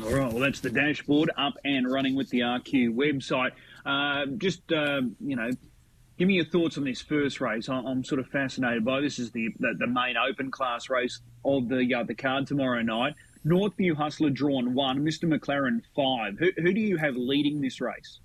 All 0.00 0.10
right, 0.10 0.32
well, 0.32 0.40
that's 0.40 0.60
the 0.60 0.70
dashboard 0.70 1.30
up 1.36 1.54
and 1.64 1.90
running 1.90 2.14
with 2.14 2.30
the 2.30 2.40
RQ 2.40 2.94
website. 2.94 3.50
Uh, 3.84 4.24
just, 4.38 4.72
uh, 4.72 5.02
you 5.20 5.36
know, 5.36 5.50
give 6.18 6.28
me 6.28 6.34
your 6.34 6.46
thoughts 6.46 6.78
on 6.78 6.84
this 6.84 7.02
first 7.02 7.40
race. 7.42 7.68
I'm 7.68 8.02
sort 8.02 8.18
of 8.18 8.26
fascinated 8.28 8.84
by 8.84 9.02
this. 9.02 9.18
is 9.18 9.32
the, 9.32 9.48
the, 9.58 9.74
the 9.78 9.86
main 9.86 10.16
open 10.16 10.50
class 10.50 10.88
race 10.88 11.20
of 11.44 11.68
the 11.68 11.94
uh, 11.94 12.04
the 12.04 12.14
card 12.14 12.46
tomorrow 12.46 12.80
night. 12.80 13.14
Northview 13.44 13.94
Hustler 13.94 14.30
drawn 14.30 14.72
one, 14.72 15.04
Mr. 15.04 15.24
McLaren 15.24 15.82
five. 15.94 16.38
Who, 16.38 16.50
who 16.62 16.72
do 16.72 16.80
you 16.80 16.96
have 16.96 17.16
leading 17.16 17.60
this 17.60 17.80
race? 17.80 18.20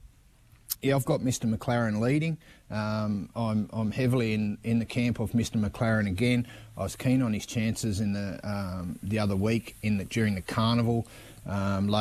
Yeah, 0.82 0.96
I've 0.96 1.06
got 1.06 1.22
Mr. 1.22 1.54
McLaren 1.54 2.00
leading. 2.00 2.38
Um, 2.70 3.30
I'm, 3.36 3.70
I'm 3.74 3.92
heavily 3.92 4.34
in, 4.34 4.58
in 4.64 4.80
the 4.80 4.86
camp 4.86 5.20
of 5.20 5.32
Mr. 5.32 5.60
McLaren 5.60 6.08
again. 6.08 6.46
I 6.78 6.84
was 6.84 6.96
keen 6.96 7.22
on 7.22 7.34
his 7.34 7.46
chances 7.46 8.00
in 8.00 8.14
the 8.14 8.40
um, 8.44 9.00
the 9.02 9.20
other 9.20 9.36
week 9.36 9.76
in 9.82 9.98
the, 9.98 10.06
during 10.06 10.36
the 10.36 10.42
carnival 10.42 11.08
um, 11.48 11.94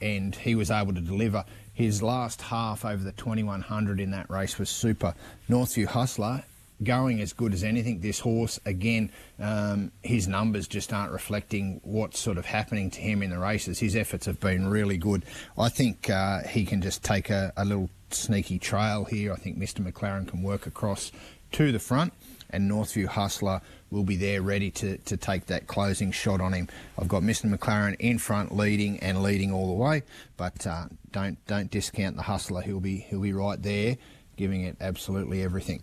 and 0.00 0.34
he 0.34 0.54
was 0.54 0.70
able 0.70 0.94
to 0.94 1.00
deliver. 1.00 1.44
His 1.74 2.02
last 2.02 2.42
half 2.42 2.84
over 2.84 3.02
the 3.02 3.12
2100 3.12 4.00
in 4.00 4.10
that 4.10 4.28
race 4.30 4.58
was 4.58 4.68
super. 4.68 5.14
Northview 5.48 5.86
Hustler 5.86 6.44
going 6.82 7.20
as 7.20 7.32
good 7.32 7.52
as 7.52 7.62
anything. 7.62 8.00
This 8.00 8.20
horse, 8.20 8.58
again, 8.64 9.10
um, 9.38 9.92
his 10.02 10.28
numbers 10.28 10.66
just 10.66 10.92
aren't 10.92 11.12
reflecting 11.12 11.80
what's 11.84 12.18
sort 12.18 12.38
of 12.38 12.46
happening 12.46 12.90
to 12.90 13.00
him 13.00 13.22
in 13.22 13.30
the 13.30 13.38
races. 13.38 13.78
His 13.78 13.96
efforts 13.96 14.26
have 14.26 14.40
been 14.40 14.68
really 14.68 14.96
good. 14.96 15.24
I 15.58 15.68
think 15.68 16.08
uh, 16.08 16.42
he 16.42 16.64
can 16.64 16.80
just 16.80 17.02
take 17.02 17.30
a, 17.30 17.52
a 17.56 17.64
little 17.64 17.90
sneaky 18.10 18.58
trail 18.58 19.04
here. 19.04 19.32
I 19.32 19.36
think 19.36 19.58
Mr. 19.58 19.86
McLaren 19.86 20.26
can 20.26 20.42
work 20.42 20.66
across 20.66 21.12
to 21.52 21.72
the 21.72 21.78
front, 21.78 22.12
and 22.50 22.70
Northview 22.70 23.06
Hustler 23.06 23.60
will 23.90 24.04
be 24.04 24.16
there 24.16 24.42
ready 24.42 24.70
to, 24.70 24.98
to 24.98 25.16
take 25.16 25.46
that 25.46 25.66
closing 25.66 26.12
shot 26.12 26.40
on 26.40 26.52
him. 26.52 26.68
I've 26.98 27.08
got 27.08 27.22
Mr. 27.22 27.52
McLaren 27.52 27.96
in 27.98 28.18
front, 28.18 28.54
leading 28.56 28.98
and 29.00 29.22
leading 29.22 29.52
all 29.52 29.68
the 29.68 29.82
way, 29.82 30.02
but 30.36 30.66
uh, 30.66 30.86
don't 31.12 31.44
don't 31.46 31.70
discount 31.70 32.16
the 32.16 32.22
Hustler. 32.22 32.62
He'll 32.62 32.80
be 32.80 32.98
he'll 32.98 33.20
be 33.20 33.32
right 33.32 33.60
there, 33.60 33.96
giving 34.36 34.62
it 34.62 34.76
absolutely 34.80 35.42
everything. 35.42 35.82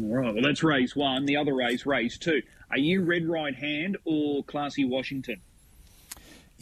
All 0.00 0.16
right, 0.16 0.34
well, 0.34 0.42
that's 0.42 0.62
race 0.62 0.96
one. 0.96 1.26
The 1.26 1.36
other 1.36 1.54
race, 1.54 1.86
race 1.86 2.18
two. 2.18 2.42
Are 2.70 2.78
you 2.78 3.02
Red 3.02 3.26
Right 3.26 3.54
Hand 3.54 3.98
or 4.04 4.42
Classy 4.44 4.84
Washington? 4.84 5.40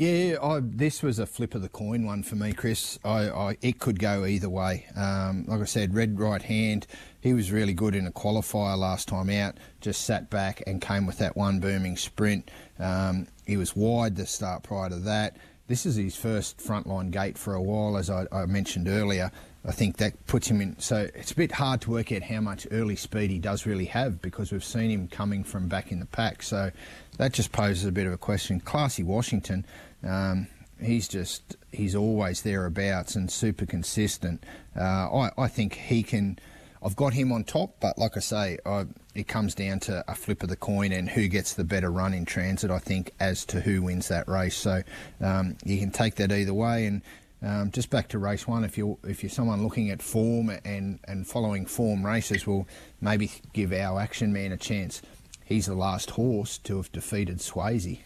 Yeah, 0.01 0.39
I, 0.43 0.61
this 0.63 1.03
was 1.03 1.19
a 1.19 1.27
flip 1.27 1.55
of 1.55 1.61
the 1.61 1.69
coin 1.69 2.07
one 2.07 2.23
for 2.23 2.35
me, 2.35 2.55
Chris. 2.55 2.99
I, 3.05 3.29
I 3.29 3.57
it 3.61 3.81
could 3.81 3.99
go 3.99 4.25
either 4.25 4.49
way. 4.49 4.87
Um, 4.97 5.45
like 5.47 5.61
I 5.61 5.67
said, 5.67 5.95
red 5.95 6.19
right 6.19 6.41
hand. 6.41 6.87
He 7.21 7.35
was 7.35 7.53
really 7.53 7.75
good 7.75 7.95
in 7.95 8.07
a 8.07 8.11
qualifier 8.11 8.79
last 8.79 9.09
time 9.09 9.29
out. 9.29 9.59
Just 9.83 10.07
sat 10.07 10.31
back 10.31 10.63
and 10.67 10.81
came 10.81 11.05
with 11.05 11.19
that 11.19 11.37
one 11.37 11.61
booming 11.61 11.99
sprint. 11.99 12.51
Um, 12.79 13.27
he 13.47 13.59
was 13.59 13.77
wide 13.77 14.17
the 14.17 14.25
start 14.25 14.63
prior 14.63 14.89
to 14.89 14.97
that. 15.01 15.37
This 15.69 15.85
is 15.85 15.97
his 15.97 16.17
first 16.17 16.57
frontline 16.57 17.11
gate 17.11 17.37
for 17.37 17.53
a 17.53 17.61
while, 17.61 17.99
as 17.99 18.09
I, 18.09 18.25
I 18.33 18.47
mentioned 18.47 18.89
earlier. 18.89 19.31
I 19.67 19.73
think 19.73 19.99
that 19.99 20.27
puts 20.27 20.49
him 20.49 20.63
in. 20.63 20.79
So 20.79 21.11
it's 21.15 21.33
a 21.33 21.37
bit 21.37 21.53
hard 21.53 21.83
to 21.83 21.91
work 21.91 22.11
out 22.11 22.23
how 22.23 22.41
much 22.41 22.67
early 22.71 22.97
speed 22.97 23.31
he 23.31 23.39
does 23.39 23.67
really 23.67 23.85
have 23.85 24.23
because 24.23 24.51
we've 24.51 24.65
seen 24.65 24.91
him 24.91 25.09
coming 25.09 25.45
from 25.45 25.69
back 25.69 25.93
in 25.93 26.01
the 26.01 26.07
pack. 26.07 26.43
So 26.43 26.71
that 27.19 27.35
just 27.35 27.53
poses 27.53 27.85
a 27.85 27.93
bit 27.93 28.07
of 28.07 28.15
a 28.15 28.19
question. 28.19 28.61
Classy 28.61 29.03
Washington, 29.03 29.67
um, 30.03 30.49
he's 30.81 31.09
just 31.09 31.57
he's 31.73 31.95
always 31.95 32.43
thereabouts 32.43 33.17
and 33.17 33.31
super 33.31 33.67
consistent. 33.67 34.45
Uh, 34.79 35.09
I 35.13 35.31
I 35.39 35.49
think 35.49 35.75
he 35.75 36.03
can. 36.03 36.39
I've 36.83 36.97
got 36.97 37.13
him 37.13 37.31
on 37.31 37.45
top, 37.45 37.77
but 37.79 37.99
like 37.99 38.17
I 38.17 38.21
say, 38.21 38.59
I, 38.65 38.87
it 39.15 39.29
comes 39.29 39.55
down 39.55 39.81
to 39.81 40.03
a 40.09 40.15
flip 40.15 40.43
of 40.43 40.49
the 40.49 40.57
coin 40.57 40.93
and 40.93 41.11
who 41.11 41.29
gets 41.29 41.53
the 41.53 41.65
better 41.65 41.91
run 41.91 42.15
in 42.15 42.25
transit. 42.25 42.71
I 42.71 42.79
think 42.79 43.13
as 43.21 43.45
to 43.47 43.61
who 43.61 43.83
wins 43.83 44.09
that 44.09 44.27
race. 44.29 44.57
So 44.57 44.83
um, 45.21 45.59
you 45.63 45.79
can 45.79 45.91
take 45.91 46.17
that 46.17 46.33
either 46.33 46.55
way 46.55 46.87
and. 46.87 47.03
Um, 47.43 47.71
just 47.71 47.89
back 47.89 48.09
to 48.09 48.19
race 48.19 48.47
one, 48.47 48.65
if 48.65 48.77
you're 48.77 48.99
if 49.03 49.23
you're 49.23 49.31
someone 49.31 49.63
looking 49.63 49.89
at 49.89 50.03
form 50.03 50.51
and, 50.63 50.99
and 51.09 51.27
following 51.27 51.65
form 51.65 52.05
races, 52.05 52.47
will 52.47 52.69
maybe 53.01 53.31
give 53.55 53.73
our 53.73 53.99
action 53.99 54.31
man 54.31 54.53
a 54.53 54.59
chance. 54.59 55.01
He's 55.43 55.65
the 55.65 55.75
last 55.75 56.11
horse 56.11 56.59
to 56.59 56.77
have 56.77 56.93
defeated 56.93 57.39
Swayze. 57.39 58.01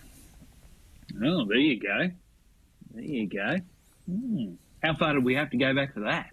Oh, 1.22 1.44
there 1.44 1.58
you 1.58 1.80
go. 1.80 2.10
There 2.94 3.04
you 3.04 3.26
go. 3.26 3.56
Hmm. 4.10 4.54
How 4.82 4.94
far 4.94 5.14
did 5.14 5.24
we 5.24 5.34
have 5.34 5.50
to 5.50 5.56
go 5.56 5.74
back 5.74 5.94
for 5.94 6.00
that? 6.00 6.30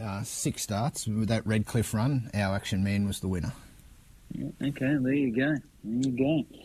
Uh, 0.00 0.22
six 0.22 0.62
starts 0.62 1.06
with 1.06 1.28
that 1.28 1.46
Redcliffe 1.46 1.94
run. 1.94 2.30
Our 2.34 2.54
action 2.54 2.84
man 2.84 3.06
was 3.06 3.20
the 3.20 3.28
winner. 3.28 3.52
Yeah, 4.32 4.48
okay, 4.62 4.96
there 5.00 5.12
you 5.12 5.34
go. 5.34 5.56
There 5.82 6.10
you 6.10 6.16
go. 6.16 6.56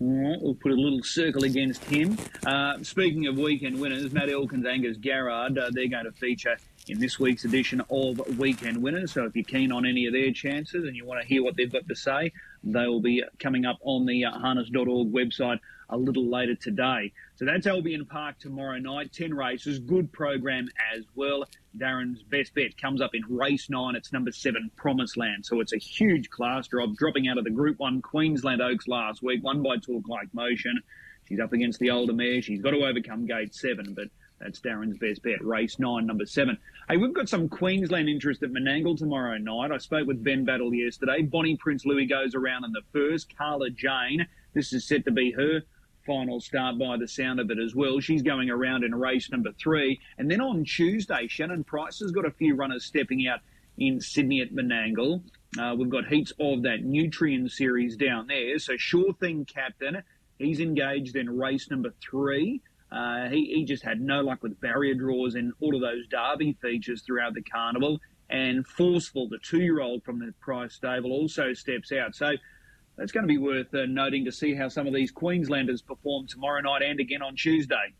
All 0.00 0.30
right, 0.30 0.38
we'll 0.40 0.54
put 0.54 0.72
a 0.72 0.74
little 0.74 1.02
circle 1.02 1.44
against 1.44 1.82
him. 1.84 2.18
Uh, 2.44 2.82
speaking 2.82 3.26
of 3.26 3.38
weekend 3.38 3.80
winners, 3.80 4.12
Matt 4.12 4.30
Elkins, 4.30 4.66
Angus 4.66 4.98
Garrard, 4.98 5.56
uh, 5.56 5.70
they're 5.72 5.88
going 5.88 6.04
to 6.04 6.12
feature 6.12 6.56
in 6.88 6.98
this 6.98 7.18
week's 7.18 7.44
edition 7.44 7.80
of 7.88 8.38
Weekend 8.38 8.82
Winners. 8.82 9.12
So 9.12 9.24
if 9.24 9.34
you're 9.34 9.44
keen 9.44 9.72
on 9.72 9.86
any 9.86 10.06
of 10.06 10.12
their 10.12 10.32
chances 10.32 10.84
and 10.84 10.94
you 10.94 11.06
want 11.06 11.22
to 11.22 11.26
hear 11.26 11.42
what 11.42 11.56
they've 11.56 11.72
got 11.72 11.88
to 11.88 11.94
say, 11.94 12.32
they 12.62 12.86
will 12.86 13.00
be 13.00 13.24
coming 13.38 13.64
up 13.64 13.78
on 13.82 14.04
the 14.04 14.26
uh, 14.26 14.32
harness.org 14.32 15.12
website 15.12 15.60
a 15.88 15.96
little 15.96 16.26
later 16.26 16.54
today. 16.54 17.12
So 17.36 17.44
that's 17.44 17.66
Albion 17.66 18.06
Park 18.06 18.38
tomorrow 18.38 18.78
night. 18.78 19.12
10 19.12 19.34
races, 19.34 19.78
good 19.78 20.12
program 20.12 20.68
as 20.94 21.04
well. 21.14 21.44
Darren's 21.76 22.22
best 22.22 22.54
bet 22.54 22.80
comes 22.80 23.00
up 23.00 23.14
in 23.14 23.22
race 23.28 23.68
nine. 23.68 23.96
It's 23.96 24.12
number 24.12 24.32
seven, 24.32 24.70
Promised 24.76 25.16
Land. 25.16 25.44
So 25.44 25.60
it's 25.60 25.72
a 25.72 25.78
huge 25.78 26.30
class 26.30 26.68
drop, 26.68 26.94
dropping 26.94 27.28
out 27.28 27.38
of 27.38 27.44
the 27.44 27.50
Group 27.50 27.78
1 27.78 28.02
Queensland 28.02 28.62
Oaks 28.62 28.86
last 28.86 29.22
week, 29.22 29.42
won 29.42 29.62
by 29.62 29.76
Talk 29.76 30.08
Like 30.08 30.32
Motion. 30.32 30.80
She's 31.28 31.40
up 31.40 31.52
against 31.52 31.80
the 31.80 31.90
older 31.90 32.12
mare. 32.12 32.42
She's 32.42 32.60
got 32.60 32.70
to 32.70 32.84
overcome 32.84 33.26
gate 33.26 33.54
seven, 33.54 33.94
but 33.94 34.08
that's 34.40 34.60
Darren's 34.60 34.98
best 34.98 35.22
bet. 35.22 35.42
Race 35.42 35.78
nine, 35.78 36.06
number 36.06 36.26
seven. 36.26 36.58
Hey, 36.88 36.98
we've 36.98 37.14
got 37.14 37.28
some 37.28 37.48
Queensland 37.48 38.08
interest 38.08 38.42
at 38.42 38.50
Menangle 38.50 38.96
tomorrow 38.96 39.38
night. 39.38 39.72
I 39.72 39.78
spoke 39.78 40.06
with 40.06 40.22
Ben 40.22 40.44
Battle 40.44 40.74
yesterday. 40.74 41.22
Bonnie 41.22 41.56
Prince 41.56 41.86
Louis 41.86 42.06
goes 42.06 42.34
around 42.34 42.64
in 42.64 42.72
the 42.72 42.82
first. 42.92 43.34
Carla 43.36 43.70
Jane, 43.70 44.26
this 44.52 44.72
is 44.72 44.86
set 44.86 45.04
to 45.06 45.10
be 45.10 45.30
her 45.32 45.62
final 46.06 46.40
start 46.40 46.78
by 46.78 46.96
the 46.96 47.08
sound 47.08 47.40
of 47.40 47.50
it 47.50 47.58
as 47.58 47.74
well. 47.74 48.00
She's 48.00 48.22
going 48.22 48.50
around 48.50 48.84
in 48.84 48.94
race 48.94 49.30
number 49.30 49.50
three. 49.58 50.00
And 50.18 50.30
then 50.30 50.40
on 50.40 50.64
Tuesday, 50.64 51.26
Shannon 51.28 51.64
Price 51.64 52.00
has 52.00 52.10
got 52.10 52.24
a 52.24 52.30
few 52.30 52.54
runners 52.54 52.84
stepping 52.84 53.26
out 53.26 53.40
in 53.78 54.00
Sydney 54.00 54.40
at 54.40 54.52
Menangle. 54.52 55.22
Uh, 55.58 55.74
we've 55.76 55.90
got 55.90 56.06
heats 56.06 56.32
of 56.40 56.62
that 56.62 56.84
Nutrien 56.84 57.50
series 57.50 57.96
down 57.96 58.26
there. 58.26 58.58
So 58.58 58.76
Sure 58.76 59.12
Thing 59.14 59.44
Captain, 59.44 60.02
he's 60.38 60.60
engaged 60.60 61.16
in 61.16 61.38
race 61.38 61.70
number 61.70 61.92
three. 62.02 62.60
Uh, 62.92 63.28
he, 63.28 63.46
he 63.46 63.64
just 63.64 63.82
had 63.82 64.00
no 64.00 64.20
luck 64.20 64.42
with 64.42 64.60
barrier 64.60 64.94
draws 64.94 65.34
in 65.34 65.52
all 65.60 65.74
of 65.74 65.80
those 65.80 66.06
Derby 66.06 66.56
features 66.62 67.02
throughout 67.02 67.34
the 67.34 67.42
carnival. 67.42 67.98
And 68.30 68.66
Forceful, 68.66 69.28
the 69.28 69.38
two-year-old 69.38 70.02
from 70.02 70.18
the 70.18 70.32
Price 70.40 70.74
stable, 70.74 71.12
also 71.12 71.52
steps 71.52 71.92
out. 71.92 72.14
So 72.14 72.32
that's 72.96 73.12
going 73.12 73.24
to 73.24 73.28
be 73.28 73.38
worth 73.38 73.74
uh, 73.74 73.86
noting 73.86 74.24
to 74.24 74.32
see 74.32 74.54
how 74.54 74.68
some 74.68 74.86
of 74.86 74.94
these 74.94 75.10
Queenslanders 75.10 75.82
perform 75.82 76.26
tomorrow 76.26 76.60
night 76.60 76.82
and 76.82 77.00
again 77.00 77.22
on 77.22 77.36
Tuesday. 77.36 77.94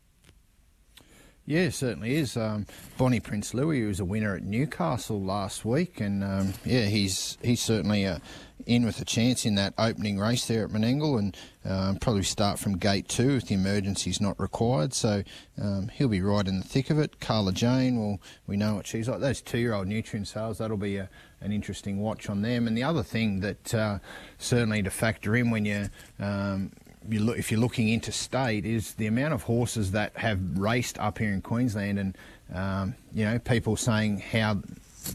Yeah, 1.47 1.69
certainly 1.69 2.15
is. 2.15 2.39
Um, 2.39 2.67
Bonnie 2.97 3.21
Prince 3.21 3.53
Louis 3.53 3.83
was 3.83 4.01
a 4.01 4.05
winner 4.05 4.35
at 4.35 4.45
Newcastle 4.45 5.21
last 5.21 5.63
week, 5.65 6.01
and 6.01 6.25
um, 6.25 6.55
yeah, 6.65 6.87
he's 6.87 7.37
he's 7.43 7.61
certainly 7.61 8.07
uh, 8.07 8.21
in 8.67 8.85
with 8.85 9.01
a 9.01 9.05
chance 9.05 9.45
in 9.45 9.55
that 9.57 9.75
opening 9.79 10.19
race 10.19 10.47
there 10.47 10.65
at 10.65 10.71
Menangle, 10.71 11.19
and 11.19 11.37
um, 11.65 11.97
probably 11.97 12.23
start 12.23 12.59
from 12.59 12.77
gate 12.77 13.09
two 13.09 13.37
if 13.37 13.47
the 13.47 13.55
emergency's 13.55 14.21
not 14.21 14.39
required. 14.39 14.93
So 14.95 15.23
um, 15.61 15.89
he'll 15.89 16.09
be 16.09 16.21
right 16.21 16.47
in 16.47 16.59
the 16.59 16.65
thick 16.65 16.91
of 16.91 16.99
it. 16.99 17.21
Carla 17.21 17.53
Jane, 17.53 17.99
well, 17.99 18.21
we 18.47 18.57
know 18.57 18.75
what 18.75 18.87
she's 18.87 19.09
like. 19.09 19.21
Those 19.21 19.41
two-year-old 19.41 19.87
Nutrien 19.89 20.27
sales, 20.27 20.59
that'll 20.59 20.77
be 20.77 20.97
a, 20.97 21.09
an 21.41 21.53
interesting 21.53 22.01
watch 22.01 22.29
on 22.29 22.43
them. 22.43 22.67
And 22.67 22.77
the 22.77 22.83
other 22.83 23.03
thing 23.03 23.41
that 23.41 23.75
uh, 23.75 23.99
certainly 24.39 24.83
to 24.83 24.91
factor 24.91 25.37
in 25.37 25.51
when 25.51 25.65
you 25.65 25.89
um, 26.21 26.73
you 27.09 27.21
look, 27.21 27.39
if 27.39 27.51
you're 27.51 27.61
looking 27.61 27.91
interstate, 27.91 28.65
is 28.65 28.95
the 28.95 29.07
amount 29.07 29.35
of 29.35 29.43
horses 29.43 29.93
that 29.93 30.17
have 30.17 30.59
raced 30.59 30.99
up 30.99 31.19
here 31.19 31.33
in 31.33 31.43
Queensland, 31.43 31.99
and 31.99 32.19
um, 32.55 32.95
you 33.13 33.25
know, 33.25 33.39
people 33.39 33.77
saying 33.77 34.19
how 34.19 34.63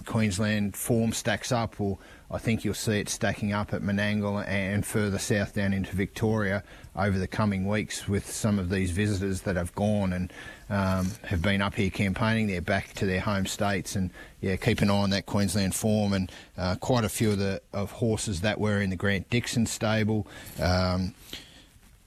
Queensland 0.06 0.76
form 0.76 1.14
stacks 1.14 1.52
up. 1.52 1.80
Well, 1.80 2.00
I 2.32 2.38
think 2.38 2.64
you'll 2.64 2.76
see 2.76 3.00
it 3.00 3.10
stacking 3.10 3.54
up 3.54 3.74
at 3.74 3.82
Menangle 3.82 4.48
and 4.48 4.86
further 4.86 5.18
south 5.18 5.56
down 5.56 5.74
into 5.74 5.96
Victoria 5.96 6.64
over 6.96 7.18
the 7.18 7.28
coming 7.28 7.68
weeks 7.68 8.08
with 8.08 8.30
some 8.30 8.60
of 8.60 8.70
these 8.70 8.92
visitors 8.92 9.42
that 9.42 9.56
have 9.56 9.74
gone 9.74 10.14
and 10.14 10.34
um, 10.70 11.12
have 11.24 11.42
been 11.42 11.62
up 11.62 11.74
here 11.74 11.90
campaigning. 11.90 12.48
They're 12.48 12.62
back 12.62 12.94
to 12.94 13.06
their 13.06 13.22
home 13.22 13.48
states, 13.48 13.96
and 13.96 14.12
yeah, 14.42 14.58
keep 14.58 14.82
an 14.82 14.90
eye 14.90 14.94
on 14.94 15.10
that 15.10 15.26
Queensland 15.26 15.74
form 15.74 16.14
and 16.14 16.32
uh, 16.58 16.76
quite 16.76 17.04
a 17.04 17.10
few 17.10 17.32
of 17.32 17.40
the 17.40 17.62
of 17.74 17.92
horses 17.92 18.42
that 18.42 18.60
were 18.60 18.80
in 18.80 18.92
the 18.92 18.96
Grant 18.96 19.30
Dixon 19.30 19.66
stable. 19.66 20.28
Um, 20.62 21.16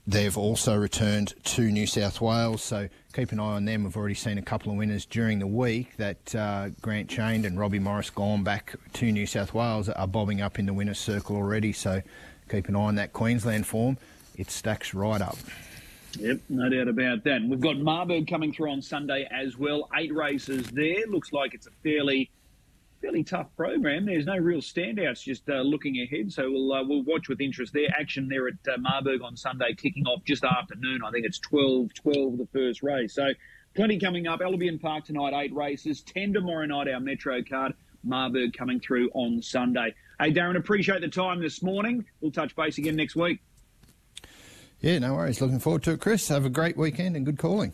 They've 0.05 0.37
also 0.37 0.75
returned 0.75 1.33
to 1.45 1.71
New 1.71 1.87
South 1.87 2.19
Wales, 2.19 2.61
so 2.61 2.89
keep 3.13 3.31
an 3.31 3.39
eye 3.39 3.43
on 3.43 3.65
them. 3.65 3.83
We've 3.83 3.95
already 3.95 4.15
seen 4.15 4.37
a 4.37 4.41
couple 4.41 4.71
of 4.71 4.77
winners 4.77 5.05
during 5.05 5.39
the 5.39 5.47
week 5.47 5.95
that 5.97 6.35
uh, 6.35 6.69
Grant 6.81 7.09
Chained 7.09 7.45
and 7.45 7.59
Robbie 7.59 7.79
Morris 7.79 8.09
gone 8.09 8.43
back 8.43 8.75
to 8.93 9.11
New 9.11 9.27
South 9.27 9.53
Wales 9.53 9.87
are 9.87 10.07
bobbing 10.07 10.41
up 10.41 10.57
in 10.59 10.65
the 10.65 10.73
winner's 10.73 10.99
circle 10.99 11.35
already, 11.35 11.71
so 11.73 12.01
keep 12.49 12.67
an 12.67 12.75
eye 12.75 12.79
on 12.79 12.95
that 12.95 13.13
Queensland 13.13 13.67
form. 13.67 13.97
It 14.35 14.49
stacks 14.49 14.93
right 14.93 15.21
up. 15.21 15.37
Yep, 16.19 16.39
no 16.49 16.69
doubt 16.69 16.87
about 16.87 17.23
that. 17.23 17.41
We've 17.43 17.59
got 17.59 17.77
Marburg 17.77 18.27
coming 18.27 18.51
through 18.51 18.71
on 18.71 18.81
Sunday 18.81 19.27
as 19.31 19.57
well. 19.57 19.89
Eight 19.95 20.13
races 20.13 20.67
there. 20.71 21.05
Looks 21.07 21.31
like 21.31 21.53
it's 21.53 21.67
a 21.67 21.71
fairly 21.83 22.29
fairly 23.03 23.23
tough 23.23 23.47
program. 23.57 24.05
There's 24.05 24.25
no 24.25 24.37
real 24.37 24.61
standouts 24.61 25.23
just 25.23 25.49
uh, 25.49 25.61
looking 25.61 26.01
ahead, 26.01 26.31
so 26.31 26.49
we'll 26.49 26.71
uh, 26.71 26.83
we'll 26.83 27.03
watch 27.03 27.27
with 27.27 27.41
interest 27.41 27.73
their 27.73 27.89
Action 27.99 28.29
there 28.29 28.47
at 28.47 28.53
uh, 28.73 28.77
Marburg 28.79 29.21
on 29.21 29.35
Sunday, 29.35 29.73
kicking 29.75 30.05
off 30.05 30.23
just 30.23 30.43
after 30.45 30.75
noon. 30.77 31.01
I 31.05 31.11
think 31.11 31.25
it's 31.25 31.39
12 31.39 31.93
12 31.93 32.37
the 32.37 32.47
first 32.53 32.81
race. 32.81 33.13
So 33.13 33.27
plenty 33.75 33.99
coming 33.99 34.25
up. 34.25 34.41
Albion 34.41 34.79
Park 34.79 35.05
tonight, 35.05 35.33
eight 35.35 35.53
races. 35.53 36.01
10 36.01 36.33
tomorrow 36.33 36.65
night, 36.65 36.87
our 36.87 36.99
Metro 36.99 37.43
card. 37.43 37.73
Marburg 38.05 38.53
coming 38.53 38.79
through 38.79 39.09
on 39.13 39.41
Sunday. 39.41 39.93
Hey, 40.19 40.33
Darren, 40.33 40.57
appreciate 40.57 41.01
the 41.01 41.07
time 41.07 41.41
this 41.41 41.63
morning. 41.63 42.05
We'll 42.19 42.31
touch 42.31 42.53
base 42.55 42.77
again 42.77 42.97
next 42.97 43.15
week. 43.15 43.39
Yeah, 44.81 44.99
no 44.99 45.13
worries. 45.13 45.39
Looking 45.39 45.59
forward 45.59 45.83
to 45.83 45.91
it, 45.91 46.01
Chris. 46.01 46.27
Have 46.27 46.43
a 46.43 46.49
great 46.49 46.75
weekend 46.75 47.15
and 47.15 47.25
good 47.25 47.37
calling. 47.37 47.71